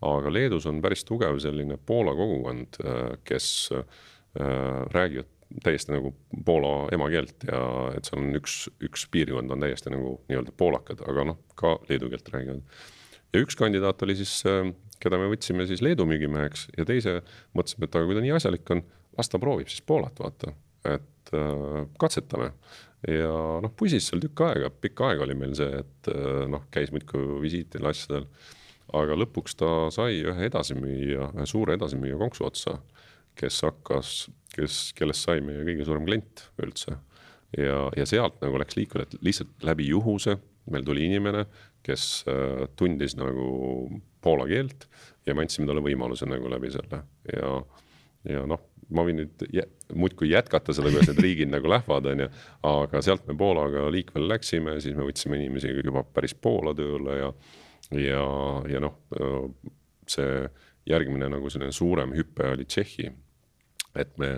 [0.04, 2.80] aga Leedus on päris tugev selline Poola kogukond,
[3.24, 3.48] kes
[4.92, 6.12] räägivad täiesti nagu
[6.44, 7.61] Poola emakeelt ja
[7.97, 12.11] et seal on üks, üks piirkond on täiesti nagu nii-öelda poolakad, aga noh, ka leedu
[12.12, 12.80] keelt räägivad.
[13.32, 14.72] ja üks kandidaat oli siis, äh,
[15.03, 17.20] keda me võtsime siis Leedu müügimeheks ja teise
[17.57, 18.82] mõtlesime, et aga kui ta nii asjalik on,
[19.18, 20.53] las ta proovib siis Poolat, vaata,
[20.88, 22.53] et äh, katsetame.
[23.07, 23.32] ja
[23.62, 27.40] noh, pusis seal tükk aega, pikka aega oli meil see, et äh, noh, käis muudkui
[27.44, 28.26] visiitidel, asjadel.
[28.97, 32.78] aga lõpuks ta sai ühe edasimüüja, ühe suure edasimüüja konksu otsa
[33.37, 34.12] kes hakkas,
[34.55, 36.97] kes, kellest sai meie kõige suurem klient üldse.
[37.57, 40.39] ja, ja sealt nagu läks liikvele, et lihtsalt läbi juhuse
[40.72, 41.45] meil tuli inimene,
[41.87, 43.91] kes äh, tundis nagu
[44.24, 44.89] poola keelt
[45.26, 47.53] ja me andsime talle võimaluse nagu läbi selle ja,
[48.26, 52.24] ja noh, ma võin nüüd jä, muudkui jätkata seda, kuidas need riigid nagu lähevad, on
[52.26, 52.28] ju.
[52.72, 57.30] aga sealt me Poolaga liikvele läksime, siis me võtsime inimesi juba päris Poola tööle ja,
[57.95, 58.24] ja,
[58.72, 58.99] ja noh,
[60.11, 60.43] see
[60.87, 63.11] järgmine nagu selline suurem hüpe oli Tšehhi
[64.01, 64.30] et me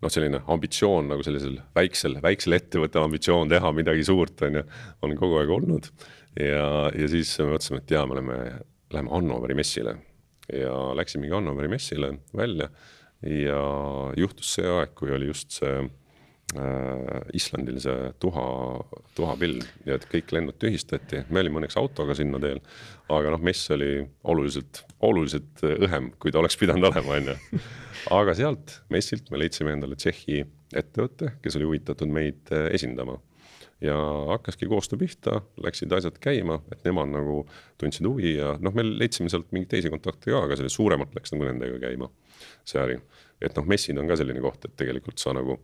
[0.00, 4.64] noh, selline ambitsioon nagu sellisel väiksel, väiksel ettevõttel ambitsioon teha midagi suurt, on ju,
[5.04, 5.90] on kogu aeg olnud.
[6.40, 8.38] ja, ja siis me mõtlesime, et jaa, me oleme,
[8.94, 9.96] läheme Hannoveri messile
[10.52, 12.70] ja läksimegi Hannoveri messile välja
[13.26, 13.60] ja
[14.16, 15.82] juhtus see aeg, kui oli just see
[16.56, 18.46] äh, Islandil see tuha,
[19.16, 22.62] tuhapilv ja et kõik lennud tühistati, me olime õnneks autoga sinna teel.
[23.10, 27.62] aga noh, mess oli oluliselt, oluliselt õhem, kui ta oleks pidanud olema, on ju.
[28.20, 30.44] aga sealt messilt me leidsime endale Tšehhi
[30.76, 33.18] ettevõtte, kes oli huvitatud meid äh, esindama
[33.80, 33.96] ja
[34.28, 37.42] hakkaski koostöö pihta, läksid asjad käima, et nemad nagu
[37.80, 41.32] tundsid huvi ja noh, me leidsime sealt mingeid teisi kontakte ka, aga sellest suuremalt läks
[41.32, 42.10] nagu nendega käima
[42.68, 42.98] see äri.
[43.40, 45.56] et noh, messid on ka selline koht, et tegelikult sa nagu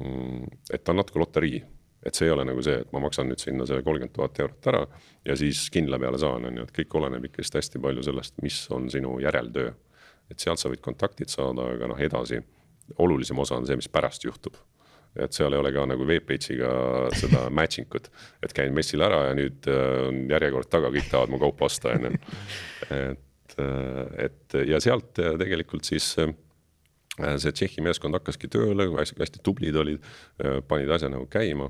[0.00, 1.62] et ta on natuke loterii
[2.04, 4.68] et see ei ole nagu see, et ma maksan nüüd sinna selle kolmkümmend tuhat eurot
[4.72, 4.82] ära
[5.24, 8.58] ja siis kindla peale saan, on ju, et kõik oleneb ikkagist hästi palju sellest, mis
[8.74, 9.72] on sinu järeltöö.
[10.30, 12.40] et sealt sa võid kontaktid saada, aga noh, edasi
[12.98, 14.56] olulisem osa on see, mis pärast juhtub
[15.14, 16.70] et seal ei ole ka nagu Webpage'iga
[17.14, 18.08] seda matching ut,
[18.42, 21.94] et käin messil ära ja nüüd äh, on järjekord taga, kõik tahavad mu kaupa osta,
[21.94, 22.16] on ju.
[22.98, 26.16] et, äh, et ja sealt äh, tegelikult siis
[27.18, 30.08] see Tšehhi meeskond hakkaski tööle, hästi, tublid olid,
[30.68, 31.68] panid asja nagu käima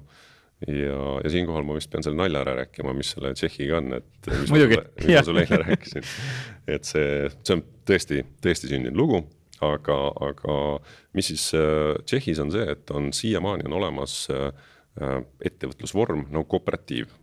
[0.69, 4.29] ja, ja siinkohal ma vist pean selle nalja ära rääkima, mis selle Tšehhiga on, et.
[4.49, 4.81] muidugi.
[5.03, 6.07] mis ma sulle eile rääkisin,
[6.77, 7.09] et see,
[7.43, 9.25] see on tõesti, tõesti sündinud lugu
[9.63, 10.57] aga, aga
[11.17, 14.49] mis siis äh, Tšehhis on see, et on siiamaani on olemas äh,
[15.01, 15.21] äh,
[15.51, 17.21] ettevõtlusvorm nagu kooperatiiv.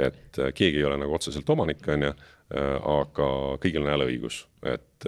[0.00, 2.12] et keegi ei ole nagu otseselt omanik, on ju,
[2.52, 3.26] aga
[3.62, 5.06] kõigil on hääleõigus, et,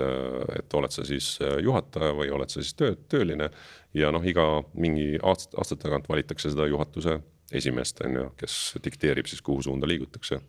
[0.57, 3.51] et oled sa siis juhataja või oled sa siis töö, tööline.
[3.93, 7.19] ja noh, iga mingi aasta, aastate tagant valitakse seda juhatuse
[7.53, 10.41] esimeest, on ju, kes dikteerib siis, kuhu suunda liigutakse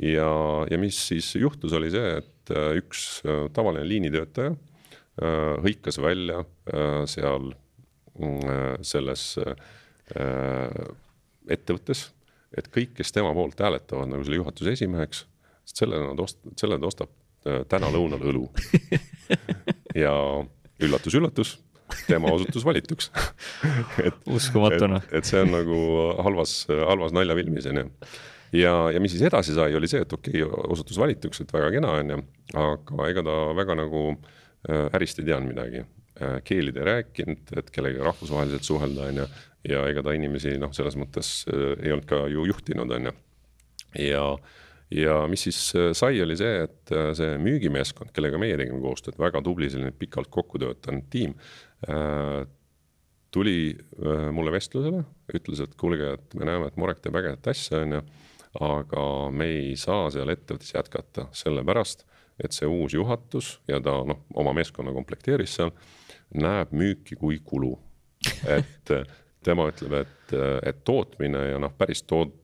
[0.00, 0.30] ja,
[0.70, 3.04] ja mis siis juhtus, oli see, et üks
[3.52, 4.56] tavaline liinitöötaja
[5.16, 7.54] Äh, hõikas välja äh, seal
[8.20, 9.38] mm, äh, selles
[11.50, 12.02] ettevõttes,
[12.56, 15.24] et kõik, kes tema poolt hääletavad nagu selle juhatuse esimeheks,
[15.76, 17.12] sest selle nad ost-, selle ta ostab
[17.70, 18.48] täna lõunal õlu.
[20.04, 20.12] ja
[20.82, 21.52] üllatus-üllatus,
[22.08, 23.12] tema osutus valituks
[24.36, 25.04] uskumatu noh.
[25.14, 25.76] et see on nagu
[26.26, 27.84] halvas, halvas naljafilmis on ju.
[28.58, 31.70] ja, ja mis siis edasi sai, oli see, et okei okay,, osutus valituks, et väga
[31.76, 32.18] kena on ju,
[32.64, 34.34] aga ega ta väga nagu äh,
[34.66, 35.84] Äh, ärist ei teadnud midagi,
[36.18, 39.26] äh, keelid ei rääkinud, et kellegagi rahvusvaheliselt suhelda, on ju.
[39.66, 43.12] ja ega ta inimesi noh, selles mõttes äh, ei olnud ka ju juhtinud, on ju.
[44.02, 44.24] ja, ja
[45.30, 45.58] mis siis
[45.98, 50.60] sai, oli see, et see müügimeeskond, kellega meie tegime koostööd, väga tubli selline pikalt kokku
[50.62, 51.34] töötanud tiim
[53.34, 53.76] tuli
[54.32, 55.02] mulle vestlusele,
[55.34, 58.04] ütles, et kuulge, et me näeme, et Morek teeb ägedat asja, on ju.
[58.64, 59.02] aga
[59.36, 62.06] me ei saa seal ettevõttes jätkata, sellepärast
[62.40, 65.74] et see uus juhatus ja ta noh, oma meeskonna komplekteeris seal,
[66.32, 67.74] näeb müüki kui kulu.
[68.56, 68.92] et
[69.44, 70.34] tema ütleb, et,
[70.66, 72.34] et tootmine ja noh, päris tood-,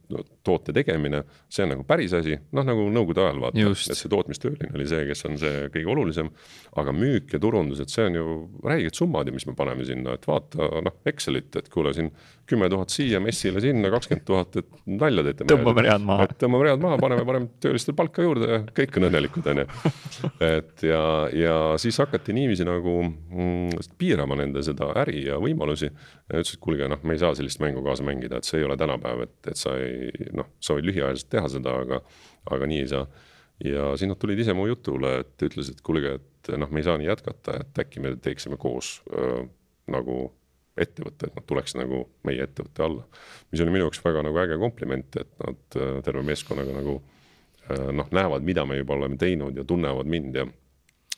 [0.44, 4.72] toote tegemine, see on nagu päris asi, noh nagu nõukogude ajal vaata, et see tootmistööline
[4.76, 6.30] oli see, kes on see kõige olulisem.
[6.76, 10.16] aga müük ja turundus, et see on ju räiged summad ju, mis me paneme sinna,
[10.16, 12.10] et vaata noh, Excelit, et kuule siin
[12.52, 15.46] kümme tuhat siia messile sinna, kakskümmend tuhat, et nalja teete.
[15.50, 16.26] tõmbame read maha.
[16.40, 19.92] tõmbame read maha, paneme parem töölistel palka juurde ja kõik on õnnelikud, on ju.
[20.48, 21.02] et ja,
[21.36, 25.92] ja siis hakati niiviisi nagu mm, piirama nende seda äri ja võimalusi.
[26.32, 28.76] ütles, et kuulge, noh, me ei saa sellist mängu kaasa mängida, et see ei ole
[28.80, 30.01] tänapäev, et, et sa ei
[30.38, 32.02] noh, sa võid lühiajaliselt teha seda, aga,
[32.50, 33.06] aga nii ei saa.
[33.64, 36.86] ja siis nad tulid ise mu jutule, et ütlesid, et kuulge, et noh, me ei
[36.86, 39.42] saa nii jätkata, et äkki me teeksime koos äh,
[39.92, 40.24] nagu
[40.80, 43.02] ettevõtte, et nad tuleks nagu meie ettevõtte alla.
[43.52, 46.96] mis oli minu jaoks väga nagu äge kompliment, et nad terve meeskonnaga nagu
[47.68, 50.46] noh, näevad, mida me juba oleme teinud ja tunnevad mind ja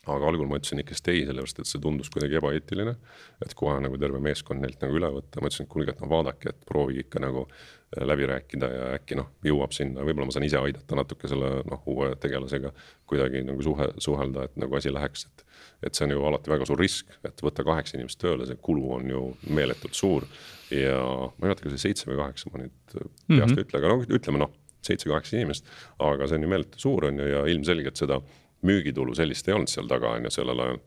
[0.07, 2.96] aga algul ma ütlesin ikkagist ei, sellepärast et see tundus kuidagi ebaeetiline.
[3.44, 6.11] et kohe nagu terve meeskond neilt nagu üle võtta, ma ütlesin, et kuulge, et noh,
[6.11, 10.34] vaadake, et proovige ikka nagu äh, läbi rääkida ja äkki noh, jõuab sinna, võib-olla ma
[10.34, 12.72] saan ise aidata natuke selle noh, uue tegelasega.
[13.07, 15.44] kuidagi nagu suhe, suhelda, et nagu asi läheks, et,
[15.88, 18.92] et see on ju alati väga suur risk, et võtta kaheksa inimest tööle, see kulu
[18.98, 20.26] on ju meeletult suur.
[20.70, 23.59] ja ma ei mäleta, kas see seitse või kaheksa, ma nüüd peast mm -hmm.
[23.59, 25.68] ei ütle, aga no ütleme noh, seitse-kaheksa inimest.
[25.98, 28.20] aga see on ju meeletult suur, on ju, ja ilmselgelt seda
[28.64, 30.80] müügitulu sellist ei olnud seal taga, on ju, sellel ajal.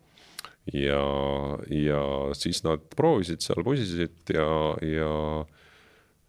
[0.73, 1.03] ja,
[1.71, 2.01] ja
[2.35, 4.49] siis nad proovisid seal, pusisid ja,
[4.83, 5.11] ja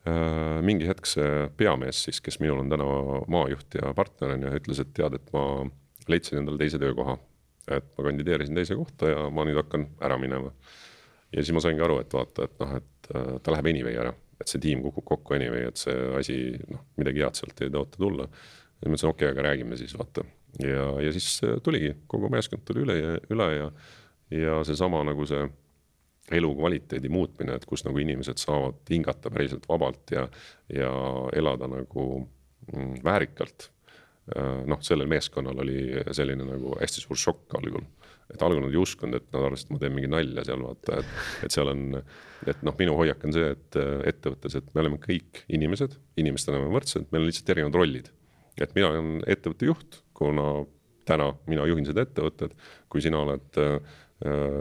[0.07, 2.87] äh, mingi hetk see peamees siis, kes minul on täna
[3.31, 5.45] maajuht ja partner on ju, ütles, et tead, et ma
[6.09, 7.19] leidsin endale teise töökoha.
[7.69, 10.55] et ma kandideerisin teise kohta ja ma nüüd hakkan ära minema.
[11.33, 14.15] ja siis ma saingi aru, et vaata, et noh, et äh, ta läheb anyway ära,
[14.39, 16.41] et see tiim kukub kokku anyway, et see asi,
[16.71, 18.29] noh, midagi head sealt ei tõota tulla.
[18.29, 20.29] ja ma ütlesin, okei okay,, aga räägime siis vaata
[20.63, 23.71] ja, ja siis tuligi, kogu meeskond tuli üle ja üle ja,
[24.35, 25.47] ja seesama nagu see
[26.39, 30.27] elukvaliteedi muutmine, et kus nagu inimesed saavad hingata päriselt vabalt ja,
[30.73, 30.91] ja
[31.37, 33.71] elada nagu mm, väärikalt.
[34.37, 37.87] Äh, noh, sellel meeskonnal oli selline nagu hästi suur šokk algul
[38.29, 40.99] et algul nad ei uskunud, et nad arvasid, et ma teen mingit nalja seal vaata,
[41.01, 41.13] et,
[41.47, 41.85] et seal on,
[42.53, 46.61] et noh, minu hoiak on see, et äh, ettevõttes, et me oleme kõik inimesed, inimestena
[46.61, 48.13] oleme võrdsed, meil on lihtsalt erinevad rollid.
[48.59, 50.51] et mina olen ettevõtte juht, kuna
[51.09, 52.55] täna mina juhin seda ettevõtet,
[52.91, 53.79] kui sina oled äh,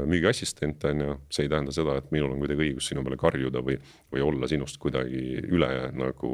[0.07, 3.63] müügiassistent, on ju, see ei tähenda seda, et minul on kuidagi õigus sinu peale karjuda
[3.65, 3.79] või,
[4.13, 6.33] või olla sinust kuidagi üle nagu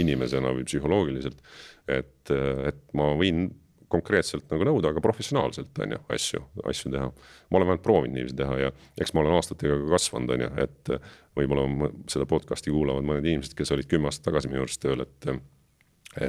[0.00, 1.44] inimesena või psühholoogiliselt.
[1.92, 3.50] et, et ma võin
[3.94, 6.40] konkreetselt nagu nõuda, aga professionaalselt on ju asju,
[6.70, 7.10] asju teha.
[7.12, 10.50] ma olen vähemalt proovinud niiviisi teha ja eks ma olen aastatega ka kasvanud, on ju,
[10.64, 10.92] et
[11.38, 15.28] võib-olla seda podcast'i kuulavad mõned inimesed, kes olid kümme aastat tagasi minu juures tööl, et,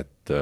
[0.04, 0.36] et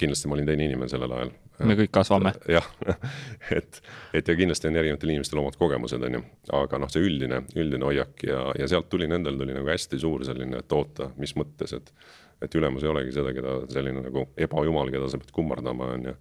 [0.00, 1.32] kindlasti ma olin teine inimene sellel ajal.
[1.68, 2.34] me kõik kasvame.
[2.50, 2.66] jah,
[3.58, 3.80] et,
[4.14, 6.22] et ja kindlasti on erinevatel inimestel omad kogemused, on ju,
[6.60, 10.26] aga noh, see üldine, üldine hoiak ja, ja sealt tuli nendel tuli nagu hästi suur
[10.26, 11.94] selline, et oota, mis mõttes, et
[12.42, 16.14] et ülemus ei olegi seda, keda selline nagu ebajumal, keda sa pead kummardama, on ju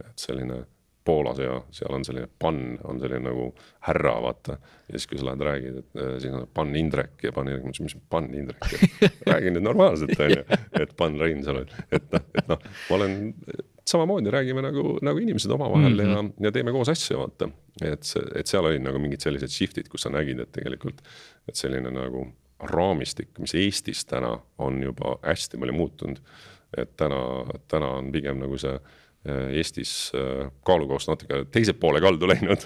[0.00, 0.62] et selline
[1.04, 3.46] Poolas ja seal on selline pann, on selline nagu
[3.86, 4.58] härra, vaata.
[4.88, 7.64] ja siis, kui sa lähed räägid, et äh, siin on pann Indrek ja pann Indrek,
[7.64, 8.68] ma ütlesin, mis pann Indrek,
[9.30, 10.44] räägi nüüd normaalselt, on ju.
[10.82, 13.16] et pann Reinsalu, et noh, et noh, ma olen,
[13.90, 16.30] samamoodi räägime nagu, nagu inimesed omavahel mm -hmm.
[16.36, 17.50] ja, ja teeme koos asju, vaata.
[17.82, 21.00] et see, et seal olid nagu mingid sellised shift'id, kus sa nägid, et tegelikult,
[21.48, 22.28] et selline nagu
[22.60, 26.20] raamistik, mis Eestis täna on juba hästi palju muutunud.
[26.76, 27.16] et täna,
[27.68, 28.76] täna on pigem nagu see
[29.28, 32.62] Eestis äh, kaalukohast natuke teise poole kaldu läinud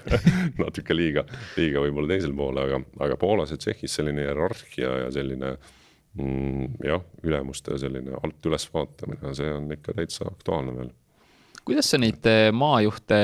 [0.61, 1.25] natuke liiga,
[1.57, 2.79] liiga võib-olla teisele poole, aga,
[3.09, 5.57] aga Poolas ja Tšehhis selline hierarhia ja selline
[6.15, 10.93] mm, jah, ülemuste selline alt üles vaatamine, see on ikka täitsa aktuaalne veel.
[11.67, 13.19] kuidas sa neid äh, maajuhte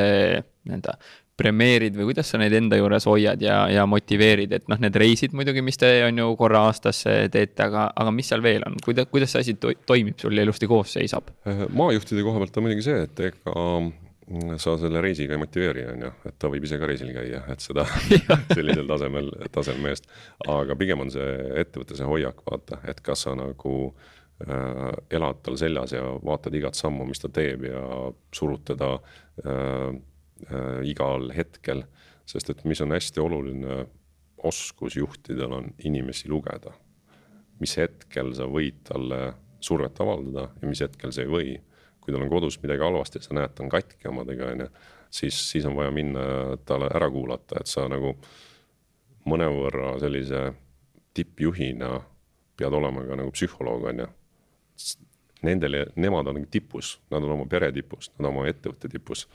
[0.66, 0.98] nii-öelda
[1.40, 5.34] premeerid või kuidas sa neid enda juures hoiad ja, ja motiveerid, et noh, need reisid
[5.36, 9.08] muidugi, mis te on ju korra aastas teete, aga, aga mis seal veel on, kuidas,
[9.12, 11.32] kuidas see asi to toimib sul ilusti koos seisab?
[11.48, 15.86] Äh, maajuhtide koha pealt on muidugi see, et ega mm, sa selle reisiga ei motiveeri,
[15.94, 17.86] on ju, et ta võib ise ka reisil käia, et seda
[18.56, 20.10] sellisel tasemel, tasemel meest.
[20.48, 21.34] aga pigem on see
[21.64, 23.74] ettevõtte see hoiak, vaata, et kas sa nagu
[24.44, 27.82] äh, elad tal seljas ja vaatad igat sammu, mis ta teeb ja
[28.36, 28.94] surud teda
[29.46, 29.90] äh,
[30.48, 31.84] äh, igal hetkel.
[32.30, 33.86] sest et mis on hästi oluline
[34.46, 36.72] oskus juhtidel on inimesi lugeda.
[37.60, 41.58] mis hetkel sa võid talle survet avaldada ja mis hetkel sa ei või.
[42.00, 44.68] kui tal on kodus midagi halvasti, sa näed, ta on katki omadega, on ju,
[45.12, 46.22] siis, siis on vaja minna
[46.64, 48.14] talle ära kuulata, et sa nagu
[49.28, 50.46] mõnevõrra sellise
[51.12, 51.90] tippjuhina
[52.56, 54.08] pead olema ka nagu psühholoog, on ju.
[55.44, 59.26] Nendele, nemad on tipus, nad on oma pere tipus, nad on oma ettevõtte tipus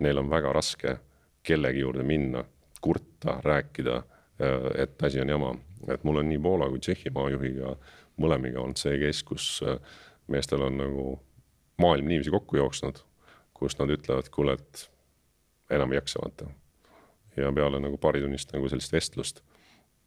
[0.00, 0.96] neil on väga raske
[1.44, 2.44] kellegi juurde minna,
[2.80, 5.54] kurta, rääkida, äh, et asi on jama.
[5.88, 7.74] et mul on nii Poola kui Tšehhi maajuhiga
[8.16, 9.76] mõlemiga olnud see case, kus äh,
[10.32, 11.04] meestel on nagu
[11.78, 13.02] maailm niiviisi kokku jooksnud,
[13.54, 14.88] kus nad ütlevad, kuule, et
[15.70, 16.48] enam ei jaksa vaata.
[17.36, 19.42] ja peale nagu paaritunnist nagu sellist vestlust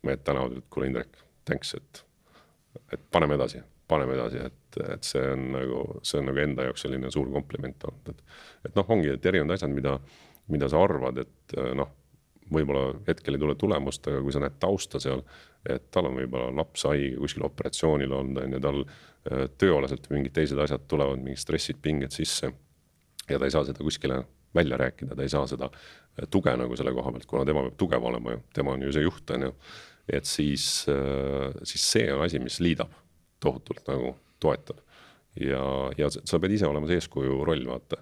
[0.04, 2.06] mehed tänavad, et kuule, Indrek, thanks, et,
[2.94, 6.84] et paneme edasi paneme edasi, et, et see on nagu, see on nagu enda jaoks
[6.86, 8.26] selline suur kompliment olnud, et.
[8.68, 9.96] et noh, ongi, et erinevad asjad, mida,
[10.52, 11.94] mida sa arvad, et noh,
[12.54, 15.24] võib-olla hetkel ei tule tulemust, aga kui sa näed tausta seal,
[15.68, 20.36] et tal on võib-olla laps haige, kuskil operatsioonil olnud, on ju, tal äh, tööalaselt mingid
[20.38, 22.52] teised asjad tulevad, mingid stressid, pinged sisse.
[23.28, 24.22] ja ta ei saa seda kuskile
[24.56, 27.78] välja rääkida, ta ei saa seda äh, tuge nagu selle koha pealt, kuna tema peab
[27.80, 29.52] tugev olema ju, tema on ju see juht, on ju.
[30.08, 30.86] et siis,
[31.68, 32.94] siis see on asi, mis liidab
[33.40, 34.84] tohutult nagu toetab.
[35.40, 35.64] ja,
[35.98, 38.02] ja sa pead ise olema see eeskuju roll, vaata.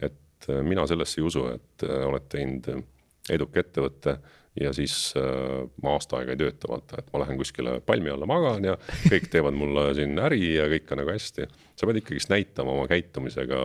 [0.00, 2.82] et äh, mina sellesse ei usu, et äh, oled teinud äh,
[3.36, 4.18] eduka ettevõtte
[4.60, 8.28] ja siis äh, ma aasta aega ei tööta, vaata, et ma lähen kuskile palmi alla
[8.28, 8.76] magan ja
[9.10, 11.48] kõik teevad mulle siin äri ja kõik on nagu hästi.
[11.76, 13.58] sa pead ikkagist näitama oma käitumisega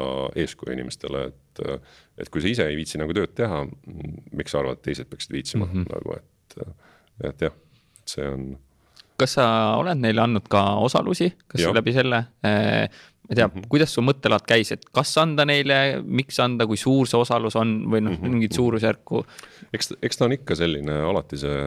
[0.44, 1.64] eeskuju inimestele, et,
[2.20, 3.64] et kui sa ise ei viitsi nagu tööd teha,
[4.36, 5.88] miks sa arvad, et teised peaksid viitsima mm -hmm.
[5.96, 6.76] nagu, et,
[7.30, 7.56] et jah,
[8.06, 8.52] see on
[9.22, 9.46] kas sa
[9.80, 12.90] oled neile andnud ka osalusi, kas läbi selle äh,,
[13.32, 13.68] ma ei tea mm, -hmm.
[13.72, 17.86] kuidas su mõttelaad käis, et kas anda neile, miks anda, kui suur see osalus on
[17.88, 19.24] või noh mm -hmm., mingit suurusjärku?
[19.74, 21.62] eks, eks ta on ikka selline alati see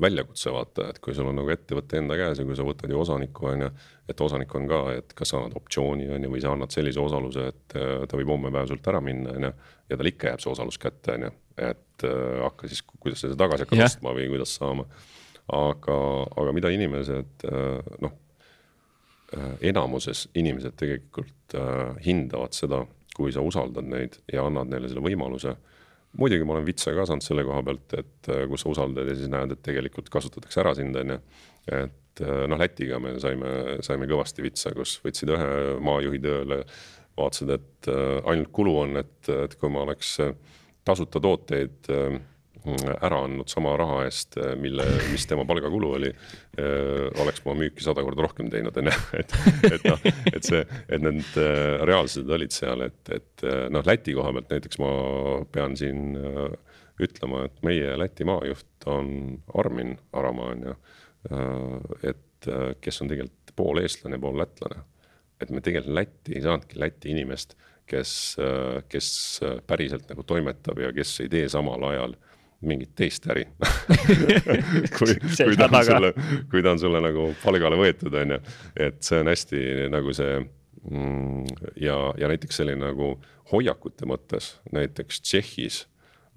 [0.00, 3.00] väljakutse vaata, et kui sul on nagu ettevõte enda käes ja kui sa võtad ju
[3.00, 3.70] osaniku on ju.
[4.08, 7.00] et osanik on ka, et kas sa annad optsiooni on ju, või sa annad sellise
[7.00, 9.52] osaluse, et äh, ta võib homme päev sult ära minna on ju.
[9.90, 13.28] ja tal ikka jääb see osalus kätte on ju, et äh, hakka siis, kuidas sa
[13.28, 14.88] seda tagasi hakkad ostma või kuidas saama
[15.50, 15.96] aga,
[16.38, 18.14] aga mida inimesed äh, noh,
[19.36, 22.84] äh, enamuses inimesed tegelikult äh, hindavad seda,
[23.16, 25.56] kui sa usaldad neid ja annad neile selle võimaluse.
[26.18, 29.30] muidugi ma olen vitsa ka saanud selle koha pealt, et kus sa usaldad ja siis
[29.30, 31.18] näed, et tegelikult kasutatakse ära sind, on ju.
[31.76, 33.50] et noh, Lätiga me saime,
[33.86, 35.50] saime kõvasti vitsa, kus võtsid ühe
[35.86, 36.64] maajuhi tööle,
[37.18, 40.16] vaatasid, et ainult kulu on, et, et kui ma oleks
[40.86, 41.90] tasuta tooteid
[43.00, 46.10] ära andnud sama raha eest, mille, mis tema palgakulu oli,
[47.22, 49.36] oleks ma müüki sada korda rohkem teinud, on ju, et,
[49.70, 51.38] et noh, et see, et need
[51.88, 54.92] reaalsused olid seal, et, et noh, Läti koha pealt näiteks ma
[55.52, 56.16] pean siin
[57.00, 59.12] ütlema, et meie Läti maajuht on
[59.60, 60.76] Armin Aramaa, on ju,
[62.12, 62.50] et
[62.80, 64.84] kes on tegelikult pool eestlane, pool lätlane.
[65.40, 67.56] et me tegelikult Lätti ei saanudki Läti inimest,
[67.88, 68.36] kes,
[68.88, 69.08] kes
[69.66, 72.14] päriselt nagu toimetab ja kes ei tee samal ajal
[72.66, 73.46] mingit teist äri.
[74.96, 76.12] Kui, kui ta on sulle,
[76.50, 78.40] kui ta on sulle nagu palgale võetud, on ju,
[78.88, 81.46] et see on hästi nagu see mm,
[81.80, 83.14] ja, ja näiteks selline nagu
[83.52, 85.84] hoiakute mõttes, näiteks Tšehhis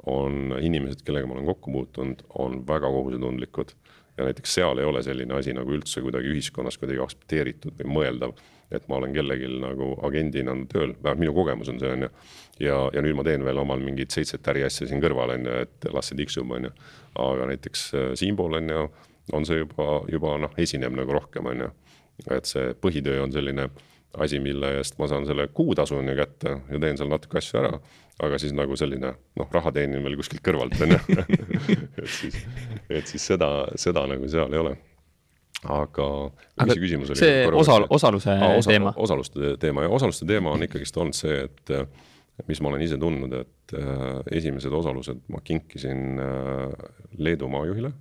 [0.09, 3.75] on inimesed, kellega ma olen kokku puutunud, on väga kohusetundlikud
[4.17, 8.35] ja näiteks seal ei ole selline asi nagu üldse kuidagi ühiskonnas kuidagi aktsepteeritud või mõeldav
[8.73, 12.11] et ma olen kellelgi nagu agendina tööl, vähemalt minu kogemus on see, on ju.
[12.65, 15.89] ja, ja nüüd ma teen veel omal mingit seitset äriasja siin kõrval, on ju, et
[15.93, 16.75] las see tiksub, on ju.
[17.23, 18.83] aga näiteks äh, siinpool on ju,
[19.33, 21.73] on see juba, juba noh, esineb nagu rohkem, on ju.
[22.33, 23.69] et see põhitöö on selline
[24.21, 27.59] asi, mille eest ma saan selle kuutasu on ju kätte ja teen seal natuke asju
[27.63, 27.73] ära.
[28.23, 30.99] aga siis nagu selline noh, raha teenin veel kuskilt kõrvalt on ju
[32.03, 32.37] et siis,
[32.89, 34.75] et siis seda, seda nagu seal ei ole
[35.71, 36.07] aga,
[36.63, 37.19] mis see küsimus oli?
[37.19, 38.93] see osal-, osaluse ah, osa, teema.
[38.95, 41.73] osaluste teema ja osaluste teema on ikkagist olnud see, et
[42.49, 46.91] mis ma olen ise tundnud, et äh, esimesed osalused ma kinkisin äh,
[47.21, 47.93] Leedu maajuhile,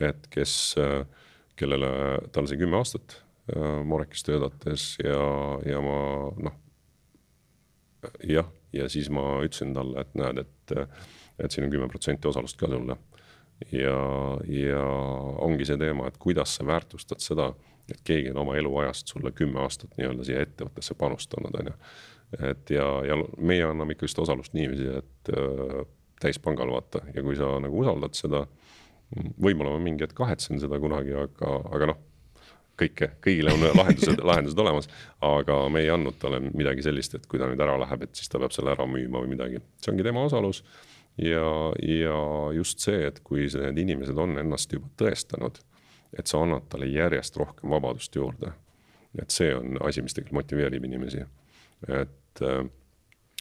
[0.00, 1.02] et kes äh,,
[1.58, 1.90] kellele,
[2.34, 3.18] tal sai kümme aastat
[3.54, 5.24] äh, Morekis töötates ja,
[5.66, 5.98] ja ma
[6.48, 6.60] noh,
[8.30, 10.94] jah, ja siis ma ütlesin talle, et näed, et,
[11.42, 12.98] et siin on kümme protsenti osalust ka sulle
[13.72, 13.98] ja,
[14.48, 14.82] ja
[15.44, 17.50] ongi see teema, et kuidas sa väärtustad seda,
[17.90, 21.76] et keegi on oma eluajast sulle kümme aastat nii-öelda siia ettevõttesse panustanud, on ju.
[22.50, 25.84] et ja, ja meie anname ikkagist osalust niiviisi, et äh,
[26.20, 27.04] täispangal vaata.
[27.14, 28.46] Ja kui sa nagu usaldad seda,
[29.14, 32.02] võib-olla ma mingi hetk kahetsen seda kunagi, aga, aga noh
[32.80, 34.88] kõike, kõigile on lahendused lahendused olemas,
[35.24, 38.30] aga me ei andnud talle midagi sellist, et kui ta nüüd ära läheb, et siis
[38.30, 40.64] ta peab selle ära müüma või midagi, see ongi tema osalus
[41.18, 42.18] ja, ja
[42.52, 45.60] just see, et kui need inimesed on ennast juba tõestanud,
[46.18, 48.52] et sa annad talle järjest rohkem vabadust juurde.
[49.22, 51.24] et see on asi, mis tegelikult motiveerib inimesi.
[51.88, 52.64] et äh,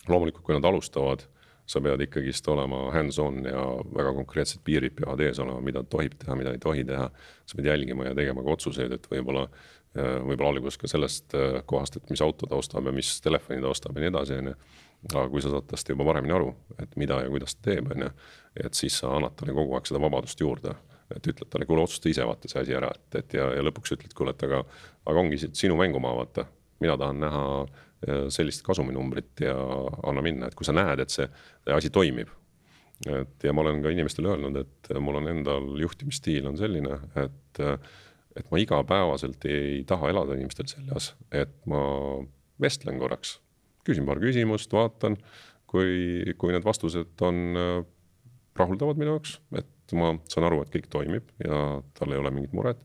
[0.08, 1.24] loomulikult, kui nad alustavad,
[1.66, 3.62] sa pead ikkagist olema hands-on ja
[3.96, 7.10] väga konkreetsed piirid peavad ees olema, mida tohib teha, mida ei tohi teha.
[7.46, 9.48] sa pead jälgima ja tegema ka otsuseid, et võib-olla,
[9.98, 13.62] äh, võib-olla alguses ka sellest äh, kohast, et mis auto ta ostab ja mis telefoni
[13.62, 14.56] ta ostab ja nii edasi, on ju
[15.12, 16.50] aga kui sa saad tast juba paremini aru,
[16.80, 18.10] et mida ja kuidas ta teeb, on ju,
[18.64, 20.76] et siis sa annad talle kogu aeg seda vabadust juurde.
[21.14, 23.92] et ütled talle, kuule, otsusta ise vaata see asi ära, et, et ja, ja lõpuks
[23.94, 24.64] ütled, kuule, et aga,
[25.06, 26.46] aga ongi sinu mängumaa, vaata.
[26.82, 29.54] mina tahan näha äh, sellist kasuminumbrit ja
[30.10, 31.28] anna minna, et kui sa näed, et see
[31.76, 32.32] asi toimib.
[33.06, 37.64] et ja ma olen ka inimestele öelnud, et mul on endal juhtimisstiil on selline, et,
[38.40, 41.84] et ma igapäevaselt ei taha elada inimestel seljas, et ma
[42.64, 43.38] vestlen korraks
[43.88, 45.18] küsin paar küsimust, vaatan,
[45.70, 47.74] kui, kui need vastused on äh,
[48.60, 52.54] rahuldavad minu jaoks, et ma saan aru, et kõik toimib ja tal ei ole mingit
[52.56, 52.80] muret,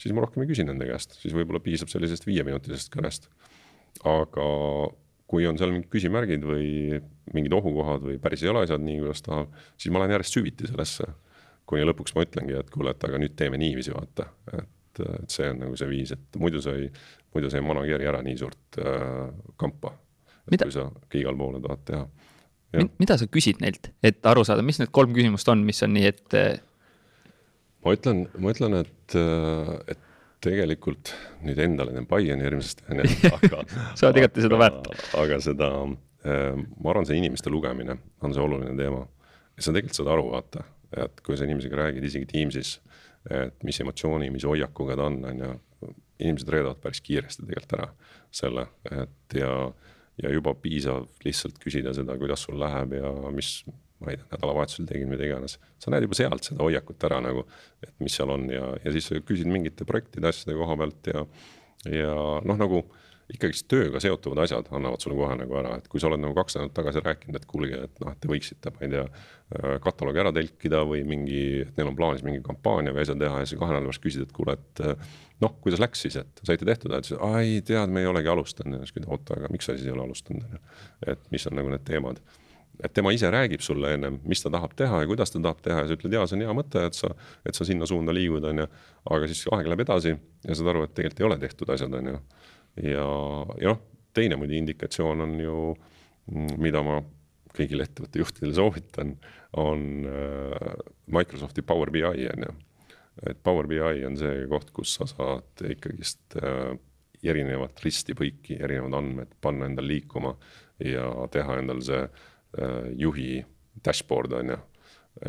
[0.00, 3.28] siis ma rohkem ei küsi nende käest, siis võib-olla piisab sellisest viieminutilisest kõnest.
[4.04, 4.46] aga
[5.26, 7.00] kui on seal mingid küsimärgid või
[7.34, 10.68] mingid ohukohad või päris ei ole asjad nii, kuidas tahab, siis ma lähen järjest süviti
[10.70, 11.08] sellesse.
[11.66, 15.48] kuni lõpuks ma ütlengi, et kuule, et aga nüüd teeme niiviisi, vaata, et, et see
[15.50, 16.86] on nagu see viis, et muidu sa ei,
[17.34, 19.96] muidu sa ei manageeri ära nii suurt äh, kampa
[20.50, 20.68] mida...
[20.68, 22.06] kui sa igal poole tahad teha.
[23.00, 26.10] mida sa küsid neilt, et aru saada, mis need kolm küsimust on, mis on nii,
[26.12, 26.40] et?
[27.86, 29.16] ma ütlen, ma ütlen, et,
[29.92, 30.02] et
[30.46, 31.12] tegelikult
[31.46, 33.62] nüüd endale teen paiani hirmsasti, on ju, aga
[33.96, 34.90] sa oled igati seda väärt.
[35.18, 39.04] aga seda, ma arvan, see inimeste lugemine on see oluline teema.
[39.58, 40.66] sa tegelikult saad aru, vaata,
[41.04, 42.76] et kui sa inimesega räägid, isegi Teamsis,
[43.32, 45.54] et mis emotsiooni, mis hoiakuga ta on, on ju,
[46.22, 47.88] inimesed reedavad päris kiiresti tegelikult ära
[48.34, 49.50] selle, et ja
[50.22, 53.58] ja juba piisav lihtsalt küsida seda, kuidas sul läheb ja mis,
[54.00, 55.58] ma ei tea, nädalavahetusel tegid, mida iganes.
[55.82, 57.44] sa näed juba sealt seda hoiakut ära nagu,
[57.84, 61.26] et mis seal on ja, ja siis küsid mingite projektide, asjade koha pealt ja,
[61.92, 62.14] ja
[62.44, 62.84] noh, nagu
[63.32, 66.56] ikkagist tööga seotuvad asjad annavad sulle kohe nagu ära, et kui sa oled nagu kaks
[66.56, 69.06] nädalat tagasi rääkinud, et kuulge, et noh, et te võiksite, ma ei tea,
[69.82, 73.48] kataloogi ära telkida või mingi, et neil on plaanis mingi kampaania või asja teha ja
[73.48, 74.84] siis kahe nädala pärast küsid, et kuule, et
[75.42, 78.78] noh, kuidas läks siis, et saite tehtud, ta ütles, ai tead, me ei olegi alustanud
[78.78, 80.58] ja siis küsin, oota, aga miks sa siis ei ole alustanud,
[81.10, 82.22] et mis on nagu need teemad.
[82.84, 85.78] et tema ise räägib sulle ennem, mis ta tahab teha ja kuidas ta tahab teha
[85.80, 87.08] ja sa ütled, jaa, see on hea mõte, et sa,
[87.48, 88.66] et sa sinna suunda liigud, on ju.
[89.16, 92.10] aga siis aeg läheb edasi ja saad aru, et tegelikult ei ole tehtud asjad, on
[92.12, 92.18] ju.
[92.82, 93.08] Ja,
[93.60, 93.82] ja noh,
[94.16, 95.56] teine muidu indikatsioon on ju,
[96.60, 97.00] mida ma
[97.56, 99.14] kõigile ettevõtte juhtidele soovitan,
[99.56, 100.70] on äh,
[101.12, 102.54] Microsofti Power BI on ju.
[103.30, 106.76] et Power BI on see koht, kus sa saad ikkagist äh,
[107.24, 110.36] erinevat risti-põiki, erinevad andmed panna endal liikuma
[110.84, 112.04] ja teha endal see
[112.58, 113.44] Äh, juhi
[113.84, 114.56] dashboard on ju.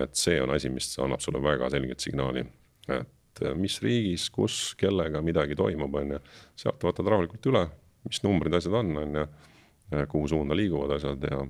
[0.03, 2.41] et see on asi, mis annab sulle väga selget signaali,
[2.91, 3.07] et
[3.43, 6.21] äh, mis riigis, kus, kellega midagi toimub, on ju.
[6.63, 7.63] sealt võtad rahulikult üle,
[8.07, 9.27] mis numbrid, asjad on, on ju,
[9.93, 11.43] äh, kuhu suunda liiguvad asjad ja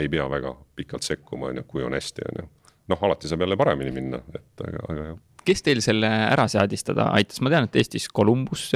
[0.00, 2.48] ei pea väga pikalt sekkuma, on ju, kui on hästi, on ju.
[2.92, 7.10] noh, alati saab jälle paremini minna, et aga, aga jah kes teil selle ära seadistada
[7.12, 8.70] aitas, ma tean, et Eestis Columbus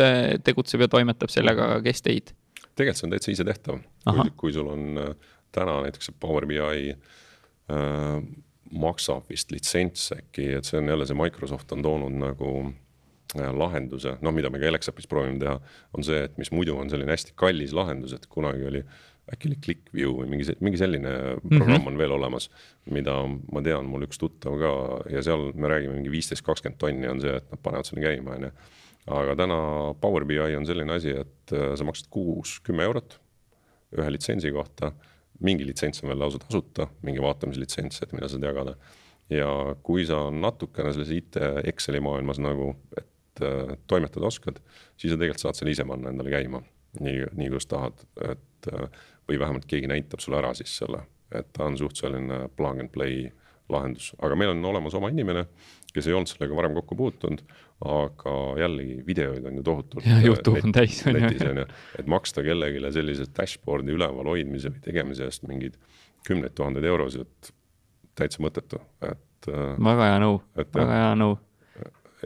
[0.44, 2.35] tegutseb ja toimetab sellega, aga kes teid?
[2.77, 4.98] tegelikult see on täitsa isetehtav, kui, kui sul on
[5.55, 8.20] täna näiteks Power BI äh,
[8.70, 12.51] maksab vist litsents äkki, et see on jälle see Microsoft on toonud nagu
[13.39, 15.59] äh, lahenduse, noh, mida me ka Elexapis proovime teha,
[15.97, 18.85] on see, et mis muidu on selline hästi kallis lahendus, et kunagi oli
[19.28, 21.11] äkki oli ClickView või mingi, mingi selline
[21.43, 21.89] programm mm -hmm.
[21.90, 22.49] on veel olemas,
[22.90, 23.16] mida
[23.53, 24.73] ma tean, mul üks tuttav ka
[25.12, 28.36] ja seal me räägime mingi viisteist, kakskümmend tonni on see, et nad panevad sinna käima,
[28.36, 28.53] on ju.
[29.19, 29.59] aga täna
[30.01, 33.20] Power BI on selline asi, et äh, sa maksad kuus kümme eurot
[33.97, 34.93] ühe litsentsi kohta
[35.44, 38.74] mingi litsents on veel lausa tasuta, mingi vaatamislitsents, et mida saad jagada.
[39.31, 39.48] ja
[39.85, 41.36] kui sa natukene selles IT
[41.69, 44.60] Exceli maailmas nagu, et äh, toimetada oskad,
[44.97, 46.62] siis sa tegelikult saad selle ise panna endale käima.
[47.01, 48.01] nii, nii kuidas tahad,
[48.31, 48.89] et äh,
[49.28, 51.02] või vähemalt keegi näitab sulle ära siis selle,
[51.35, 53.28] et ta on suht selline plug and play
[53.69, 55.44] lahendus, aga meil on olemas oma inimene,
[55.94, 57.43] kes ei olnud sellega varem kokku puutunud,
[57.89, 60.06] aga jällegi videoid on ju tohutult.
[60.06, 61.66] ja Youtube on täis on ju.
[61.98, 65.78] et maksta kellelegi sellise dashboard'i üleval hoidmise või tegemise eest mingeid
[66.27, 67.52] kümneid tuhandeid eurosid,
[68.19, 69.48] täitsa mõttetu, et.
[69.48, 71.39] Äh, väga hea nõu, väga hea nõu.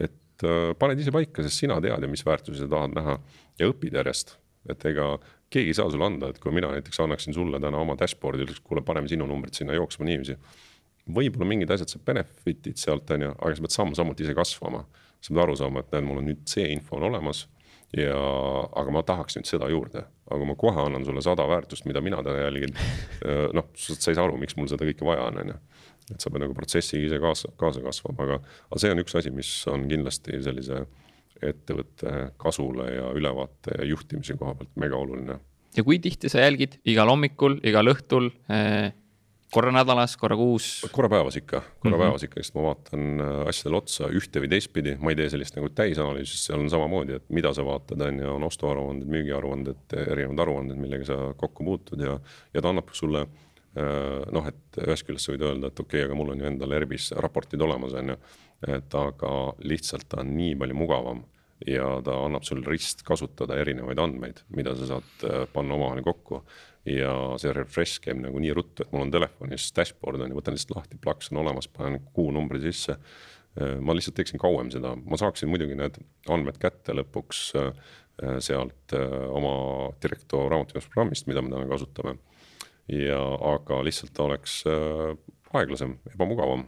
[0.00, 3.18] et äh, paned ise paika, sest sina tead ju, mis väärtusi sa tahad näha
[3.60, 4.36] ja õpid järjest,
[4.72, 5.14] et ega
[5.52, 8.64] keegi ei saa sulle anda, et kui mina näiteks annaksin sulle täna oma dashboard'i, ütleks,
[8.64, 10.38] kuule, paneme sinu numbrid sinna jooksma niiviisi
[11.10, 14.84] võib-olla mingid asjad sa benefit'id sealt on ju, aga sa pead samm-sammult ise kasvama.
[15.22, 17.46] sa pead aru saama, et näed, mul on nüüd see info on olemas
[17.96, 18.16] ja,
[18.78, 22.22] aga ma tahaks nüüd seda juurde, aga ma kohe annan sulle sada väärtust, mida mina
[22.24, 22.74] täna jälgin.
[23.56, 25.58] noh, sa ei saa aru, miks mul seda kõike vaja on, on ju.
[26.14, 29.34] et sa pead nagu protsessiga ise kaasa, kaasa kasvama, aga, aga see on üks asi,
[29.34, 30.84] mis on kindlasti sellise
[31.42, 35.38] ettevõtte kasule ja ülevaate ja juhtimise koha pealt mega oluline.
[35.76, 38.92] ja kui tihti sa jälgid igal hommikul, igal õhtul eh
[39.52, 40.68] korra nädalas, korra kuus?
[40.94, 42.04] korra päevas ikka, korra mm -hmm.
[42.04, 45.56] päevas ikka, sest ma vaatan äh, asjadele otsa ühte või teistpidi, ma ei tee sellist
[45.58, 49.96] nagu täisanalüüsi, sest seal on samamoodi, et mida sa vaatad, on ju, on ostuaruanded, müügiaruanded,
[50.06, 52.18] erinevad aruanded, millega sa kokku puutud ja,
[52.54, 56.08] ja ta annab sulle äh, noh, et ühest küljest sa võid öelda, et okei okay,,
[56.08, 58.18] aga mul on ju endal ERBis raportid olemas, on ju.
[58.72, 61.24] et aga lihtsalt ta on nii palju mugavam
[61.66, 66.44] ja ta annab sulle ristkasutada erinevaid andmeid, mida sa saad äh, panna omavahel kokku
[66.88, 70.56] ja see refresh käib nagu nii ruttu, et mul on telefonis dashboard on ju, võtan
[70.56, 72.98] lihtsalt lahti, plaks on olemas, panen kuunumbri sisse.
[73.84, 75.98] ma lihtsalt teeksin kauem seda, ma saaksin muidugi need
[76.32, 77.90] andmed kätte lõpuks äh,
[78.40, 82.16] sealt äh, oma Directo raamatupidamisprogrammist, mida me täna kasutame.
[82.88, 83.20] ja,
[83.52, 85.12] aga lihtsalt ta oleks äh,
[85.52, 86.64] aeglasem, ebamugavam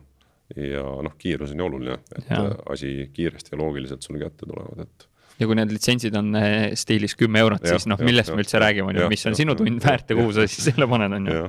[0.57, 2.45] ja noh, kiirus on ju oluline, et ja.
[2.71, 5.09] asi kiiresti ja loogiliselt sulle kätte tulevad, et
[5.41, 8.61] ja kui need litsentsid on eh, stiilis kümme eurot, siis noh, millest ja, me üldse
[8.63, 11.17] räägime, on ju, mis on ja, sinu tund väärt ja kuhu sa siis selle paned,
[11.19, 11.45] on ju.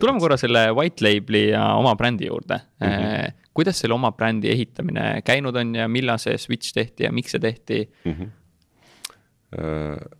[0.00, 2.88] tuleme korra selle white label'i ja oma brändi juurde mm.
[2.88, 3.44] -hmm.
[3.56, 7.40] kuidas selle oma brändi ehitamine käinud on ja millal see switch tehti ja miks see
[7.40, 8.12] tehti mm?
[8.12, 8.34] -hmm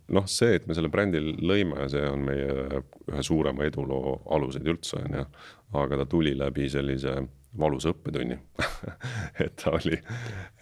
[0.07, 2.47] noh, see, et me selle brändi lõime, see on meie
[3.11, 5.25] ühe suurema eduloo aluseid üldse, on ju.
[5.77, 7.13] aga ta tuli läbi sellise
[7.59, 8.37] valusa õppetunni
[9.43, 9.97] et ta oli,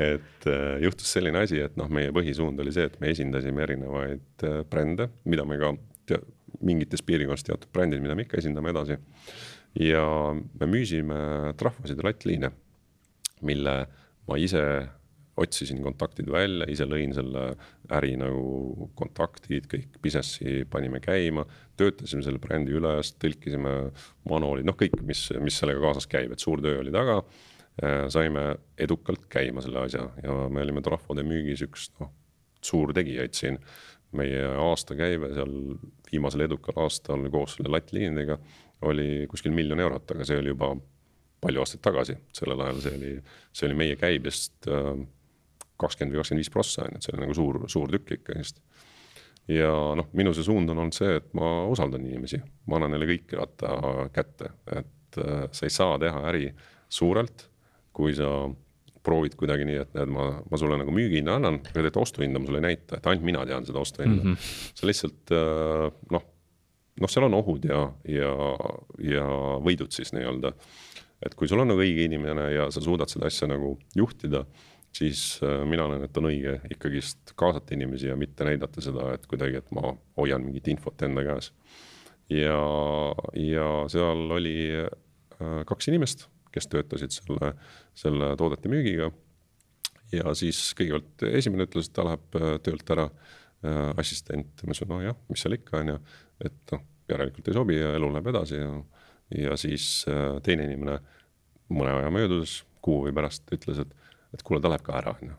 [0.02, 4.48] et äh, juhtus selline asi, et noh, meie põhisuund oli see, et me esindasime erinevaid
[4.48, 5.74] äh, brände, mida me ka
[6.10, 6.22] te,
[6.66, 9.00] mingites piirkondades teatud brändid, mida me ikka esindame edasi.
[9.76, 12.52] ja me müüsime trahvasid ja lattliine,
[13.44, 13.74] mille
[14.26, 14.64] ma ise
[15.36, 17.50] otsisin kontaktid välja, ise lõin selle
[17.96, 21.44] äri nagu kontaktid, kõik business'i panime käima,
[21.80, 23.74] töötasime selle brändi üles, tõlkisime
[24.30, 27.22] manuaalid, noh, kõik, mis, mis sellega kaasas käib, et suur töö oli taga.
[27.84, 28.48] Äh, saime
[28.80, 32.14] edukalt käima selle asja ja me olime trahvode müügis üks noh,
[32.64, 33.60] suurtegijaid siin.
[34.16, 35.50] meie aastakäive seal
[36.08, 38.38] viimasel edukal aastal koos selle lattliinidega
[38.88, 40.70] oli kuskil miljon eurot, aga see oli juba
[41.44, 43.12] palju aastaid tagasi, sellel ajal see oli,
[43.52, 44.94] see oli meie käibest äh,
[45.82, 48.62] kakskümmend või kakskümmend viis prossa on ju, et see on nagu suur, suur tükk ikkagist.
[49.52, 52.40] Ja noh, minu see suund on olnud see, et ma usaldan inimesi,
[52.70, 56.50] ma annan neile kõike vaata kätte, et äh, sa ei saa teha äri
[56.90, 57.50] suurelt,
[57.96, 58.30] kui sa
[59.06, 62.50] proovid kuidagi nii, et näed, ma, ma sulle nagu müügihinna annan, aga tegelikult ostuhinda ma
[62.50, 64.34] sulle ei näita, et ainult mina tean seda ostuhinda mm.
[64.34, 64.72] -hmm.
[64.80, 65.86] sa lihtsalt äh,
[66.16, 66.26] noh,
[67.02, 68.34] noh, seal on ohud ja, ja,
[69.14, 69.26] ja
[69.64, 70.54] võidud siis nii-öelda.
[71.26, 74.44] et kui sul on nagu õige inimene ja sa suudad seda asja nagu juhtida,
[74.96, 79.28] siis äh, mina näen, et on õige ikkagist kaasata inimesi ja mitte näidata seda, et
[79.30, 81.52] kuidagi, et ma hoian mingit infot enda käes.
[82.32, 82.60] ja,
[83.40, 87.54] ja seal oli äh, kaks inimest, kes töötasid selle,
[87.98, 89.12] selle toodete müügiga.
[90.16, 93.10] ja siis kõigepealt esimene ütles, et ta läheb äh, töölt ära
[93.98, 95.94] assistent, ma ütlesin, no jah, mis seal ikka on ju,
[96.46, 98.68] et noh järelikult ei sobi ja elu läheb edasi ja,
[99.40, 99.88] ja siis
[100.46, 101.00] teine inimene
[101.74, 104.05] mõne aja möödudes, kuu või pärast ütles, et,
[104.36, 105.36] et kuule, ta läheb ka ära, onju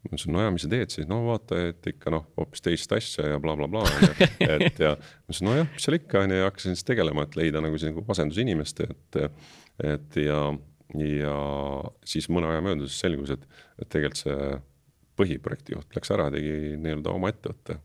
[0.00, 2.92] ma ütlesin, no ja mis sa teed siis, no vaata, et ikka noh, hoopis teist
[2.96, 4.94] asja ja blablabla bla, bla, onju, et ja.
[4.96, 7.92] ma ütlesin, nojah, mis seal ikka onju ja hakkasin siis tegelema, et leida nagu siis
[7.92, 9.20] nagu asendusinimest, et.
[9.84, 10.40] et ja,
[10.96, 11.34] ja
[12.08, 13.44] siis mõne aja möödudes selgus, et,
[13.78, 14.48] et tegelikult see
[15.20, 17.76] põhiprojekti juht läks ära, tegi nii-öelda oma ettevõtte.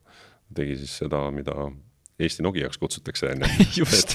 [0.56, 1.68] tegi siis seda, mida
[2.16, 3.44] Eesti Nokiaks kutsutakse on
[3.78, 4.14] ju et,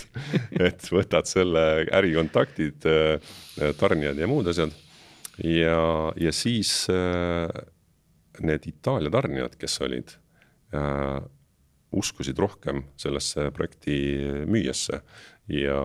[0.70, 4.72] et võtad selle ärikontaktid, äh, tarnijad ja muud asjad.
[5.44, 5.82] Ja,
[6.20, 7.48] ja siis äh,
[8.44, 10.14] need Itaalia tarnijad, kes olid
[10.74, 11.20] äh,,
[11.90, 13.96] uskusid rohkem sellesse projekti
[14.46, 15.00] müüjasse.
[15.50, 15.80] ja,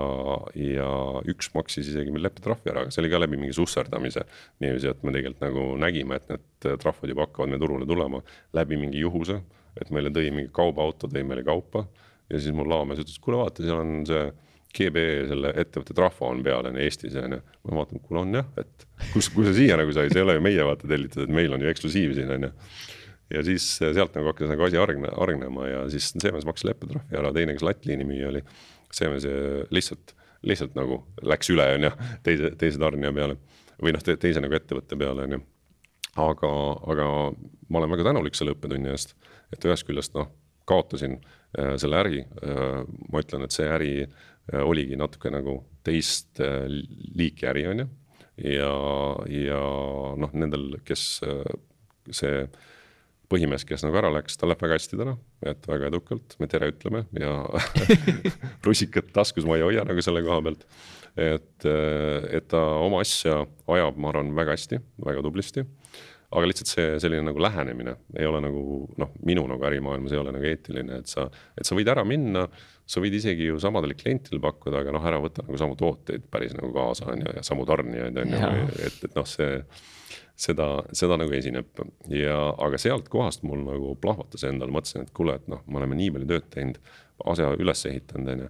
[0.53, 0.89] ja
[1.25, 4.21] üks maksis isegi meil leppetrahvi ära, aga see oli ka läbi mingi susserdamise.
[4.61, 8.21] niiviisi, et me tegelikult nagu nägime, et need trahvid juba hakkavad meie turule tulema
[8.53, 9.41] läbi mingi juhuse
[9.81, 11.85] et meile tõi mingi kaubaauto, tõi meile kaupa
[12.31, 14.25] ja siis mul laomees ütles, kuule vaata, seal on see
[14.75, 17.39] GB selle ettevõtte trahva on peal on Eestis on ju.
[17.67, 20.37] ma vaatan, kuule on jah, et kus, kus see siia nagu sai, see ei ole
[20.37, 22.51] ju meie vaata tellitud, et meil on ju eksklusiiv siin on ju.
[23.35, 27.19] ja siis sealt nagu hakkas nagu asi argne, argnema ja siis see mees maksis leppetrahvi
[27.21, 28.43] ära, teine, kes lattliini müüja oli,
[28.93, 29.27] see mees
[29.75, 30.15] lihtsalt,
[30.45, 31.93] lihtsalt nagu läks üle on ju,
[32.27, 33.39] teise, teise tarnija peale
[33.81, 35.43] või noh te,, teise nagu ettevõtte peale on ju.
[36.27, 36.51] aga,
[36.93, 37.07] aga
[37.69, 39.17] ma olen väga tänulik selle õppetunni eest,
[39.53, 40.29] et ühest küljest noh,
[40.65, 41.19] kaotasin
[41.55, 42.21] Äh, selle äri.
[43.11, 43.91] Ma ütlen, et see äri
[44.53, 46.41] oligi natuke nagu teist
[47.17, 47.87] liiki äri, on ju.
[48.51, 48.71] ja,
[49.31, 49.61] ja
[50.21, 51.05] noh, nendel, kes
[52.13, 52.45] see
[53.31, 55.15] põhimees, kes nagu ära läks, tal läheb väga hästi täna,
[55.49, 57.31] et väga edukalt, me tere ütleme ja
[58.67, 60.67] rusikat taskus ma ei hoia nagu selle koha pealt.
[61.15, 63.41] et, et ta oma asja
[63.71, 65.65] ajab, ma arvan, väga hästi, väga tublisti
[66.31, 68.61] aga lihtsalt see selline nagu lähenemine ei ole nagu
[69.01, 71.27] noh, minu nagu ärimaailmas ei ole nagu eetiline, et sa,
[71.57, 72.47] et sa võid ära minna.
[72.85, 76.53] sa võid isegi ju samadele klientidele pakkuda, aga noh, ära võta nagu samu tooteid päris
[76.53, 78.49] nagu kaasa on ju ja samu tarnijaid on ju,
[78.85, 79.63] et, et noh, see.
[80.35, 81.79] seda, seda nagu esineb
[82.11, 85.95] ja, aga sealt kohast mul nagu plahvatas endal, mõtlesin, et kuule, et noh, me oleme
[85.95, 86.79] nii palju tööd teinud,
[87.31, 88.49] asja üles ehitanud, on ju.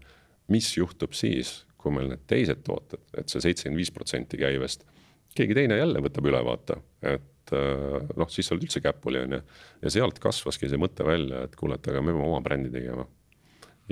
[0.50, 4.88] mis juhtub siis, kui meil need teised tooted, et see seitsekümmend viis protsenti käibest
[5.36, 9.22] keegi teine jälle võtab üle, vaata, et et äh, noh, siis sa oled üldse käpuli,
[9.22, 9.42] on ju.
[9.84, 13.06] ja sealt kasvaski see mõte välja, et kuule, et aga me peame oma brändi tegema.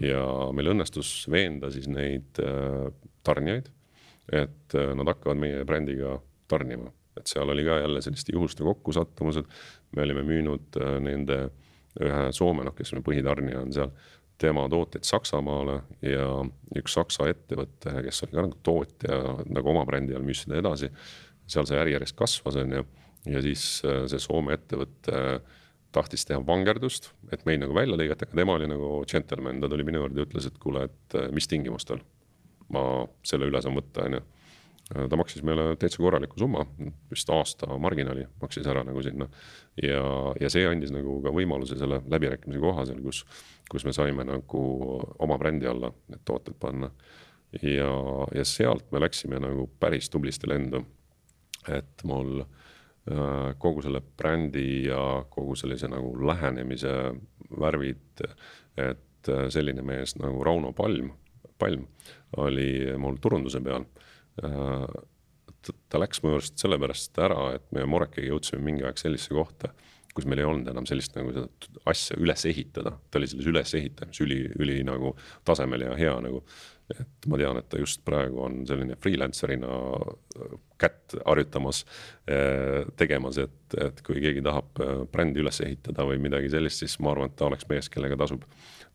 [0.01, 0.23] ja
[0.55, 2.89] meil õnnestus veenda siis neid äh,
[3.23, 3.69] tarnijaid,
[4.33, 6.17] et äh, nad hakkavad meie brändiga
[6.49, 6.89] tarnima.
[7.17, 9.45] et seal oli ka jälle selliste juhuste kokkusattumused,
[9.93, 11.43] me olime müünud nende
[12.01, 13.91] ühe Soome, noh, kes meie põhitarnija on seal,
[14.41, 16.25] tema tooteid Saksamaale ja
[16.79, 20.89] üks Saksa ettevõte, kes oli ka nagu tootja nagu oma brändi all, müüs seda edasi.
[21.45, 22.83] seal see äri järjest kasvas, on ju
[23.29, 25.59] ja siis äh, see Soome ettevõte äh,
[25.93, 29.85] tahtis teha vangerdust, et meid nagu välja lõigata, aga tema oli nagu džentelmen, ta tuli
[29.85, 32.01] minu juurde ja ütles, et kuule, et äh, mis tingimustel
[32.73, 34.23] ma selle üle saan võtta, on ju.
[35.09, 36.65] ta maksis meile täitsa korraliku summa,
[37.11, 39.27] vist aasta marginaali maksis ära nagu sinna.
[39.81, 40.03] ja,
[40.41, 43.23] ja see andis nagu ka võimaluse selle läbirääkimise koha seal, kus,
[43.71, 44.63] kus me saime nagu
[45.23, 46.91] oma brändi alla need tooted panna.
[47.61, 47.93] ja,
[48.33, 50.83] ja sealt me läksime nagu päris tublisti lendu.
[51.67, 52.43] et mul
[53.59, 54.99] kogu selle brändi ja
[55.29, 56.93] kogu sellise nagu lähenemise
[57.59, 58.23] värvid,
[58.79, 61.11] et äh, selline mees nagu Rauno Palm,
[61.59, 61.87] Palm
[62.37, 63.85] oli mul turunduse peal.
[64.43, 64.85] Äh,
[65.63, 69.71] ta läks mu juurest sellepärast ära, et me Morekega jõudsime mingi aeg sellisesse kohta,
[70.13, 71.47] kus meil ei olnud enam sellist nagu seda
[71.89, 75.15] asja üles ehitada, ta oli selles ülesehitamises üli, üli nagu
[75.47, 76.43] tasemel ja hea nagu
[76.91, 81.83] et ma tean, et ta just praegu on selline freelancer'ina äh, kätt harjutamas,
[82.27, 86.97] äh, tegemas, et, et kui keegi tahab äh, brändi üles ehitada või midagi sellist, siis
[87.03, 88.43] ma arvan, et ta oleks mees, kellega tasub,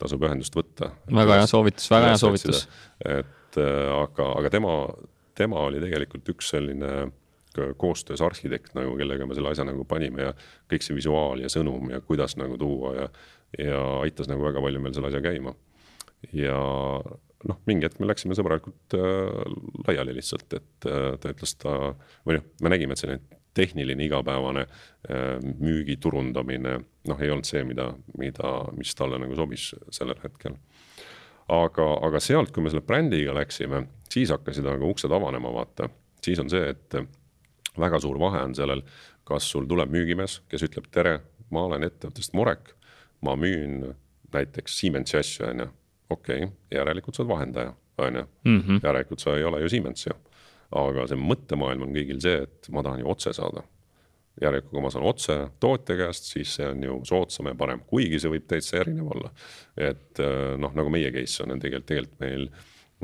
[0.01, 0.93] tasub ühendust võtta.
[1.09, 2.66] väga hea soovitus, väga hea soovitus.
[3.05, 4.74] et aga, aga tema,
[5.39, 7.09] tema oli tegelikult üks selline
[7.76, 10.35] koostöös arhitekt nagu, kellega me selle asja nagu panime ja
[10.70, 13.09] kõik see visuaal ja sõnum ja kuidas nagu tuua ja
[13.56, 15.55] ja aitas nagu väga palju meil selle asja käima.
[16.35, 16.59] ja
[17.48, 19.43] noh, mingi hetk me läksime sõbralikult äh,
[19.86, 21.74] laiali lihtsalt, et äh, ta ütles ta,
[22.26, 26.78] või noh, me nägime, et selline tehniline igapäevane äh, müügi turundamine,
[27.10, 30.59] noh, ei olnud see, mida, mida, mis talle nagu sobis sellel hetkel.
[31.48, 35.89] aga, aga sealt, kui me selle brändiga läksime, siis hakkasid nagu uksed avanema, vaata,
[36.24, 36.98] siis on see, et
[37.80, 38.82] väga suur vahe on sellel,
[39.28, 41.18] kas sul tuleb müügimees, kes ütleb tere,
[41.50, 42.74] ma olen ettevõttest Morek,
[43.24, 43.94] ma müün
[44.32, 45.68] näiteks Siemensi asju, on ju
[46.10, 48.80] okei okay,, järelikult sa oled vahendaja, on ju, mhm.
[48.84, 50.14] järelikult sa ei ole ju Siemens ju.
[50.78, 53.64] aga see mõttemaailm on kõigil see, et ma tahan ju otse saada.
[54.38, 58.20] järelikult, kui ma saan otse tootja käest, siis see on ju soodsam ja parem, kuigi
[58.22, 59.32] see võib täitsa erinev olla.
[59.76, 62.48] et äh, noh, nagu meie case on tegelikult, tegelikult meil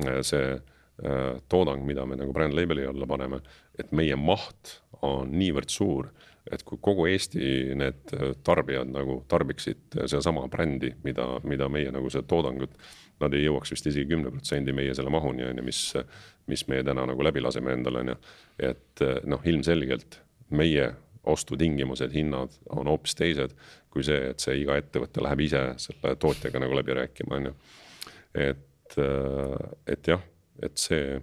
[0.04, 3.40] äh, see äh, toodang, mida me nagu brand label'i alla paneme,
[3.78, 6.10] et meie maht on niivõrd suur
[6.52, 8.12] et kui kogu Eesti need
[8.44, 12.74] tarbijad nagu tarbiksid sedasama brändi, mida, mida meie nagu seda toodangut,
[13.22, 15.80] nad ei jõuaks vist isegi kümne protsendi meie selle mahuni, on ju, mis,
[16.50, 18.18] mis meie täna nagu läbi laseme endale, on ju.
[18.68, 20.20] et noh, ilmselgelt
[20.52, 20.90] meie
[21.32, 23.54] ostutingimused, hinnad on hoopis teised
[23.94, 27.54] kui see, et see iga ettevõte läheb ise selle tootjaga nagu läbi rääkima, on ju.
[28.50, 28.98] et,
[29.94, 30.26] et jah,
[30.62, 31.14] et see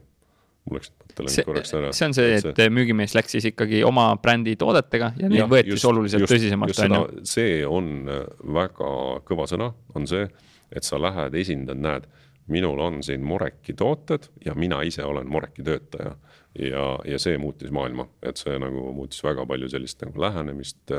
[0.67, 1.91] mul läks mõte läinud korraks ära.
[1.97, 2.71] see on see, et see...
[2.73, 6.97] müügimees läks siis ikkagi oma brändi toodetega ja neid võeti just, oluliselt just, tõsisemalt, on
[6.97, 7.27] ju.
[7.31, 8.25] see on äh,
[8.59, 8.91] väga
[9.27, 10.27] kõva sõna, on see,
[10.71, 12.05] et sa lähed, esindad, näed,
[12.51, 16.15] minul on siin Moreki tooted ja mina ise olen Moreki töötaja
[16.59, 20.97] ja, ja see muutis maailma, et see nagu muutis väga palju sellist nagu lähenemist.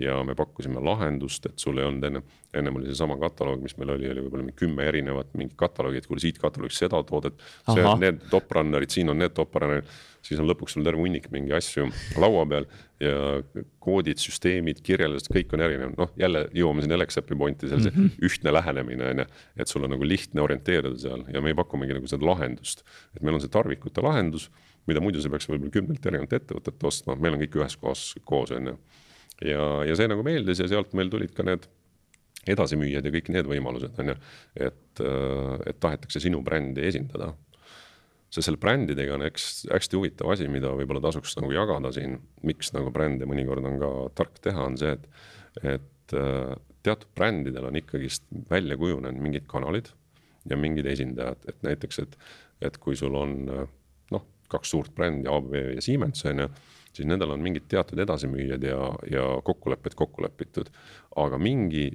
[0.00, 2.22] ja me pakkusime lahendust, et sul ei olnud enne,
[2.56, 6.06] ennem oli seesama kataloog, mis meil oli, oli võib-olla mingi kümme erinevat mingit kataloogi, et
[6.08, 7.42] kuule siit kataloogist seda toodet.
[7.68, 9.90] see, need top runner'id, siin on need top runner'id,
[10.24, 11.90] siis on lõpuks sul terve hunnik mingi asju
[12.22, 12.70] laua peal
[13.00, 13.12] ja
[13.82, 18.00] koodid, süsteemid, kirjeldused, kõik on erinev, noh jälle jõuame sinna Alexapi pointi, seal see mm
[18.06, 18.24] -hmm.
[18.30, 19.28] ühtne lähenemine on ju.
[19.56, 22.84] et sul on nagu lihtne orienteeruda seal ja me pakumegi nagu seda lahendust,
[23.16, 24.50] et meil on see tarvikute lahendus
[24.88, 28.54] mida muidu sa peaks võib-olla kümnelt erinevat ettevõtet ostma, meil on kõik ühes kohas koos,
[28.56, 28.78] on ju.
[29.50, 31.68] ja, ja see nagu meeldis ja sealt meil tulid ka need
[32.48, 34.16] edasimüüjad ja kõik need võimalused, on ju.
[34.68, 35.04] et,
[35.68, 37.34] et tahetakse sinu brändi esindada.
[38.30, 42.70] see selle brändidega on eks hästi huvitav asi, mida võib-olla tasuks nagu jagada siin, miks
[42.76, 43.90] nagu brände mõnikord on ka
[44.22, 45.08] tark teha, on see, et,
[45.66, 46.14] et
[46.86, 49.90] teatud brändidel on ikkagist välja kujunenud mingid kanalid
[50.48, 52.16] ja mingid esindajad, et näiteks, et,
[52.70, 53.36] et kui sul on
[54.50, 56.48] kaks suurt brändi, ABB ja Siemens on ju,
[56.92, 58.78] siis nendel on mingid teatud edasimüüjad ja,
[59.10, 60.70] ja kokkulepped kokku lepitud.
[61.16, 61.90] aga mingi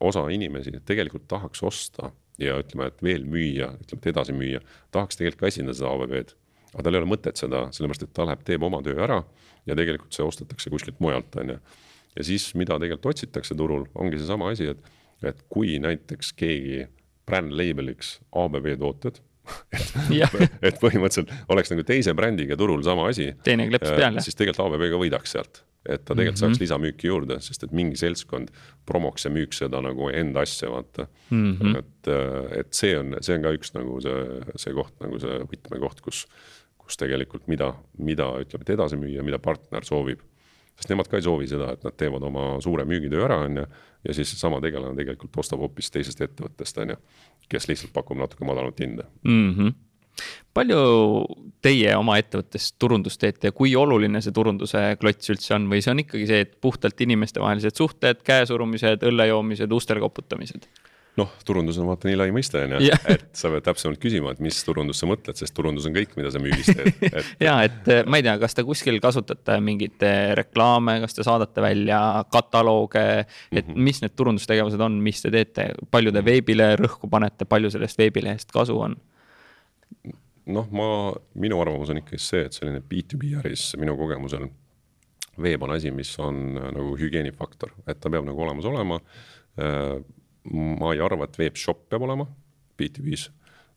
[0.00, 4.60] osa inimesi tegelikult tahaks osta ja ütleme, et veel müüa, ütleme, et edasi müüa,
[4.94, 6.34] tahaks tegelikult ka esindada seda ABB-d.
[6.74, 9.20] aga tal ei ole mõtet seda, sellepärast et ta läheb, teeb oma töö ära
[9.66, 11.58] ja tegelikult see ostetakse kuskilt mujalt, on ju.
[12.16, 14.90] ja siis, mida tegelikult otsitakse turul, ongi seesama asi, et,
[15.22, 16.84] et kui näiteks keegi
[17.26, 19.22] brand label'iks ABB tooted
[19.74, 20.34] et,
[20.70, 23.30] et põhimõtteliselt oleks nagu teise brändiga turul sama asi.
[23.46, 24.26] teine kleps äh, peal, jah.
[24.26, 26.40] siis tegelikult ABB ka võidaks sealt, et ta tegelikult mm -hmm.
[26.42, 28.52] saaks lisamüüki juurde, sest et mingi seltskond
[28.86, 31.56] promoks ja müüks seda nagu enda asja, vaata mm.
[31.60, 31.78] -hmm.
[31.78, 35.40] et, äh, et see on, see on ka üks nagu see, see koht nagu see
[35.52, 36.26] võtmekoht, kus,
[36.78, 40.20] kus tegelikult mida, mida ütleme, et edasi müüa, mida partner soovib
[40.74, 43.64] sest nemad ka ei soovi seda, et nad teevad oma suure müügitöö ära, on ju,
[44.08, 46.96] ja siis seesama tegelane tegelikult ostab hoopis teisest ettevõttest, on ju,
[47.48, 49.50] kes lihtsalt pakub natuke madalamat hinda mm.
[49.56, 49.80] -hmm
[50.54, 50.80] palju
[51.64, 55.90] teie oma ettevõttes turundust teete ja kui oluline see turunduse klots üldse on või see
[55.90, 60.68] on ikkagi see, et puhtalt inimestevahelised suhted, käesurumised, õlle joomised, ustel koputamised?
[61.18, 64.40] Noh, turundus on vaata nii lai mõiste on ju, et sa pead täpsemalt küsima, et
[64.42, 67.28] mis turundust sa mõtled, sest turundus on kõik, mida sa müügis teed et....
[67.42, 70.02] ja, et äh, ma ei tea, kas te kuskil kasutate mingeid
[70.40, 72.00] reklaame, kas te saadate välja
[72.34, 73.86] katalooge, et mm -hmm.
[73.88, 78.50] mis need turundustegevused on, mis te teete, palju te veebile rõhku panete, palju sellest veebilehest
[78.52, 78.98] kasu on?
[80.44, 80.88] noh, ma,
[81.40, 84.50] minu arvamus on ikkagi see, et selline B2B äris minu kogemusel
[85.40, 89.00] veeb on asi, mis on äh, nagu hügieenifaktor, et ta peab nagu olemas olema
[90.52, 92.26] ma ei arva, et veebshop peab olema
[92.78, 93.30] B2B-s,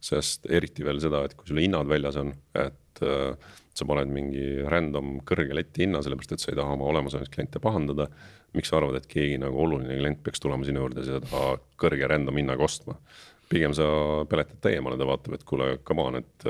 [0.04, 4.66] sest eriti veel seda, et kui sul hinnad väljas on, et äh, sa paned mingi
[4.70, 8.10] random kõrge leti hinna, sellepärast et sa ei taha oma olemasolevaid kliente pahandada.
[8.56, 11.42] miks sa arvad, et keegi nagu oluline klient peaks tulema sinu juurde seda
[11.78, 12.98] kõrge random hinnaga ostma?
[13.48, 13.86] pigem sa
[14.28, 16.48] peletad ta eemale, ta vaatab, et kuule, come on, et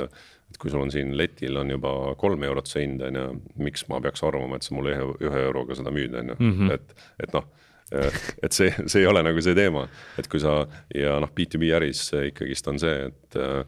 [0.48, 3.26] et kui sul on siin letil on juba kolm eurot see hind, on ju,
[3.60, 6.72] miks ma peaks arvama, et sa mulle ühe, ühe euroga seda müüd, on ju, mhm.
[6.74, 7.50] et, et noh
[7.92, 9.86] et see, see ei ole nagu see teema,
[10.20, 10.60] et kui sa
[10.96, 13.62] ja noh, B2B äris ikkagist on see, et äh,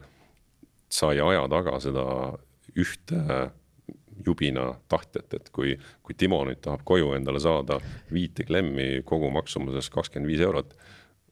[0.90, 2.04] sa ei aja taga seda
[2.78, 3.22] ühte
[4.26, 5.74] jubina tahtjat, et kui,
[6.04, 7.78] kui Timo nüüd tahab koju endale saada
[8.12, 10.74] viite klemmi kogumaksumuses kakskümmend viis eurot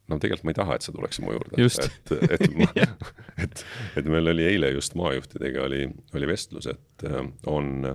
[0.08, 1.58] no tegelikult ma ei taha, et sa tuleksid mu juurde.
[1.60, 2.68] et, et ma
[3.44, 3.64] et,
[4.00, 5.82] et meil oli eile just maajuhtidega oli,
[6.16, 7.20] oli vestlus, et äh,
[7.50, 7.90] on,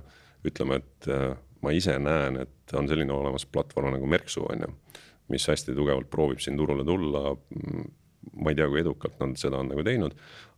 [0.46, 1.34] ütleme, et äh,
[1.64, 4.74] ma ise näen, et on selline olemas platvorm nagu Merksu, on ju,
[5.32, 7.32] mis hästi tugevalt proovib siin turule tulla.
[8.40, 10.14] ma ei tea, kui edukalt nad seda on nagu teinud,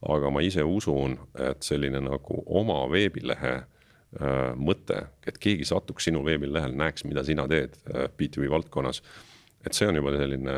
[0.07, 1.17] aga ma ise usun,
[1.49, 7.49] et selline nagu oma veebilehe äh, mõte, et keegi satuks sinu veebilehel, näeks, mida sina
[7.51, 9.03] teed äh, B2B valdkonnas
[9.67, 10.55] et see on juba selline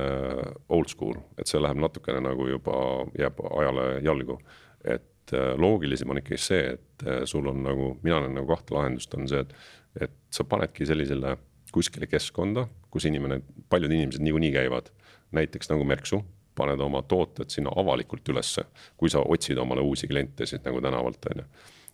[0.75, 2.79] old school, et see läheb natukene nagu juba
[3.19, 4.39] jääb ajale jalgu.
[4.85, 8.75] et äh, loogilisem on ikkagi see, et äh, sul on nagu, mina näen nagu kahte
[8.77, 9.55] lahendust, on see, et,
[10.01, 11.37] et sa panedki sellisele
[11.73, 14.91] kuskile keskkonda, kus inimene, paljud inimesed niikuinii käivad,
[15.37, 16.23] näiteks nagu Merksu,
[16.59, 18.65] paned oma tooted sinna avalikult ülesse,
[18.97, 21.49] kui sa otsid omale uusi kliente siit nagu tänavalt, on ju.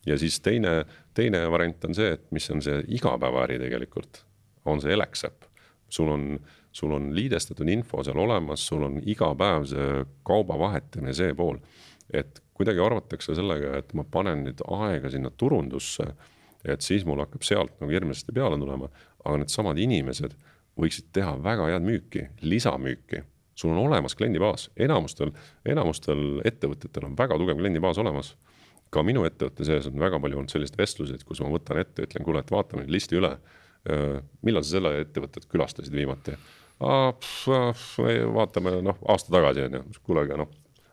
[0.07, 0.85] ja siis teine,
[1.15, 4.23] teine variant on see, et mis on see igapäevaäri tegelikult,
[4.65, 5.51] on see Elex äpp.
[5.89, 6.39] sul on
[6.75, 9.91] sul on liidestatud info seal olemas, sul on iga päev see
[10.27, 11.61] kauba vahetamine, see pool.
[12.13, 16.05] et kuidagi arvatakse sellega, et ma panen nüüd aega sinna turundusse,
[16.65, 18.89] et siis mul hakkab sealt nagu hirmsasti peale tulema,
[19.25, 20.35] aga needsamad inimesed
[20.81, 23.23] võiksid teha väga head müüki, lisamüüki
[23.55, 25.31] sul on olemas kliendibaas, enamustel,
[25.67, 28.35] enamustel ettevõtetel on väga tugev kliendibaas olemas.
[28.95, 32.23] ka minu ettevõtte sees on väga palju olnud selliseid vestluseid, kus ma võtan ette, ütlen,
[32.23, 33.33] kuule, et vaatame nüüd listi üle.
[34.43, 36.37] millal sa selle ettevõtet külastasid viimati?
[38.35, 40.49] vaatame noh, aasta tagasi on ju, kuule, aga noh,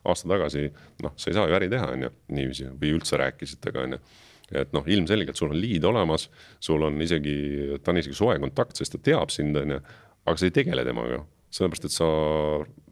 [0.06, 0.68] aasta tagasi
[1.04, 3.98] noh, sa ei saa ju äri teha, on ju, niiviisi või üldse rääkisite ka on
[3.98, 4.02] ju
[4.52, 6.28] et noh, ilmselgelt sul on liid olemas,
[6.64, 7.36] sul on isegi,
[7.84, 9.82] ta on isegi soe kontakt, sest ta teab sind, on ju,
[10.26, 11.22] aga sa ei tegele temaga,
[11.52, 12.10] sellepärast et sa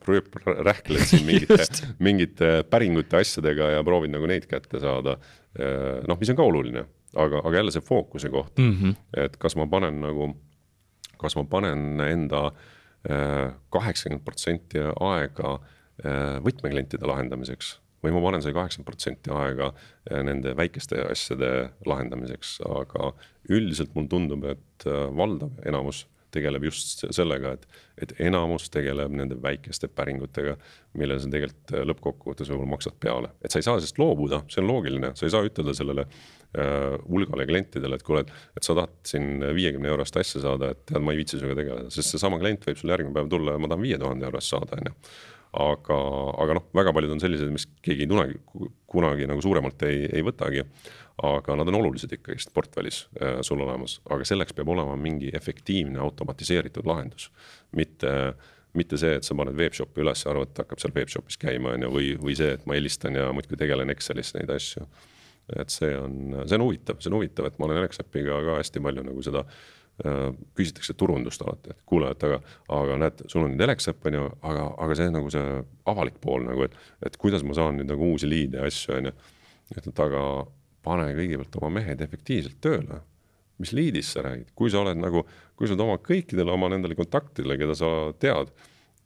[0.07, 1.67] rööp-, rähkled siin mingite
[2.07, 5.17] mingite päringute asjadega ja proovid nagu neid kätte saada.
[6.07, 6.85] noh, mis on ka oluline,
[7.17, 8.95] aga, aga jälle see fookuse koht mm, -hmm.
[9.25, 10.29] et kas ma panen nagu,
[11.17, 12.51] kas ma panen enda
[13.09, 15.55] äh, kaheksakümmend protsenti aega
[16.05, 21.51] äh, võtmeklientide lahendamiseks või ma panen see kaheksakümmend protsenti aega äh, nende väikeste asjade
[21.89, 23.11] lahendamiseks, aga
[23.49, 27.63] üldiselt mulle tundub, et äh, valdav enamus tegeleb just sellega, et,
[28.05, 30.59] et enamus tegeleb nende väikeste päringutega,
[30.93, 33.31] millele sa tegelikult lõppkokkuvõttes võib-olla maksad peale.
[33.41, 36.05] et sa ei saa sellest loobuda, see on loogiline, sa ei saa ütelda sellele
[36.57, 40.79] Äh, hulgale klientidele, et kuule, et, et sa tahad siin viiekümne eurost asja saada, et
[40.89, 43.61] tead, ma ei viitsi sinuga tegeleda, sest seesama klient võib sul järgmine päev tulla ja
[43.61, 45.11] ma tahan viie tuhande eurost saada, on ju.
[45.57, 45.97] Aga,
[46.43, 48.37] aga noh, väga paljud on sellised, mis keegi kunagi,
[48.89, 50.65] kunagi nagu suuremalt ei, ei võtagi.
[51.19, 55.99] aga nad on olulised ikkagist portfellis äh, sul olemas, aga selleks peab olema mingi efektiivne
[55.99, 57.27] automatiseeritud lahendus,
[57.75, 58.13] mitte
[58.77, 61.87] mitte see, et sa paned webshopi üles ja arvad, et hakkab seal webshopis käima, on
[61.87, 64.85] ju, või, või see, et ma helistan ja muudkui tegelen Excelis neid asju.
[65.57, 68.83] Et see on, see on huvitav, see on huvitav, et ma olen Elexapiga ka hästi
[68.85, 69.78] palju nagu seda äh,
[70.55, 72.39] küsitakse turundust alati, et kuule, et aga,
[72.75, 75.59] aga näed, sul on nüüd Elexap on ju, aga, aga see nagu see
[75.91, 79.11] avalik pool nagu, et, et kuidas ma saan nüüd nagu uusi liide ja asju on
[79.11, 79.13] ju.
[79.75, 80.23] et, et aga
[80.85, 83.03] pane kõigepealt oma mehed efektiivselt tööle.
[83.59, 85.25] mis liidist sa räägid, kui sa oled nagu,
[85.59, 88.53] kui sa oled oma kõikidele oma nendele kontaktidele, keda sa tead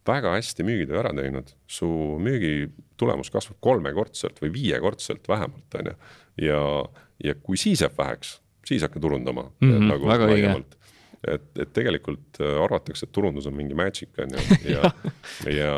[0.06, 1.88] väga hästi müügitöö ära teinud, su
[2.22, 2.68] müügi
[3.00, 5.96] tulemus kasvab kolmekordselt või viiekordselt vähemalt, on ju.
[6.46, 6.62] ja,
[7.24, 8.36] ja kui siis jääb väheks,
[8.68, 10.78] siis hakka turundama mm -hmm, nagu laiemalt.
[11.28, 14.92] Et, et tegelikult äh, arvatakse, et turundus on mingi magic on ju, ja,
[15.52, 15.74] ja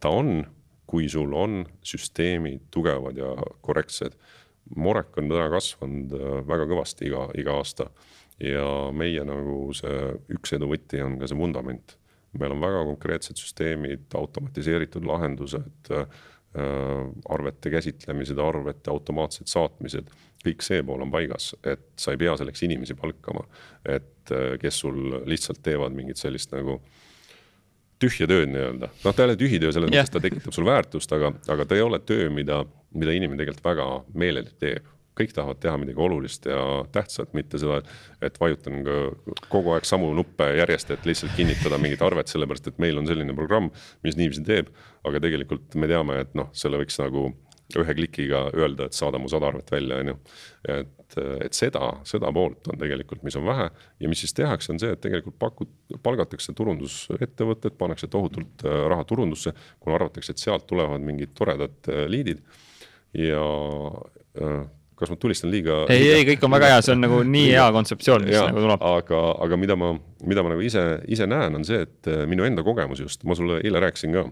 [0.00, 0.42] ta on,
[0.88, 3.34] kui sul on süsteemid tugevad ja
[3.64, 4.16] korrektsed.
[4.76, 7.90] Morek on täna kasvanud äh, väga kõvasti iga, iga aasta.
[8.38, 8.64] Ja
[8.94, 11.96] meie nagu see üks edu võti on ka see vundament.
[12.38, 16.04] Meil on väga konkreetsed süsteemid, automatiseeritud lahendused äh,,
[17.28, 20.08] arvete käsitlemised, arvete automaatsed saatmised,
[20.44, 23.44] kõik see pool on paigas, et sa ei pea selleks inimesi palkama,
[23.84, 26.78] et äh, kes sul lihtsalt teevad mingit sellist nagu
[27.98, 31.12] tühja tööd nii-öelda, noh, ta ei ole tühi töö selles mõttes, ta tekitab sul väärtust,
[31.16, 32.62] aga, aga ta ei ole töö, mida,
[32.94, 34.94] mida inimene tegelikult väga meeleldi teeb.
[35.18, 36.60] Kõik tahavad teha midagi olulist ja
[36.94, 37.80] tähtsat, mitte seda,
[38.22, 38.84] et vajutan
[39.50, 43.34] kogu aeg samu nuppe järjest, et lihtsalt kinnitada mingit arvet, sellepärast et meil on selline
[43.34, 43.72] programm,
[44.06, 44.70] mis niiviisi teeb.
[45.08, 47.32] aga tegelikult me teame, et noh, selle võiks nagu
[47.76, 50.14] ühe klikiga öelda, et saada mu sada arvet välja, on ju.
[50.72, 54.80] et, et seda, seda poolt on tegelikult, mis on vähe ja mis siis tehakse, on
[54.80, 55.74] see, et tegelikult pakud,
[56.04, 62.06] palgatakse turundusettevõtted, pannakse tohutult äh, raha turundusse, kuna arvatakse, et sealt tulevad mingid toredad äh,
[62.08, 62.40] liidid
[63.16, 63.44] ja
[64.40, 64.64] äh,
[64.98, 65.82] kas ma tulistan liiga?
[65.92, 68.64] ei, ei, kõik on väga hea, see on nagu nii hea kontseptsioon, mis ja, nagu
[68.64, 68.88] tuleb.
[68.94, 69.92] aga, aga mida ma,
[70.24, 73.60] mida ma nagu ise, ise näen, on see, et minu enda kogemus just, ma sulle
[73.60, 74.24] eile rääkisin ka.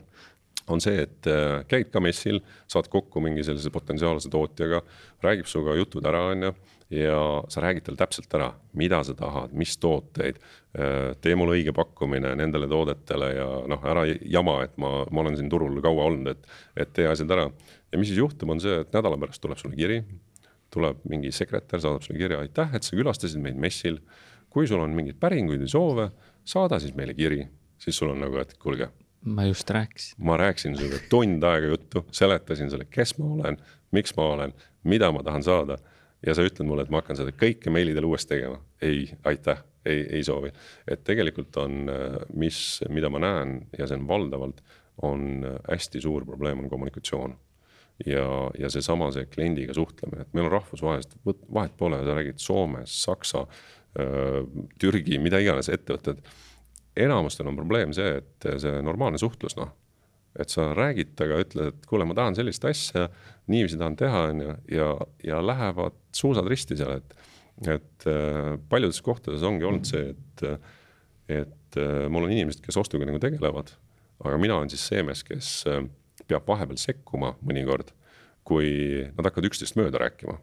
[0.71, 2.41] On see, et äh, käid ka messil,
[2.71, 4.83] saad kokku mingi sellise potentsiaalse tootjaga,
[5.25, 6.55] räägib sinuga jutud ära, on ju
[6.91, 10.39] ja sa räägid talle täpselt ära, mida sa tahad, mis tooteid,
[10.79, 15.39] äh, tee mulle õige pakkumine nendele toodetele ja noh, ära jama, et ma, ma olen
[15.39, 17.49] siin turul kaua olnud, et, et tee asjad ära.
[17.93, 20.03] ja mis siis juhtub, on see, et nädala pärast tuleb sulle kiri,
[20.71, 24.01] tuleb mingi sekretär, saadab sulle kirja, aitäh, et sa külastasid meid messil.
[24.51, 26.07] kui sul on mingeid päringuid või soove,
[26.45, 27.43] saada siis meile kiri,
[27.83, 28.89] siis sul on nagu, et kuulge
[29.27, 30.15] ma just rääkisin.
[30.19, 33.57] ma rääkisin sinuga tund aega juttu, seletasin sulle, kes ma olen,
[33.91, 34.55] miks ma olen,
[34.85, 35.79] mida ma tahan saada.
[36.27, 38.61] ja sa ütled mulle, et ma hakkan seda kõike meilidel uuesti tegema.
[38.83, 40.53] ei, aitäh, ei, ei soovi.
[40.89, 41.91] et tegelikult on,
[42.35, 44.63] mis, mida ma näen ja see on valdavalt,
[45.03, 47.37] on hästi suur probleem, on kommunikatsioon
[48.07, 48.27] ja,
[48.59, 51.19] ja seesama, see kliendiga suhtlemine, et meil on rahvusvahelised,
[51.53, 53.47] vahet pole, sa räägid Soomes, Saksa,
[54.81, 56.21] Türgi, mida iganes ettevõtted
[56.97, 59.73] enamustel on probleem see, et see normaalne suhtlus, noh.
[60.37, 63.07] et sa räägid temaga, ütled, et kuule, ma tahan sellist asja,
[63.53, 64.89] niiviisi tahan teha, on ju, ja,
[65.25, 67.17] ja lähevad suusad risti seal, et.
[67.65, 70.67] et äh, paljudes kohtades ongi olnud see, et,
[71.33, 73.73] et äh, mul on inimesed, kes ostuga nagu tegelevad.
[74.25, 75.87] aga mina olen siis see mees, kes äh,
[76.29, 77.95] peab vahepeal sekkuma mõnikord,
[78.47, 78.69] kui
[79.17, 80.37] nad hakkavad üksteist mööda rääkima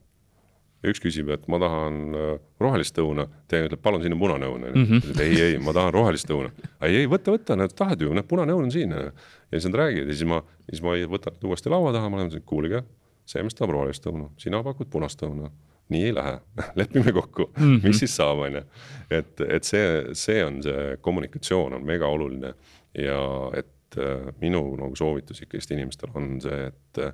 [0.92, 2.34] üks küsib, et ma tahan äh,
[2.64, 4.84] rohelist õuna, teine ütleb, palun siin on punane õun, onju.
[4.84, 5.22] Mhm.
[5.24, 6.52] ei, ei, ma tahan rohelist õuna.
[6.82, 8.92] ei, ei võta, võta, näed, tahad ju, näed, punane õun on siin.
[8.92, 9.12] ja
[9.54, 12.84] siis nad räägivad ja siis ma, siis ma võtan uuesti laua taha, ma olen, kuulge,
[13.26, 15.52] see mees tahab rohelist õuna, sina pakud punast õuna
[15.94, 16.40] nii ei lähe
[16.80, 17.88] lepime kokku mm, -hmm.
[17.88, 18.64] mis siis saab, on ju.
[19.10, 22.54] et, et see, see on see kommunikatsioon on mega oluline
[22.98, 23.20] ja
[23.58, 27.14] et äh, minu nagu soovitus ikkagist inimestele on see, et äh,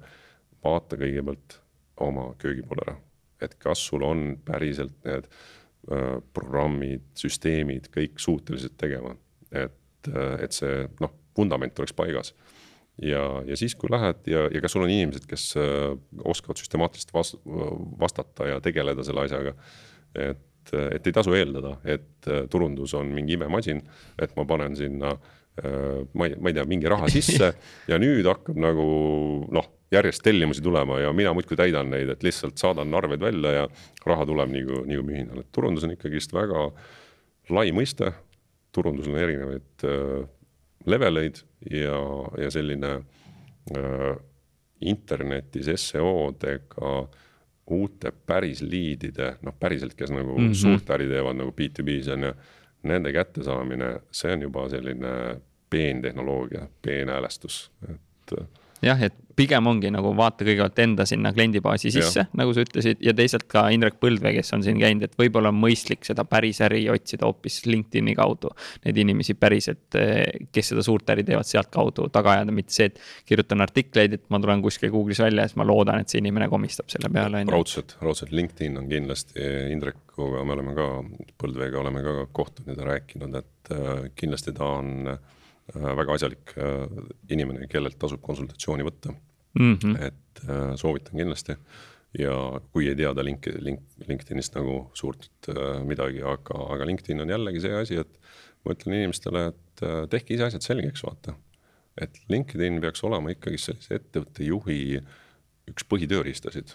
[0.63, 1.59] vaata kõigepealt
[1.97, 2.97] oma köögi poole ära
[3.41, 9.15] et kas sul on päriselt need äh, programmid, süsteemid kõik suutelised tegema,
[9.51, 12.33] et, äh, et see noh, vundament oleks paigas.
[13.01, 17.15] ja, ja siis, kui lähed ja, ja kas sul on inimesed, kes äh, oskavad süstemaatiliselt
[17.15, 17.39] vast,
[17.99, 19.55] vastata ja tegeleda selle asjaga.
[20.15, 23.81] et, et ei tasu eeldada, et turundus on mingi imemasin,
[24.21, 25.15] et ma panen sinna
[25.59, 27.49] ma ei, ma ei tea, mingi raha sisse
[27.91, 28.85] ja nüüd hakkab nagu
[29.51, 33.67] noh järjest tellimusi tulema ja mina muudkui täidan neid, et lihtsalt saadan arved välja ja
[34.05, 36.69] raha tuleb nii kui mühinal, et turundus on ikkagist väga
[37.49, 38.13] lai mõiste.
[38.71, 40.27] turundusel on erinevaid äh,
[40.85, 41.41] leveleid
[41.71, 41.97] ja,
[42.37, 42.91] ja selline
[43.75, 44.11] äh,
[44.81, 46.93] internetis seo-dega
[47.69, 50.53] uute päris liidide, noh, päriselt, kes nagu mm -hmm.
[50.53, 52.33] suurt äri teevad nagu B2B-s on ju,
[52.83, 58.47] nende kättesaamine, see on juba selline peentehnoloogia, peenhäälestus, et
[58.81, 63.13] jah, et pigem ongi nagu vaata kõigepealt enda sinna kliendibaasi sisse, nagu sa ütlesid, ja
[63.15, 66.83] teisalt ka Indrek Põldvee, kes on siin käinud, et võib-olla on mõistlik seda päris äri
[66.91, 68.51] otsida hoopis LinkedIn'i kaudu.
[68.85, 69.97] Neid inimesi päriselt,
[70.55, 72.99] kes seda suurt äri teevad, sealtkaudu taga ajada, mitte see, et
[73.29, 76.49] kirjutan artikleid, et ma tulen kuskil Google'is välja ja siis ma loodan, et see inimene
[76.51, 77.45] komistab selle peale.
[77.49, 80.91] raudselt, raudselt LinkedIn on kindlasti, Indrekuga me oleme ka,
[81.39, 85.19] Põldveega oleme ka kohtunud ja rääkinud, et äh, kindlasti ta on
[85.75, 86.53] Äh, väga asjalik
[87.29, 89.13] inimene, kellelt tasub konsultatsiooni võtta
[89.53, 89.77] mm.
[89.77, 90.03] -hmm.
[90.07, 91.57] et äh, soovitan kindlasti
[92.17, 92.33] ja
[92.71, 95.49] kui ei teada link, link, LinkedInist nagu suurt
[95.85, 98.19] midagi, aga, aga LinkedIn on jällegi see asi, et
[98.65, 101.35] ma ütlen inimestele, et tehke ise asjad selgeks, vaata.
[102.01, 104.99] et LinkedIn peaks olema ikkagi sellise ettevõtte juhi
[105.69, 106.73] üks põhitööriistasid.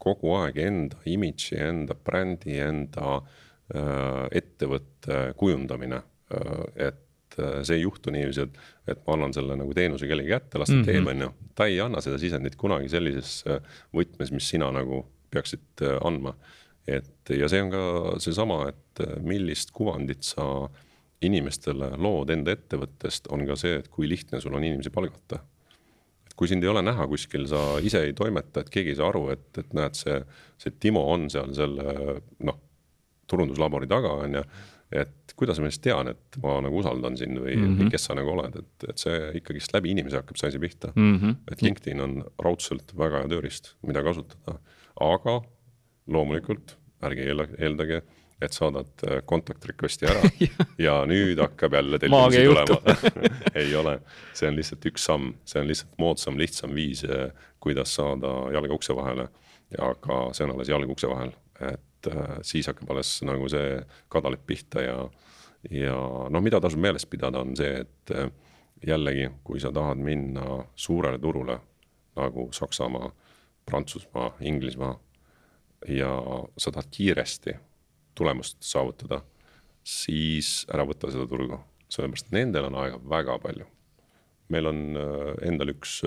[0.00, 7.78] kogu aeg enda imidži, enda brändi, enda äh, ettevõtte kujundamine äh,, et et äh, see
[7.78, 8.58] ei juhtu niiviisi, et,
[8.90, 10.92] et ma annan selle nagu teenuse kellegi kätte, las ta mm -hmm.
[10.92, 11.30] teeb, on ju.
[11.54, 13.60] ta ei anna seda sisendit kunagi sellises äh,
[13.94, 16.34] võtmes, mis sina nagu peaksid äh, andma.
[16.86, 17.82] et ja see on ka
[18.18, 20.68] seesama, et millist kuvandit sa
[21.22, 25.38] inimestele lood enda ettevõttest, on ka see, et kui lihtne sul on inimesi palgata.
[26.26, 29.08] et kui sind ei ole näha kuskil, sa ise ei toimeta, et keegi ei saa
[29.08, 30.24] aru, et, et näed, see,
[30.58, 32.60] see Timo on seal selle noh,
[33.26, 34.42] turunduslabori taga, on ju
[34.92, 37.90] et kuidas ma siis tean, et ma nagu usaldan sind või mm, -hmm.
[37.94, 41.16] kes sa nagu oled, et, et see ikkagist läbi inimese hakkab see asi pihta mm.
[41.16, 41.36] -hmm.
[41.52, 44.58] et LinkedIn on raudselt väga hea tööriist, mida kasutada,
[45.00, 45.40] aga
[46.10, 46.76] loomulikult
[47.06, 48.02] ärge eeldage,
[48.40, 50.22] et saadad äh, contact request'i ära
[50.86, 52.96] ja nüüd hakkab jälle tellimusi tulema
[53.62, 54.00] ei ole,
[54.34, 57.30] see on lihtsalt üks samm, see on lihtsalt moodsam, lihtsam viis, äh,
[57.60, 59.28] kuidas saada jalga ukse vahele.
[59.78, 61.30] aga see on alles jalg ukse vahel,
[61.60, 63.80] et et äh, siis hakkab alles nagu see
[64.12, 64.96] kadalipp pihta ja,
[65.70, 65.96] ja
[66.32, 68.30] noh, mida tasub meeles pidada, on see, et äh,
[68.86, 71.58] jällegi, kui sa tahad minna suurele turule
[72.16, 73.10] nagu Saksamaa,
[73.66, 74.94] Prantsusmaa, Inglismaa
[75.88, 76.10] ja
[76.58, 77.54] sa tahad kiiresti
[78.16, 79.20] tulemust saavutada,
[79.84, 83.68] siis ära võta seda turgu, sellepärast nendel on aega väga palju.
[84.50, 86.00] meil on äh, endal üks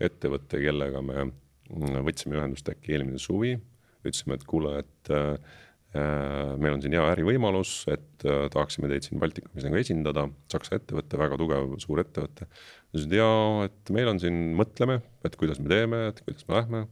[0.00, 3.56] ettevõte, kellega me mm, võtsime ühendust äkki eelmine suvi.
[4.04, 5.56] Ütlesime, et kuule, et äh,
[5.94, 10.78] äh, meil on siin hea ärivõimalus, et äh, tahaksime teid siin Baltikumis nagu esindada, Saksa
[10.78, 12.48] ettevõte, väga tugev, suur ettevõte.
[12.92, 13.30] ütlesid ja,
[13.68, 16.86] et meil on siin, mõtleme, et kuidas me teeme, et kuidas me lähme.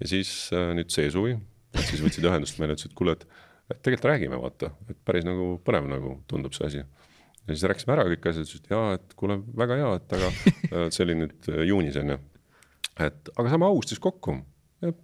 [0.00, 1.36] ja siis äh, nüüd see suvi,
[1.74, 3.26] et siis võtsid ühendust meile, ütlesid, kuule, et,
[3.72, 6.86] et tegelikult räägime, vaata, et päris nagu põnev nagu tundub see asi
[7.46, 11.06] ja siis rääkisime ära kõik asjad, ütlesid jaa, et kuule, väga hea, et aga see
[11.06, 12.18] oli nüüd äh, juunis on ju.
[13.06, 14.38] et aga saame augustis kokku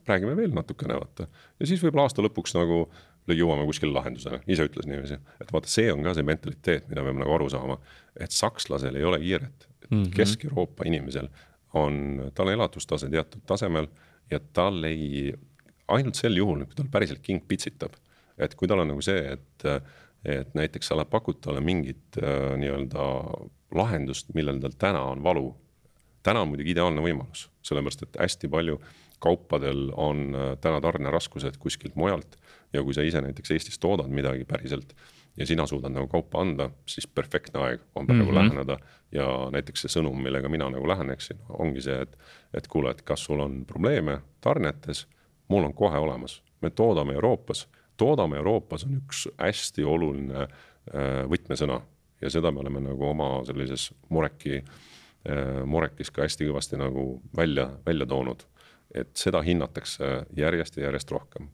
[0.09, 1.26] räägime veel natukene vaata
[1.60, 2.84] ja siis võib-olla aasta lõpuks nagu
[3.30, 7.22] jõuame kuskile lahendusele, ise ütles niiviisi, et vaata, see on ka see mentaliteet, mida peame
[7.22, 7.78] nagu aru saama,
[8.18, 10.14] et sakslasel ei ole kiiret mm -hmm.
[10.16, 11.28] Kesk-Euroopa inimesel
[11.74, 13.88] on, tal elatustase teatud tasemel
[14.30, 15.32] ja tal ei,
[15.88, 17.94] ainult sel juhul, kui tal päriselt king pitsitab,
[18.38, 19.82] et kui tal on nagu see, et
[20.24, 23.06] et näiteks sa pakud talle mingit äh, nii-öelda
[23.74, 25.56] lahendust, millel tal täna on valu.
[26.22, 28.76] täna on muidugi ideaalne võimalus, sellepärast et hästi palju
[29.23, 32.39] kaupadel on äh, täna tarneraskused kuskilt mujalt
[32.73, 34.97] ja kui sa ise näiteks Eestis toodad midagi päriselt
[35.36, 38.35] ja sina suudad nagu kaupa anda, siis perfektne aeg on praegu mm -hmm.
[38.35, 38.78] läheneda.
[39.12, 42.19] Ja näiteks see sõnum, millega mina nagu läheneksin, ongi see, et,
[42.55, 45.07] et kuule, et kas sul on probleeme tarnetes,
[45.49, 47.69] mul on kohe olemas, me toodame Euroopas.
[47.97, 51.81] Toodame Euroopas on üks hästi oluline äh, võtmesõna.
[52.20, 54.65] Ja seda me oleme nagu oma sellises Mureki,
[55.28, 58.47] äh, Murekis ka hästi kõvasti nagu välja, välja toonud.
[58.94, 61.48] Et seda hinnatakse järjest ja järjest rohkem.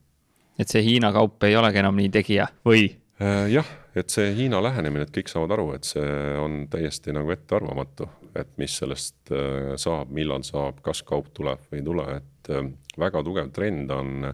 [0.59, 2.89] et see Hiina kaup ei olegi enam nii tegija või?
[3.21, 7.31] Äh, jah, et see Hiina lähenemine, et kõik saavad aru, et see on täiesti nagu
[7.35, 8.07] ettearvamatu,
[8.39, 9.33] et mis sellest
[9.81, 12.51] saab, millal saab, kas kaup tuleb või ei tule, et
[12.99, 14.29] väga tugev trend on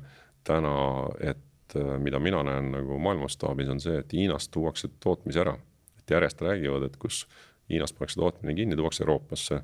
[0.46, 0.76] täna,
[1.20, 1.42] et
[1.76, 5.58] Äh, mida mina näen nagu maailma mastaabis, on see, et Hiinast tuuakse tootmisi ära.
[6.00, 7.26] et järjest räägivad, et kus
[7.70, 9.62] Hiinas pannakse tootmine kinni, tuuakse Euroopasse.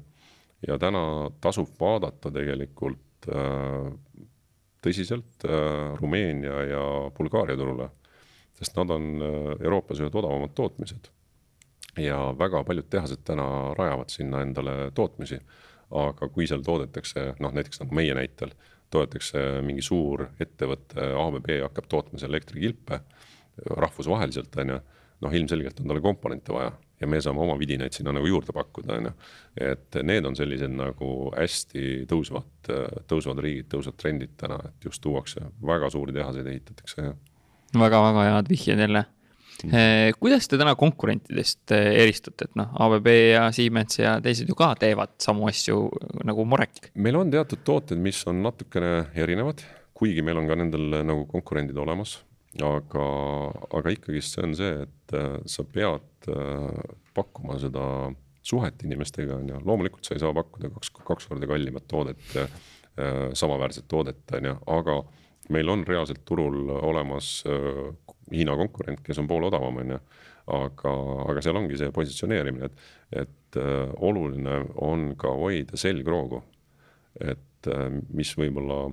[0.67, 2.97] ja täna tasub vaadata tegelikult
[3.29, 3.89] äh,
[4.81, 6.83] tõsiselt äh, Rumeenia ja
[7.17, 7.89] Bulgaaria turule.
[8.57, 11.09] sest nad on äh, Euroopas ühed odavamad tootmised.
[11.97, 15.39] ja väga paljud tehased täna rajavad sinna endale tootmisi.
[15.91, 18.53] aga kui seal toodetakse, noh näiteks nagu meie näitel
[18.91, 23.01] toodetakse mingi suur ettevõte, ABB hakkab tootma seal elektrikilpe
[23.57, 24.79] rahvusvaheliselt, on ju,
[25.21, 26.71] noh, ilmselgelt on talle komponente vaja
[27.01, 29.13] ja me saame oma vidinaid sinna nagu juurde pakkuda, on ju.
[29.71, 32.71] et need on sellised nagu hästi tõusvad,
[33.09, 37.17] tõusvad riigid, tõusvad trendid täna, et just tuuakse väga suuri tehaseid ehitatakse ja
[37.77, 39.05] väga-väga head vihjed jälle
[39.61, 44.55] Eh, kuidas te täna konkurentidest eh, eristate, et noh, ABB ja Siemens ja teised ju
[44.57, 45.83] ka teevad samu asju
[46.25, 46.89] nagu Morek?
[46.95, 49.61] meil on teatud tooted, mis on natukene erinevad,
[49.97, 52.17] kuigi meil on ka nendel eh, nagu konkurendid olemas,
[52.59, 53.05] aga,
[53.77, 55.15] aga ikkagist see on see, et
[55.47, 56.27] sa pead
[57.15, 57.85] pakkuma seda
[58.43, 62.23] suhet inimestega, on ju, loomulikult sa ei saa pakkuda kaks, kaks korda kallimat toodet,
[63.39, 64.97] samaväärset toodet, on ju, aga
[65.55, 67.37] meil on reaalselt turul olemas
[68.31, 69.99] Hiina konkurent, kes on pool odavam, on ju.
[70.51, 70.91] aga,
[71.31, 72.85] aga seal ongi see positsioneerimine, et,
[73.23, 76.41] et äh, oluline on ka hoida selgroogu.
[77.19, 78.89] et äh, mis võib-olla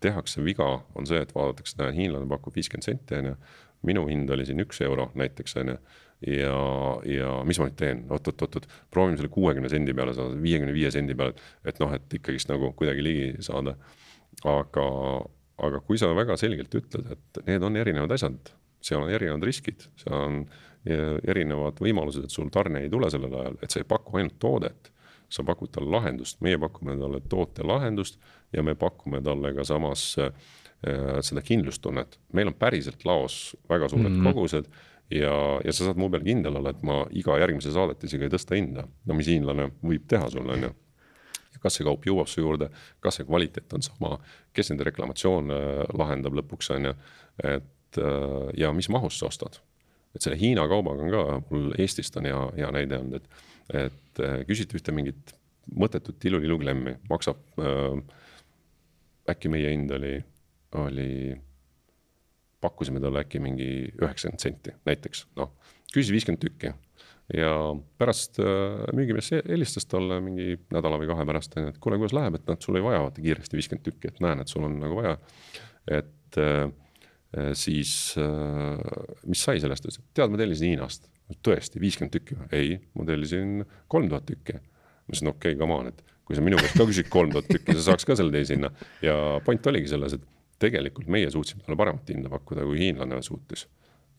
[0.00, 3.36] tehakse viga, on see, et vaadatakse, näe, hiinlane pakub viiskümmend senti, on ju.
[3.84, 5.76] minu hind oli siin üks euro näiteks, on ju
[6.26, 6.56] ja,
[7.08, 10.90] ja mis ma nüüd teen oot,, oot-oot-oot, proovime selle kuuekümne sendi peale saada, viiekümne viie
[10.94, 11.34] sendi peale,
[11.66, 13.76] et noh, et ikkagist nagu kuidagi ligi saada.
[14.50, 14.86] aga,
[15.64, 18.54] aga kui sa väga selgelt ütled, et need on erinevad asjad,
[18.84, 20.40] seal on erinevad riskid, seal on
[20.84, 24.90] erinevad võimalused, et sul tarne ei tule sellel ajal, et sa ei paku ainult toodet.
[25.34, 28.20] Sa pakud talle lahendust, meie pakume talle toote lahendust
[28.54, 30.32] ja me pakume talle ka samas äh,
[31.24, 32.18] seda kindlustunnet.
[32.32, 34.32] meil on päriselt laos väga suured mm -hmm.
[34.32, 34.70] kogused
[35.10, 38.56] ja, ja sa saad mu peal kindel olla, et ma iga järgmise saadetisega ei tõsta
[38.56, 38.86] hinda.
[39.04, 40.74] no mis hiinlane võib teha sulle, on ju
[41.64, 42.68] kas see kaup jõuab su juurde,
[43.00, 44.18] kas see kvaliteet on sama,
[44.52, 45.60] kes nende reklamatsioone
[45.96, 46.94] lahendab lõpuks, on ju.
[47.54, 49.60] et äh, ja mis mahus sa ostad.
[50.14, 54.22] et selle Hiina kaubaga on ka, mul Eestist on hea, hea näide olnud, et, et
[54.22, 55.34] äh, küsiti ühte mingit
[55.80, 57.98] mõttetut ilulilu-klemmi, maksab äh,,
[59.32, 60.18] äkki meie hind oli,
[60.76, 61.10] oli,
[62.64, 65.54] pakkusime talle äkki mingi üheksakümmend senti näiteks, noh,
[65.92, 66.74] küsis viiskümmend tükki
[67.32, 67.50] ja
[67.98, 72.38] pärast äh, müügimees helistas talle mingi nädala või kahe pärast, onju, et kuule, kuidas läheb,
[72.38, 74.98] et noh, sul ei vaja vaata kiiresti viiskümmend tükki, et näen, et sul on nagu
[75.00, 75.16] vaja.
[75.88, 76.68] et äh,
[77.56, 78.84] siis äh,
[79.26, 81.08] mis sai sellest, ütles, et tead, ma tellisin Hiinast.
[81.44, 82.48] Tõesti, viiskümmend tükki või?
[82.56, 84.58] ei, ma tellisin kolm tuhat tükki.
[84.58, 87.48] ma ütlesin, okei okay,, come on, et kui sa minu käest ka küsid kolm tuhat
[87.50, 88.70] tükki, sa saaks ka selle teise hinna.
[89.04, 90.26] ja point oligi selles, et
[90.62, 93.66] tegelikult meie suutsime talle paremat hinda pakkuda, kui hiinlane suutis.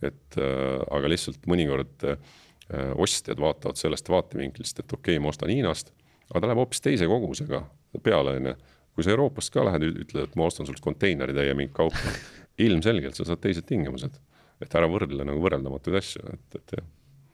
[0.03, 2.17] et äh, aga lihtsalt mõnikord äh,
[3.01, 5.93] ostjad vaatavad sellest vaatevinklist, et okei okay,, ma ostan Hiinast,
[6.31, 7.63] aga ta läheb hoopis teise kogusega
[8.03, 8.55] peale, on ju.
[8.95, 12.13] kui sa Euroopast ka lähed, ütled, et ma ostan sult konteineritäie mingit kaupa,
[12.65, 14.19] ilmselgelt sa saad teised tingimused.
[14.61, 16.85] et ära võrdle nagu võrreldamatuid asju, et, et jah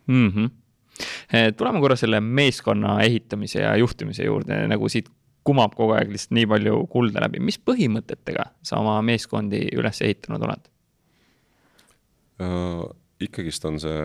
[0.07, 0.27] mm.
[0.27, 1.55] -hmm.
[1.57, 5.09] tuleme korra selle meeskonna ehitamise ja juhtimise juurde, nagu siit
[5.43, 10.43] kumab kogu aeg lihtsalt nii palju kulda läbi, mis põhimõtetega sa oma meeskondi üles ehitanud
[10.47, 10.67] oled
[12.41, 12.89] äh,?
[13.21, 14.01] ikkagist on see,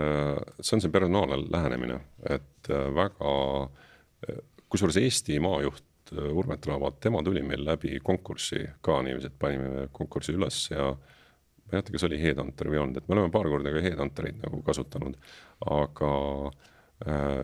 [0.61, 3.35] see on see personaalne lähenemine, et äh, väga,
[4.29, 4.41] äh,
[4.73, 9.87] kusjuures Eesti maajuht äh, Urmet Raavad, tema tuli meil läbi konkurssi ka niiviisi, et panime
[9.97, 10.91] konkursi üles ja
[11.67, 13.85] ma ei mäleta, kas oli Headhunter või ei olnud, et me oleme paar korda ka
[13.85, 15.19] Headhunterit nagu kasutanud,
[15.67, 16.11] aga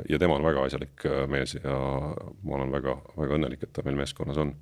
[0.09, 3.99] ja tema on väga asjalik mees ja ma olen väga, väga õnnelik, et ta meil
[3.99, 4.55] meeskonnas on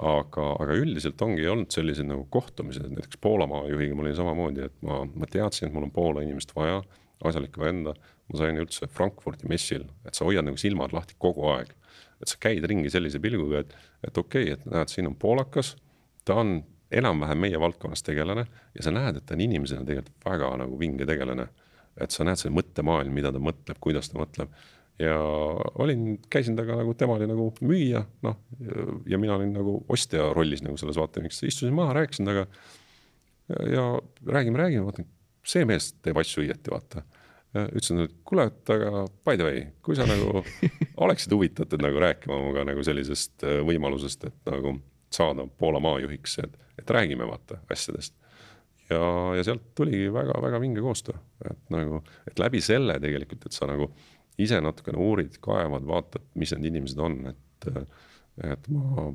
[0.00, 4.76] aga, aga üldiselt ongi olnud sellised nagu kohtumised, näiteks Poola maajuhiga mul oli samamoodi, et
[4.86, 6.80] ma, ma teadsin, et mul on Poola inimest vaja,
[7.26, 7.94] asjalikku venda.
[8.30, 11.74] ma sain üldse Frankfurdi messil, et sa hoiad nagu silmad lahti kogu aeg.
[12.20, 13.74] et sa käid ringi sellise pilguga, et,
[14.06, 15.74] et okei okay,, et näed, siin on poolakas,
[16.24, 16.60] ta on
[16.90, 21.06] enam-vähem meie valdkonnas tegelane ja sa näed, et ta on inimesena tegelikult väga nagu vinge
[21.06, 21.48] tegelane.
[22.00, 24.52] et sa näed selle mõttemaailm, mida ta mõtleb, kuidas ta mõtleb
[25.00, 25.16] ja
[25.80, 28.36] olin, käisin temaga nagu, tema oli nagu müüja, noh,
[29.08, 32.46] ja mina olin nagu ostja rollis nagu selles vaatevinklist, istusin maha, rääkisin temaga.
[33.70, 33.86] ja
[34.26, 35.08] räägime, räägime, vaatan,
[35.46, 37.02] see mees teeb asju õieti, vaata.
[37.50, 40.44] ütlesin, et kuule, et aga by the way, kui sa nagu
[41.04, 44.76] oleksid huvitatud nagu rääkima minuga nagu sellisest äh, võimalusest, et nagu
[45.10, 48.14] saada Poola maajuhiks, et, et räägime vaata asjadest
[48.90, 49.02] ja,
[49.36, 51.18] ja sealt tuligi väga-väga vinge koostöö,
[51.50, 53.90] et nagu, et läbi selle tegelikult, et sa nagu
[54.40, 57.68] ise natukene uurid, kaevad, vaatad, mis need inimesed on, et,
[58.50, 59.10] et ma,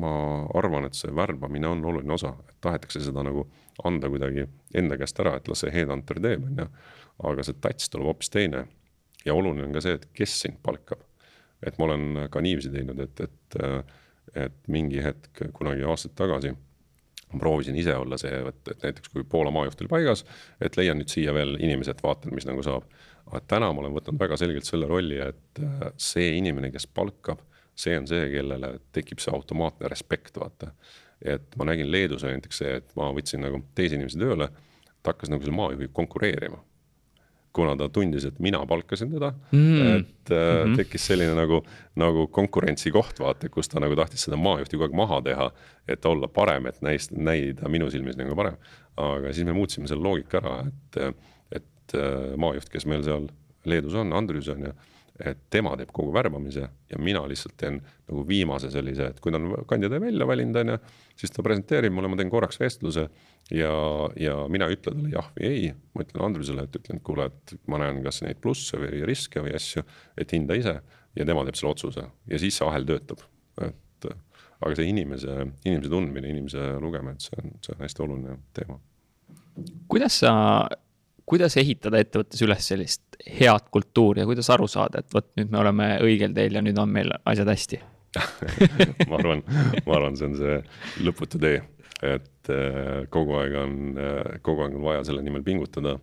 [0.00, 0.12] ma
[0.58, 3.48] arvan, et see värbamine on oluline osa, et tahetakse seda nagu
[3.84, 4.46] anda kuidagi
[4.78, 6.68] enda käest ära, et las see headhunter teeb, on ju.
[7.30, 8.64] aga see tats tuleb hoopis teine.
[9.24, 11.02] ja oluline on ka see, et kes sind palkab.
[11.66, 13.60] et ma olen ka niiviisi teinud, et, et,
[14.34, 19.24] et mingi hetk kunagi aastaid tagasi ma proovisin ise olla see, et, et näiteks kui
[19.28, 20.24] Poola maajuht oli paigas,
[20.62, 22.86] et leian nüüd siia veel inimesed, vaatan, mis nagu saab
[23.30, 27.40] aga täna ma olen võtnud väga selgelt selle rolli, et äh, see inimene, kes palkab,
[27.78, 30.72] see on see, kellele tekib see automaatne respekt, vaata.
[31.24, 34.50] et ma nägin Leedus näiteks see, et ma võtsin nagu teise inimese tööle,
[35.02, 36.60] ta hakkas nagu selle maajuhiga konkureerima
[37.54, 40.76] kuna ta tundis, et mina palkasin teda mm., et äh, mm -hmm.
[40.76, 41.62] tekkis selline nagu,
[41.96, 45.50] nagu konkurentsikoht, vaata, kus ta nagu tahtis seda maajuhti kogu aeg maha teha,
[45.88, 48.56] et olla parem, et näis, näida minu silmis nagu parem.
[48.96, 51.14] aga siis me muutsime selle loogika ära, et
[51.52, 53.28] et äh, maajuht, kes meil seal
[53.64, 54.72] Leedus on, Andrus on ju,
[55.22, 59.38] et tema teeb kogu värbamise ja mina lihtsalt teen nagu viimase sellise, et kui ta
[59.38, 60.78] on kandidaadi välja valinud, on ju,
[61.20, 63.04] siis ta presenteerib mulle, ma teen korraks vestluse
[63.54, 63.70] ja,
[64.18, 65.70] ja mina ei ütle talle jah või ei.
[65.94, 69.44] ma ütlen Andrusele, et ütlen, et kuule, et ma näen kas neid plusse või riske
[69.44, 69.86] või asju,
[70.18, 70.80] et hinda ise
[71.14, 73.22] ja tema teeb selle otsuse ja siis see ahel töötab,
[73.62, 74.10] et
[74.64, 78.80] aga see inimese, inimese tundmine, inimese lugemine, et see on, see on hästi oluline teema.
[79.86, 80.32] kuidas sa
[81.26, 85.60] kuidas ehitada ettevõttes üles sellist head kultuuri ja kuidas aru saada, et vot nüüd me
[85.62, 87.80] oleme õigel teel ja nüüd on meil asjad hästi
[89.10, 89.42] ma arvan,
[89.86, 90.58] ma arvan, see on see
[91.02, 91.62] lõputu tee,
[92.04, 95.96] et äh, kogu aeg on äh,, kogu aeg on vaja selle nimel pingutada.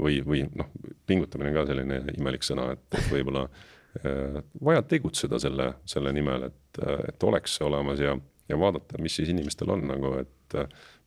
[0.00, 0.72] või, või noh,
[1.06, 6.82] pingutamine on ka selline imelik sõna, et võib-olla äh, vaja tegutseda selle, selle nimel, et,
[7.08, 8.16] et oleks see olemas ja,
[8.48, 10.58] ja vaadata, mis siis inimestel on nagu, et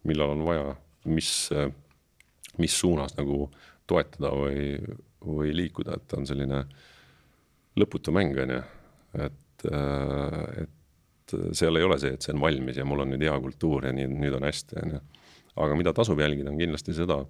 [0.08, 0.72] millal on vaja,
[1.12, 1.34] mis
[2.62, 3.48] mis suunas nagu
[3.88, 4.78] toetada või,
[5.24, 6.64] või liikuda, et on selline
[7.78, 8.62] lõputu mäng, on ju,
[9.28, 13.26] et, äh, et seal ei ole see, et see on valmis ja mul on nüüd
[13.26, 15.04] hea kultuur ja nii, nüüd on hästi, on ju.
[15.58, 17.22] aga mida tasub jälgida, on kindlasti seda,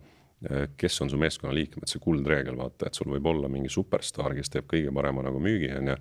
[0.78, 4.52] kes on su meeskonna liikmed, see kuldreegel, vaata, et sul võib olla mingi superstaar, kes
[4.54, 5.96] teeb kõige parema nagu müügi, on ju,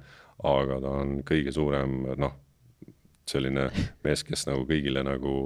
[0.51, 2.35] aga ta on kõige suurem, noh,
[3.27, 3.70] selline
[4.05, 5.36] mees, kes nagu kõigile nagu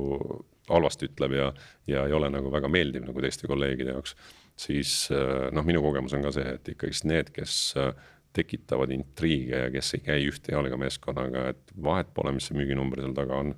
[0.71, 1.51] halvasti ütleb ja,
[1.91, 4.15] ja ei ole nagu väga meeldiv nagu teiste kolleegide jaoks.
[4.61, 7.93] siis äh, noh, minu kogemus on ka see, et ikkagist need, kes äh,
[8.37, 13.03] tekitavad intriige ja kes ei käi ühte jalga meeskonnaga, et vahet pole, mis see müüginumber
[13.03, 13.55] seal taga on.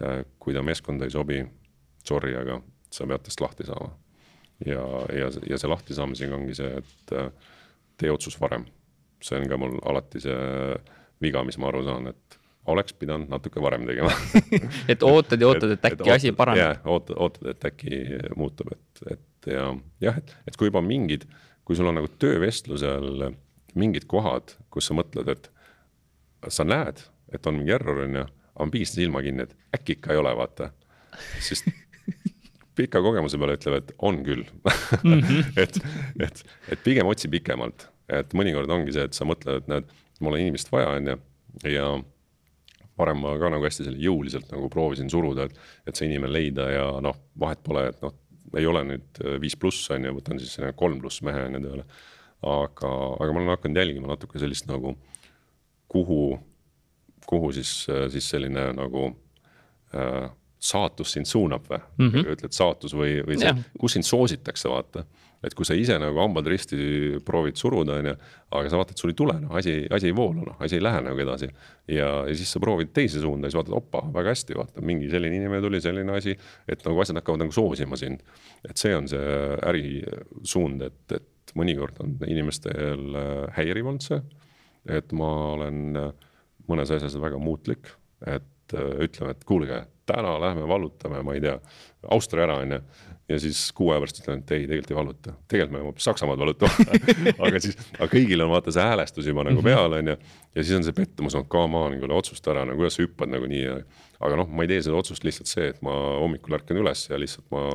[0.00, 1.40] Äh, kui ta meeskonda ei sobi,
[2.06, 2.60] sorry, aga
[2.92, 3.94] sa pead tast lahti saama.
[4.66, 4.82] ja,
[5.16, 7.14] ja, ja see lahtisaamisega ongi see, et
[7.96, 8.66] tee otsus varem.
[9.24, 10.36] see on ka mul alati see
[11.20, 14.12] viga, mis ma aru saan, et oleks pidanud natuke varem tegema
[14.92, 16.60] et ootad ja ootad, et äkki et, asi paraneb.
[16.60, 18.00] jah, ootad, ootad, et äkki
[18.36, 19.70] muutub, et, et ja
[20.04, 21.24] jah, et, et kui juba mingid,
[21.64, 23.30] kui sul on nagu töövestlusel
[23.78, 25.48] mingid kohad, kus sa mõtled, et
[26.48, 27.02] sa näed,
[27.34, 28.26] et on mingi error, on ju,
[28.56, 30.70] aga pigistad silma kinni, et äkki ikka ei ole, vaata.
[31.42, 31.64] siis
[32.78, 34.44] pika kogemuse peale ütleb, et on küll.
[34.44, 35.52] -hmm.
[35.62, 35.80] et,
[36.20, 40.36] et, et pigem otsi pikemalt, et mõnikord ongi see, et sa mõtled, et näed, mul
[40.36, 41.20] on inimest vaja, on ju,
[41.70, 41.86] ja
[43.00, 46.68] varem ma ka nagu hästi selle jõuliselt nagu proovisin suruda, et, et see inimene leida
[46.72, 48.16] ja noh, vahet pole, et noh,
[48.58, 51.86] ei ole nüüd viis pluss on ju, võtan siis kolm pluss mehe on ju tööle.
[52.40, 52.90] aga,
[53.20, 54.94] aga ma olen hakanud jälgima natuke sellist nagu,
[55.90, 56.20] kuhu,
[57.28, 57.72] kuhu siis,
[58.12, 59.10] siis selline nagu
[59.94, 62.32] äh, saatus sind suunab või mm, -hmm.
[62.34, 65.04] ütled saatus või, või see, kus sind soositakse, vaata.
[65.44, 68.14] Et kui sa ise nagu hambad risti proovid suruda, on ju,
[68.58, 71.00] aga sa vaatad, sul ei tule, noh, asi, asi ei voolu, noh, asi ei lähe
[71.06, 71.48] nagu edasi.
[71.88, 75.08] ja, ja siis sa proovid teise suunda ja siis vaatad, opa, väga hästi, vaata, mingi
[75.12, 76.36] selline inimene tuli, selline asi.
[76.68, 78.24] et nagu asjad hakkavad nagu soosima sind.
[78.68, 79.36] et see on see
[79.72, 84.20] ärisuund, et, et mõnikord on inimestel äh, häiriv olnud see.
[84.90, 86.12] et ma olen äh,
[86.70, 87.90] mõnes asjas väga muutlik,
[88.26, 91.56] et äh, ütleme, et kuulge täna lähme vallutame, ma ei tea,
[92.10, 92.80] Austria ära, onju.
[93.30, 96.42] Ja siis kuu aja pärast ütlen, et ei, tegelikult ei valluta, tegelikult me hoopis Saksamaad
[96.42, 96.86] vallutama
[97.46, 100.16] aga siis, aga kõigil on vaata see häälestus juba nagu peal, onju.
[100.56, 103.30] ja siis on see pettumus, no come on, kuule otsusta ära, no kuidas sa hüppad
[103.30, 103.76] nagu nii.
[104.20, 107.20] aga noh, ma ei tee seda otsust lihtsalt see, et ma hommikul ärkan üles ja
[107.20, 107.66] lihtsalt ma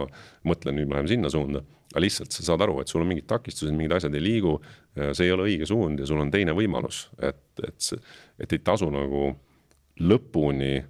[0.48, 1.64] mõtlen, nüüd me läheme sinna suunda
[1.96, 4.58] aga lihtsalt sa saad aru, et sul on mingid takistused, mingid asjad ei liigu.
[5.12, 7.88] see ei ole õige suund ja sul on teine võimalus, et, et,
[8.44, 9.30] et ei tasu nagu
[10.04, 10.82] lõpuni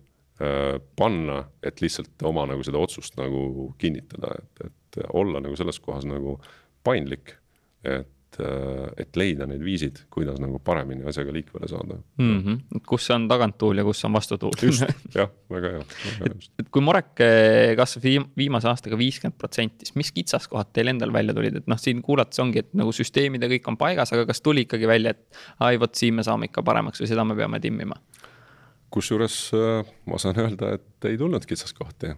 [0.99, 6.03] panna, et lihtsalt oma nagu seda otsust nagu kinnitada, et, et olla nagu selles kohas
[6.07, 6.39] nagu
[6.85, 7.37] paindlik.
[7.85, 12.39] et, äh, et leida need viisid, kuidas nagu paremini asjaga liikvele saada mm.
[12.41, 12.79] -hmm.
[12.89, 14.57] kus on taganttuul ja kus on vastutuul.
[14.61, 14.83] just,
[15.15, 15.83] jah, väga hea.
[16.25, 17.13] et, et kui Marek
[17.77, 21.77] kasvab viim, viimase aastaga viiskümmend protsenti, siis mis kitsaskohad teil endal välja tulid, et noh,
[21.77, 25.13] siin kuulates ongi, et nagu süsteemid ja kõik on paigas, aga kas tuli ikkagi välja,
[25.13, 28.01] et ai, vot siin me saame ikka paremaks või seda me peame timmima
[28.95, 32.13] kusjuures äh, ma saan öelda, et ei tulnud kitsaskohti,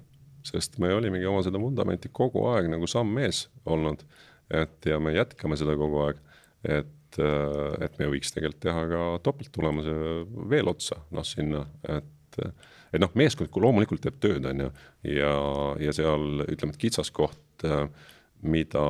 [0.47, 4.05] sest me olimegi oma seda vundamenti kogu aeg nagu samm ees olnud.
[4.53, 6.21] et ja me jätkame seda kogu aeg,
[6.63, 9.95] et, äh, et me võiks tegelikult teha ka topelttulemuse
[10.51, 12.13] veel otsa, noh sinna, et.
[12.37, 14.69] et noh, meeskond loomulikult teeb tööd, on ju,
[15.17, 15.31] ja,
[15.81, 17.87] ja seal ütleme, et kitsaskoht, äh,
[18.45, 18.83] mida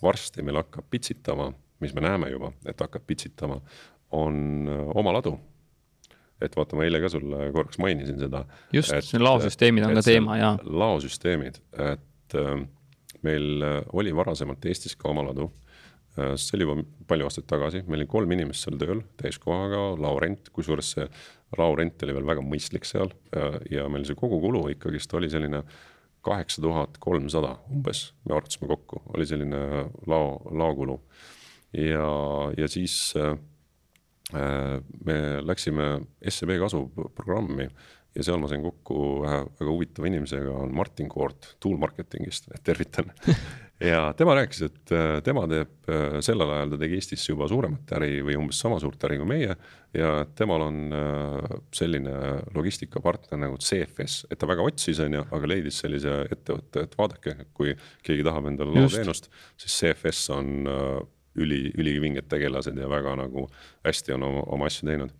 [0.00, 1.50] varsti meil hakkab pitsitama,
[1.82, 3.58] mis me näeme juba, et hakkab pitsitama,
[4.14, 5.34] on oma ladu
[6.44, 8.44] et vaata, ma eile ka sulle korraks mainisin seda.
[8.74, 10.52] just, laosüsteemid on ka teema ja.
[10.62, 12.54] laosüsteemid, et äh,
[13.26, 15.50] meil äh, oli varasemalt Eestis ka oma ladu
[16.18, 16.34] äh,.
[16.36, 20.94] see oli juba palju aastaid tagasi, meil oli kolm inimest seal tööl täiskohaga, laorent, kusjuures
[20.96, 21.08] see
[21.58, 23.10] laorent oli veel väga mõistlik seal
[23.70, 25.62] ja, meil see kogukulu ikkagist oli selline
[26.22, 31.00] kaheksa tuhat kolmsada umbes, me arvutasime kokku, oli selline lao, laokulu.
[31.74, 32.06] ja,
[32.56, 33.36] ja siis Äh,
[34.32, 35.88] me läksime
[36.28, 37.68] SEB kasvuprogrammi
[38.12, 43.08] ja seal ma sain kokku ühe väga huvitava inimesega, on Martin Koort Tool Marketingist, tervitan
[43.92, 47.94] ja tema rääkis, et äh, tema teeb äh, sellel ajal, ta tegi Eestis juba suuremat
[47.96, 49.56] äri või umbes sama suurt äri kui meie.
[49.96, 50.76] ja temal on
[51.74, 52.12] selline
[52.54, 57.36] logistikapartner nagu CFS, et ta väga otsis, on ju, aga leidis sellise ettevõtte, et vaadake,
[57.56, 59.28] kui keegi tahab endale laoteenust,
[59.60, 60.54] siis CFS on
[61.38, 63.46] üli, ülivinged tegelased ja väga nagu
[63.86, 65.12] hästi on oma, oma asju teinud.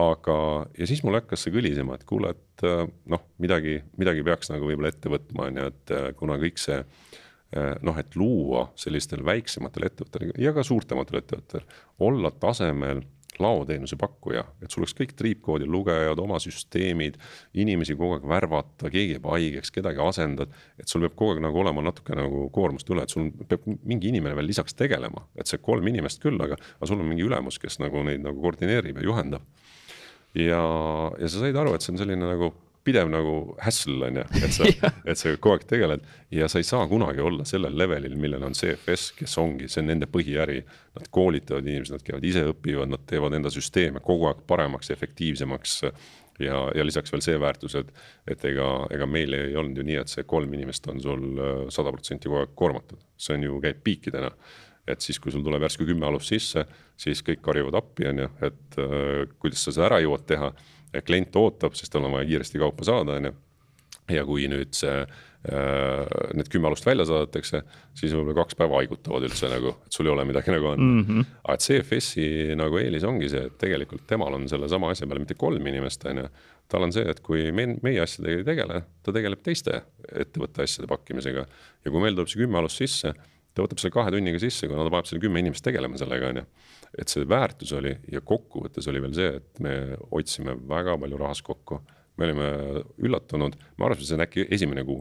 [0.00, 0.34] aga,
[0.78, 4.68] ja siis mul hakkas see kõlisema, et kuule, et äh, noh, midagi, midagi peaks nagu
[4.68, 9.24] võib-olla ette võtma, on ju, et äh, kuna kõik see äh, noh, et luua sellistel
[9.26, 11.66] väiksematel ettevõtetel ja ka suurtematel ettevõtetel,
[12.06, 13.02] olla tasemel
[13.42, 17.18] laoteenuse pakkuja, et sul oleks kõik triipkoodi lugejad, oma süsteemid,
[17.60, 20.54] inimesi kogu aeg värvata, keegi jääb haigeks, kedagi asendad.
[20.78, 24.10] et sul peab kogu aeg nagu olema natuke nagu koormust üle, et sul peab mingi
[24.12, 27.58] inimene veel lisaks tegelema, et see kolm inimest küll, aga, aga sul on mingi ülemus,
[27.62, 29.46] kes nagu neid nagu koordineerib ja juhendab.
[30.34, 30.64] ja,
[31.18, 32.52] ja sa said aru, et see on selline nagu
[32.84, 34.68] pidev nagu hassle on ju, et sa
[35.10, 38.56] et sa kogu aeg tegeled ja sa ei saa kunagi olla sellel levelil, millel on
[38.56, 40.62] CFS, kes ongi, see on nende põhiäri.
[40.96, 45.76] Nad koolitavad inimesi, nad käivad ise õpivad, nad teevad enda süsteeme kogu aeg paremaks, efektiivsemaks.
[46.40, 47.92] ja, ja lisaks veel see väärtus, et,
[48.26, 51.62] et ega, ega meil ei olnud ju nii, et see kolm inimest on sul äh,
[51.68, 54.32] sada protsenti kogu aeg koormatud, see on ju, käib piikidena
[54.88, 56.64] et siis, kui sul tuleb järsku kümme alust sisse,
[56.98, 60.50] siis kõik karjuvad appi, on ju, et äh, kuidas sa seda ära jõuad teha
[61.06, 63.34] klient ootab, sest tal on vaja kiiresti kaupa saada, on ju.
[64.10, 67.62] ja kui nüüd see äh,, need kümme alust välja saadetakse,
[67.96, 71.04] siis võib-olla kaks päeva haigutavad üldse nagu, et sul ei ole midagi nagu anda mm.
[71.06, 71.28] -hmm.
[71.44, 75.38] aga et CFS-i nagu eelis ongi see, et tegelikult temal on sellesama asja peale mitte
[75.38, 76.26] kolm inimest, on ju.
[76.68, 80.90] tal on see, et kui me, meie asjadega ei tegele, ta tegeleb teiste ettevõtte asjade
[80.90, 81.46] pakkimisega.
[81.84, 83.14] ja kui meil tuleb see kümme alust sisse,
[83.54, 86.42] ta võtab selle kahe tunniga sisse, kuna ta paneb selle kümme inimest tegelema sellega, on
[86.42, 86.46] ju
[86.98, 89.74] et see väärtus oli ja kokkuvõttes oli veel see, et me
[90.10, 91.80] hoidsime väga palju rahast kokku.
[92.20, 92.48] me olime
[93.00, 95.00] üllatunud, me arvasime, see on äkki esimene kuu,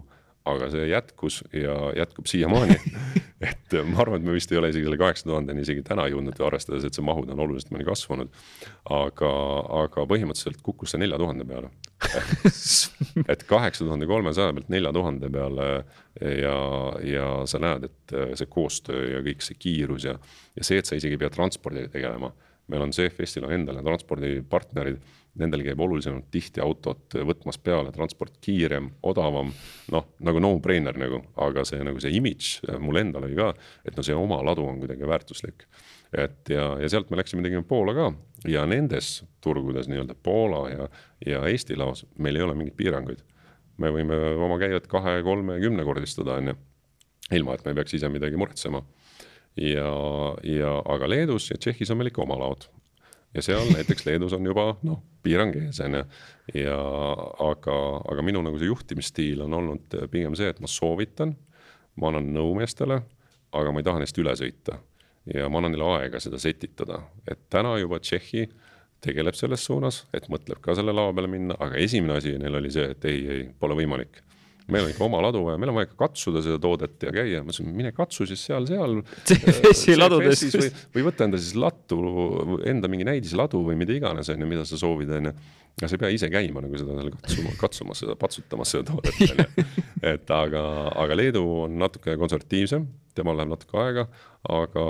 [0.55, 2.77] aga see jätkus ja jätkub siiamaani
[3.49, 6.39] et ma arvan, et me vist ei ole isegi selle kaheksa tuhandeni isegi täna jõudnud,
[6.43, 8.33] arvestades, et see mahud on oluliselt mõni kasvanud.
[8.95, 9.31] aga,
[9.83, 11.71] aga põhimõtteliselt kukkus see nelja tuhande peale
[13.31, 15.69] et kaheksa tuhande kolmesaja pealt nelja tuhande peale
[16.19, 16.57] ja,
[17.05, 20.15] ja sa näed, et see koostöö ja kõik see kiirus ja,
[20.55, 22.31] ja see, et sa isegi ei pea transpordiga tegelema.
[22.69, 24.99] meil on CFS-il on endal transpordipartnerid
[25.39, 29.51] nendel käib olulisemalt tihti autot võtmas peale, transport kiirem, odavam,
[29.93, 33.53] noh, nagu no-brainer nagu, aga see nagu see imidž mul endal oli ka,
[33.87, 35.67] et no see oma ladu on kuidagi väärtuslik.
[36.13, 38.11] et ja, ja sealt me läksime tegema Poola ka
[38.49, 40.87] ja nendes turgudes nii-öelda Poola ja,
[41.25, 43.21] ja Eesti laos meil ei ole mingeid piiranguid.
[43.77, 46.55] me võime oma käivet kahe, kolme, kümnekordistada, on ju,
[47.31, 48.81] ilma et me peaks ise midagi muretsema
[49.59, 49.91] ja,
[50.43, 52.67] ja aga Leedus ja Tšehhis on meil ikka oma laod,
[53.33, 56.03] ja seal näiteks Leedus on juba noh, piirang ees on ju.
[56.63, 56.77] ja
[57.45, 57.75] aga,
[58.11, 61.35] aga minu nagu see juhtimisstiil on olnud pigem see, et ma soovitan,
[61.99, 63.01] ma annan nõu meestele,
[63.55, 64.79] aga ma ei taha neist üle sõita.
[65.29, 68.47] ja ma annan neile aega seda setitada, et täna juba Tšehhi
[69.03, 72.71] tegeleb selles suunas, et mõtleb ka selle lava peale minna, aga esimene asi neil oli
[72.73, 74.23] see, et ei, ei, pole võimalik
[74.73, 77.41] meil on ikka oma ladu vaja, meil on vaja ikka katsuda seda toodet ja käia,
[77.43, 78.99] ma ütlesin, mine katsu siis seal, seal.
[79.29, 80.43] CFS-i ladudes.
[80.55, 81.99] või, või võta enda siis lattu,
[82.69, 85.35] enda mingi näidisladu või mida iganes, on ju, mida sa soovid, on ju.
[85.81, 89.21] ja sa ei pea ise käima nagu seda seal katsuma, katsumas seda, patsutamas seda toodet,
[89.27, 89.67] on ju.
[90.13, 90.63] et aga,
[91.05, 92.87] aga Leedu on natuke konservatiivsem,
[93.19, 94.05] temal läheb natuke aega,
[94.49, 94.85] aga,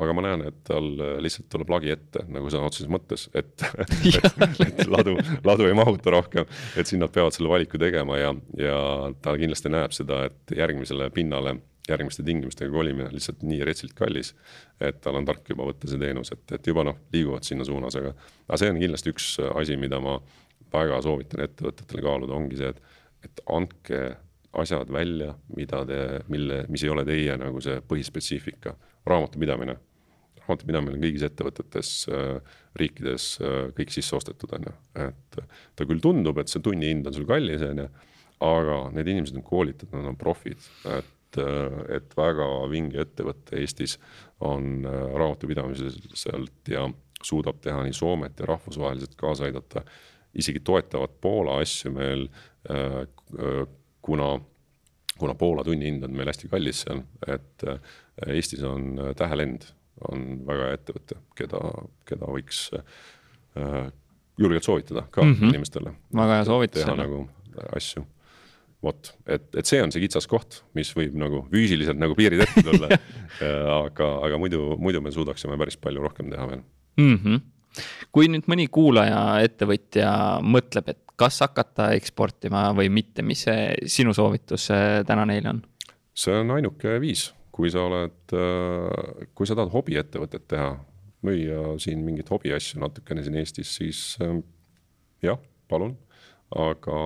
[0.00, 0.88] aga ma näen, et tal
[1.24, 3.52] lihtsalt tuleb lagi ette nagu sõna otseses mõttes, et,
[3.84, 6.48] et, et ladu, ladu ei mahuta rohkem,
[6.80, 8.80] et siin nad peavad selle valiku tegema ja, ja
[9.22, 11.58] ta kindlasti näeb seda, et järgmisele pinnale
[11.88, 14.32] järgmiste tingimustega kolimine on lihtsalt nii retsilt kallis,
[14.80, 17.96] et tal on tark juba võtta see teenus, et, et juba noh, liiguvad sinna suunas,
[18.00, 18.14] aga,
[18.48, 20.16] aga see on kindlasti üks asi, mida ma
[20.72, 22.80] väga soovitan ettevõtetele kaaluda, ongi see, et,
[23.28, 24.00] et andke
[24.60, 26.00] asjad välja, mida te,
[26.32, 28.74] mille, mis ei ole teie nagu see põhispetsiifika,
[29.08, 29.76] raamatupidamine.
[30.44, 34.74] raamatupidamine on kõigis ettevõtetes äh,, riikides äh, kõik sisse ostetud, on ju,
[35.06, 35.38] et
[35.76, 37.88] ta küll tundub, et see tunnihind on sul kallis, on ju,
[38.44, 43.98] aga need inimesed on koolitatud, nad on profid, et äh, et väga vinge ettevõte Eestis
[44.44, 46.88] on äh, raamatupidamiselt ja
[47.24, 49.84] suudab teha nii Soomet ja rahvusvaheliselt kaasa aidata.
[50.34, 52.24] isegi toetavad Poola asju meil
[54.04, 54.40] kuna,
[55.18, 57.78] kuna Poola tunnihind on meil hästi kallis seal, et äh,
[58.36, 59.68] Eestis on äh, Tähelend,
[60.10, 61.60] on väga hea ettevõte, keda,
[62.08, 63.86] keda võiks äh,
[64.40, 65.54] julgelt soovitada ka mm -hmm.
[65.54, 65.94] inimestele.
[66.22, 66.82] väga hea soovitus.
[66.82, 67.28] teha nagu
[67.76, 68.04] asju
[68.84, 72.64] vot, et, et see on see kitsas koht, mis võib nagu füüsiliselt nagu piirid ette
[72.68, 72.90] tulla
[73.78, 76.60] aga, aga muidu, muidu me suudaksime päris palju rohkem teha veel
[77.00, 77.16] mm.
[77.16, 77.40] -hmm.
[78.12, 80.10] kui nüüd mõni kuulaja, ettevõtja
[80.42, 85.62] mõtleb, et kas hakata eksportima või mitte, mis see sinu soovitus äh, täna neile on?
[86.14, 90.72] see on ainuke viis, kui sa oled, äh, kui sa tahad hobiettevõtet teha,
[91.24, 94.36] müüa siin mingeid hobiasju natukene siin Eestis, siis äh,
[95.24, 95.96] jah, palun.
[96.54, 96.96] aga,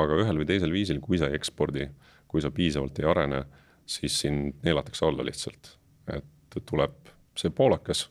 [0.00, 1.88] aga ühel või teisel viisil, kui sa ei ekspordi,
[2.30, 3.42] kui sa piisavalt ei arene,
[3.84, 5.74] siis sind neelatakse alla lihtsalt,
[6.14, 8.06] et tuleb see poolakas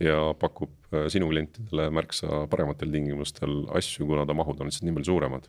[0.00, 0.79] ja pakub äh,
[1.12, 5.48] sinu klientidele märksa parematel tingimustel asju, kuna ta mahud on lihtsalt nii palju suuremad.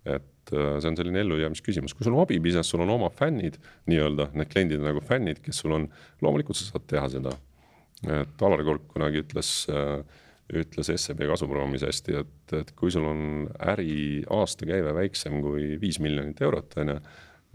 [0.00, 3.58] et äh, see on selline ellujäämisküsimus, kui sul on hobibusiness, sul on oma fännid
[3.90, 5.84] nii-öelda, need kliendid nagu fännid, kes sul on,
[6.24, 7.34] loomulikult sa saad teha seda.
[8.08, 10.00] et Alar Kolk kunagi ütles äh,
[10.56, 13.22] ütles SEB kasuprogrammis hästi, et, et kui sul on
[13.74, 17.00] äri aastakäive väiksem kui viis miljonit eurot, on ju,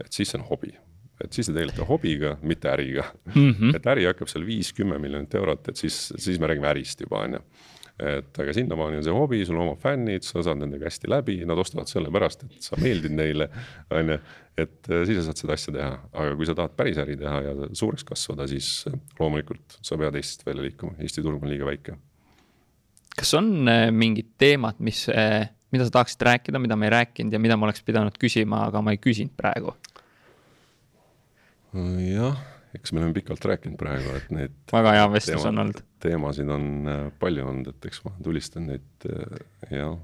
[0.04, 0.76] et siis see on hobi
[1.24, 3.52] et siis te tegelete hobiga, mitte äriga mm.
[3.52, 3.76] -hmm.
[3.76, 7.38] et äri hakkab seal viis-kümme miljonit eurot, et siis, siis me räägime ärist juba, on
[7.38, 7.40] ju.
[8.06, 11.36] et aga sinnamaani on see hobi, sul on oma fännid, sa saad nendega hästi läbi,
[11.48, 13.48] nad ostavad sellepärast, et sa meeldid neile,
[13.90, 14.18] on ju.
[14.56, 17.40] et äh, siis sa saad seda asja teha, aga kui sa tahad päris äri teha
[17.48, 21.64] ja suureks kasvada, siis äh, loomulikult sa pead Eestist välja liikuma, Eesti turg on liiga
[21.64, 21.96] väike.
[23.16, 25.06] kas on äh, mingid teemad, mis,
[25.72, 28.84] mida sa tahaksid rääkida, mida me ei rääkinud ja mida ma oleks pidanud küsima, aga
[28.84, 29.72] ma ei küsinud praegu?
[31.76, 32.38] Jah,
[32.76, 34.56] eks me oleme pikalt rääkinud praegu, et neid.
[34.72, 35.82] väga hea vestlus on olnud.
[36.02, 39.38] teemasid on äh, palju olnud, et eks ma tulistan neid äh,
[39.74, 39.98] jah,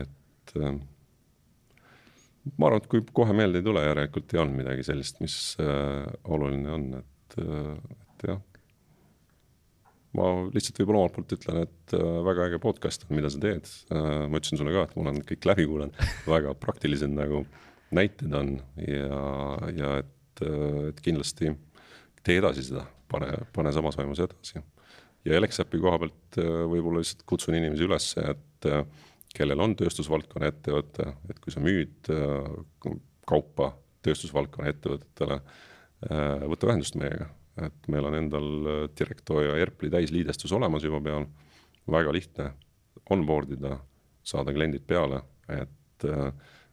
[0.00, 0.74] et äh,
[2.56, 6.70] ma arvan, et kui kohe meelde ei tule, järelikult ei olnud midagi sellist, mis oluline
[6.72, 8.40] on, et, et jah.
[10.16, 14.40] ma lihtsalt võib-olla omalt poolt ütlen, et väga äge podcast on, mida sa teed ma
[14.40, 17.44] ütlesin sulle ka, et ma olen kõik läbi kuulanud, väga praktilised nagu
[17.94, 19.20] näited on ja,
[19.76, 21.52] ja et et, et kindlasti
[22.24, 24.60] tee edasi seda, pane, pane samas vaimus edasi.
[25.24, 28.84] ja Elexapi koha pealt äh, võib-olla lihtsalt kutsun inimesi üles, et äh,
[29.34, 32.92] kellel on tööstusvaldkonna ettevõte, et kui sa müüd äh,
[33.28, 33.72] kaupa
[34.04, 35.40] tööstusvaldkonna ettevõtetele,
[36.48, 37.26] võtta ühendust meiega.
[37.58, 38.46] et meil on endal
[38.96, 41.26] Directo ja Erpli täisliidestus olemas juba peal,
[41.90, 42.46] väga lihtne
[43.10, 43.74] onboard ida,
[44.22, 45.18] saada kliendid peale,
[45.50, 46.06] et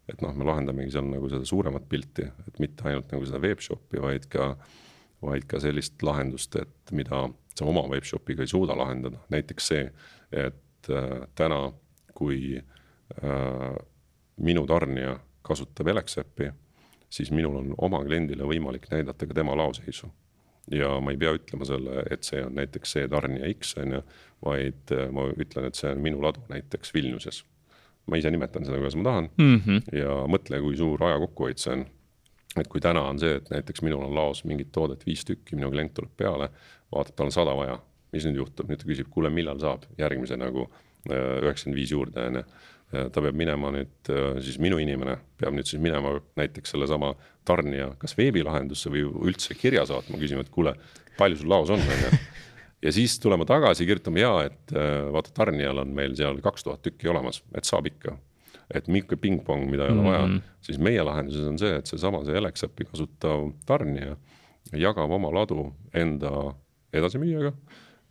[0.10, 4.02] et noh, me lahendamegi seal nagu seda suuremat pilti, et mitte ainult nagu seda webshopi,
[4.04, 4.52] vaid ka,
[5.26, 7.26] vaid ka sellist lahendust, et mida
[7.56, 9.88] sa oma webshopiga ei suuda lahendada, näiteks see,
[10.32, 11.62] et äh, täna,
[12.16, 13.72] kui äh,
[14.38, 16.52] minu tarnija kasutab Elexapi,
[17.10, 20.12] siis minul on oma kliendile võimalik näidata ka tema laoseisu.
[20.72, 24.06] ja ma ei pea ütlema selle, et see on näiteks see tarnija X on ju,
[24.46, 27.44] vaid äh, ma ütlen, et see on minu ladu näiteks Vilniuses
[28.06, 29.98] ma ise nimetan seda, kuidas ma tahan mm -hmm.
[30.00, 31.86] ja mõtle, kui suur aja kokkuhoid see on.
[32.56, 35.72] et kui täna on see, et näiteks minul on laos mingit toodet viis tükki, minu
[35.72, 36.50] klient tuleb peale,
[36.92, 37.80] vaatab, tal on sada vaja,
[38.14, 40.70] mis nüüd juhtub, nüüd ta küsib, kuule, millal saab järgmise nagu
[41.10, 42.44] äh, üheksakümmend viis juurde, on ju.
[43.12, 47.90] ta peab minema nüüd, äh, siis minu inimene peab nüüd siis minema näiteks sellesama tarnija
[48.00, 50.76] kas veebilahendusse või üldse kirja saatma, küsima, et kuule,
[51.18, 52.12] palju sul laos on, on ju
[52.86, 56.84] ja siis tuleme tagasi, kirjutame ja, et äh, vaata, tarnijal on meil seal kaks tuhat
[56.86, 58.18] tükki olemas, et saab ikka.
[58.74, 60.10] et mingi pingpong, mida ei ole mm -hmm.
[60.10, 60.38] vaja, mhm.
[60.62, 64.16] siis meie lahenduses on see, et seesama, see Alexapi kasutav tarnija
[64.74, 66.56] jagab oma ladu enda
[66.94, 67.52] edasimüüjaga,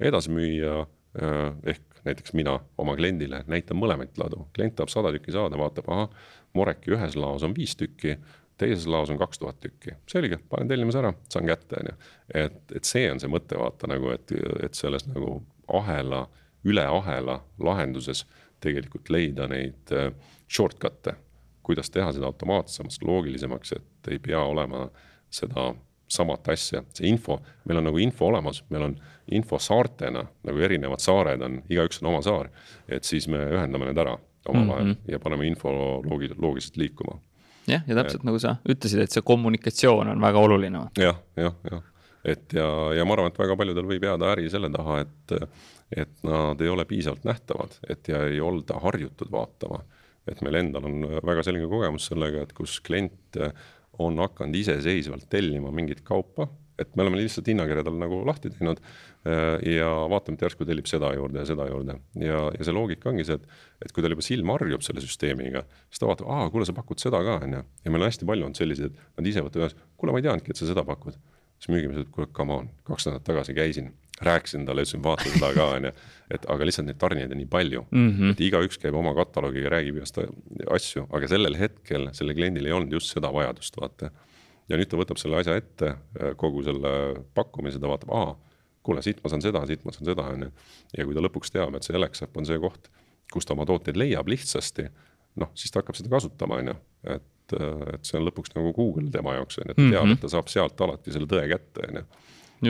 [0.00, 0.86] edasimüüja
[1.22, 5.88] äh, ehk näiteks mina oma kliendile näitan mõlemaid ladu, klient tahab sada tükki saada, vaatab,
[5.88, 6.08] ahah,
[6.54, 8.18] Moreki ühes laos on viis tükki
[8.58, 11.96] teises laos on kaks tuhat tükki, selge, panen tellimuse ära, saan kätte, on ju.
[12.44, 15.40] et, et see on see mõte, vaata nagu, et, et selles nagu
[15.80, 16.24] ahela,
[16.64, 18.24] üle ahela lahenduses
[18.64, 20.12] tegelikult leida neid äh,
[20.48, 21.16] shortcut'e,
[21.64, 24.86] kuidas teha seda automaatsemaks, loogilisemaks, et ei pea olema
[25.32, 25.72] seda
[26.14, 28.94] samat asja, see info, meil on nagu info olemas, meil on
[29.34, 32.50] info saartena, nagu erinevad saared on, igaüks on oma saar.
[32.88, 34.18] et siis me ühendame need ära
[34.48, 35.12] omavahel mm -hmm.
[35.12, 35.72] ja paneme info
[36.04, 37.18] loogi-, loogiliselt liikuma
[37.70, 40.86] jah, ja täpselt et, nagu sa ütlesid, et see kommunikatsioon on väga oluline.
[41.00, 41.84] jah, jah, jah,
[42.34, 42.68] et ja,
[42.98, 45.36] ja ma arvan, et väga paljudel võib jääda äri selle taha, et,
[46.04, 49.84] et nad ei ole piisavalt nähtavad, et ja ei olda harjutud vaatama.
[50.28, 53.40] et meil endal on väga selge kogemus sellega, et kus klient
[53.98, 58.80] on hakanud iseseisvalt tellima mingit kaupa et me oleme lihtsalt hinnakirja tal nagu lahti teinud
[58.82, 61.98] äh, ja vaatame, et järsku tellib seda juurde ja seda juurde.
[62.20, 63.46] ja, ja see loogika ongi see, et,
[63.84, 67.02] et kui tal juba silm harjub selle süsteemiga, siis ta vaatab, aa, kuule, sa pakud
[67.02, 67.62] seda ka, on ju.
[67.84, 70.26] ja meil on hästi palju olnud selliseid, et nad ise võtavad üles, kuule, ma ei
[70.26, 71.18] teadnudki, et sa seda pakud.
[71.60, 73.92] siis müügimees ütleb, kuule, come on, kaks nädalat tagasi käisin,
[74.26, 75.94] rääkisin talle, ütlesin, vaata seda ka, on ju.
[76.34, 78.34] et aga lihtsalt neid tarnijaid on nii palju mm, -hmm.
[78.34, 80.18] et igaüks käib oma kataloogiga, räägib igast
[80.74, 84.10] asju, aga sellel hetkel sellel kliendil ei olnud just seda vajadust, vaata
[84.68, 86.90] ja nüüd ta võtab selle asja ette, äh, kogu selle
[87.36, 88.34] pakkumise, ta vaatab, aa,
[88.84, 90.50] kuule, siit ma saan seda, siit ma saan seda, on ju.
[90.98, 92.90] ja kui ta lõpuks teab, et see Alexap on see koht,
[93.32, 94.88] kus ta oma tooteid leiab lihtsasti,
[95.40, 96.76] noh, siis ta hakkab seda kasutama, on ju,
[97.16, 99.90] et, äh, et see on lõpuks nagu Google tema jaoks, on ju, et ta teab
[99.92, 100.18] mm, -hmm.
[100.18, 102.06] et ta saab sealt alati selle tõe kätte, on ju.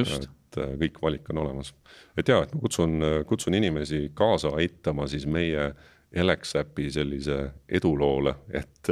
[0.04, 1.74] et äh, kõik valik on olemas.
[2.16, 7.36] et jaa, et ma kutsun, kutsun inimesi kaasa aitama siis meie äh, Elexapi sellise
[7.68, 8.90] eduloole, et,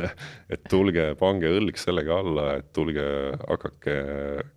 [0.50, 3.04] et tulge, pange õlg sellega alla, et tulge,
[3.46, 3.94] hakake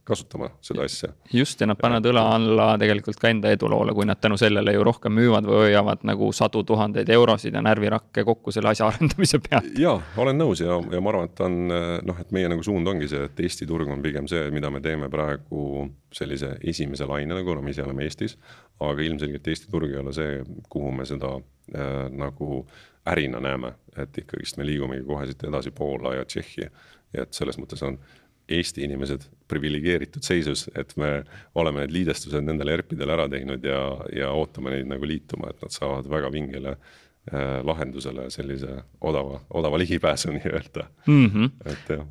[0.08, 1.12] kasutama seda asja.
[1.34, 4.86] just, ja nad panevad õla alla tegelikult ka enda eduloole, kui nad tänu sellele ju
[4.88, 9.70] rohkem müüvad või hoiavad nagu sadu tuhandeid eurosid ja närvirakke kokku selle asja arendamise pealt.
[9.80, 11.60] jaa, olen nõus ja, ja ma arvan, et on
[12.10, 14.82] noh, et meie nagu suund ongi see, et Eesti turg on pigem see, mida me
[14.82, 15.86] teeme praegu
[16.16, 18.38] sellise esimese lainena, kuna me ise oleme Eestis,
[18.80, 22.66] aga ilmselgelt Eesti turg ei ole see, kuhu me seda äh, nagu
[23.12, 26.70] ärina näeme, et ikkagist me liigumegi kohe siit edasi Poola ja Tšehhi.
[27.14, 28.00] ja et selles mõttes on
[28.50, 31.24] Eesti inimesed priviligeeritud seisus, et me
[31.58, 33.80] oleme need liidestused nendele ERP-idele ära teinud ja,
[34.14, 39.82] ja ootame neid nagu liituma, et nad saavad väga vingele äh, lahendusele sellise odava, odava
[39.82, 41.50] ligipääsu nii-öelda mm, -hmm.
[41.72, 42.06] et jah.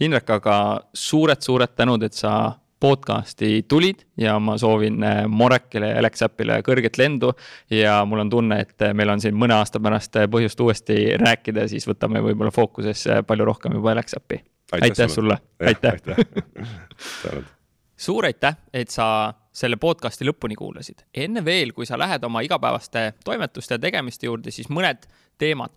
[0.00, 0.56] Indrek, aga
[0.94, 2.32] suured-suured tänud, et sa
[2.80, 7.32] podcast'i tulid ja ma soovin äh, Morekile ja Alexapile kõrget lendu.
[7.70, 10.98] ja mul on tunne, et äh, meil on siin mõne aasta pärast äh, põhjust uuesti
[11.18, 14.42] rääkida, siis võtame võib-olla fookusesse palju rohkem juba Alexapi.
[14.72, 17.44] aitäh, aitäh sulle, aitäh, aitäh.
[18.06, 21.02] suur aitäh, et sa selle podcast'i lõpuni kuulasid.
[21.14, 25.70] enne veel, kui sa lähed oma igapäevaste toimetuste ja tegemiste juurde, siis mõned teemad.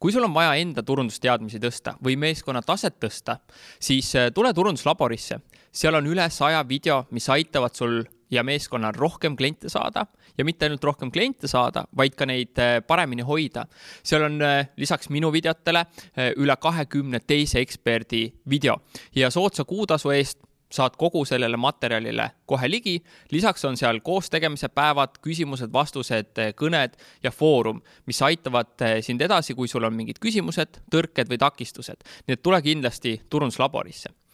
[0.00, 3.38] kui sul on vaja enda turundusteadmisi tõsta või meeskonna taset tõsta,
[3.80, 5.38] siis tule turunduslaborisse
[5.72, 8.02] seal on üle saja video, mis aitavad sul
[8.32, 10.06] ja meeskonnal rohkem kliente saada
[10.38, 13.66] ja mitte ainult rohkem kliente saada, vaid ka neid äh, paremini hoida.
[14.04, 18.78] seal on äh, lisaks minu videotele äh, üle kahekümne teise eksperdi video
[19.14, 20.40] ja soodsa kuutasu eest
[20.72, 22.96] saad kogu sellele materjalile kohe ligi.
[23.30, 29.84] lisaks on seal koostegemise päevad, küsimused-vastused, kõned ja foorum, mis aitavad sind edasi, kui sul
[29.84, 32.02] on mingid küsimused, tõrked või takistused.
[32.26, 34.21] nii et tule kindlasti turunduslaborisse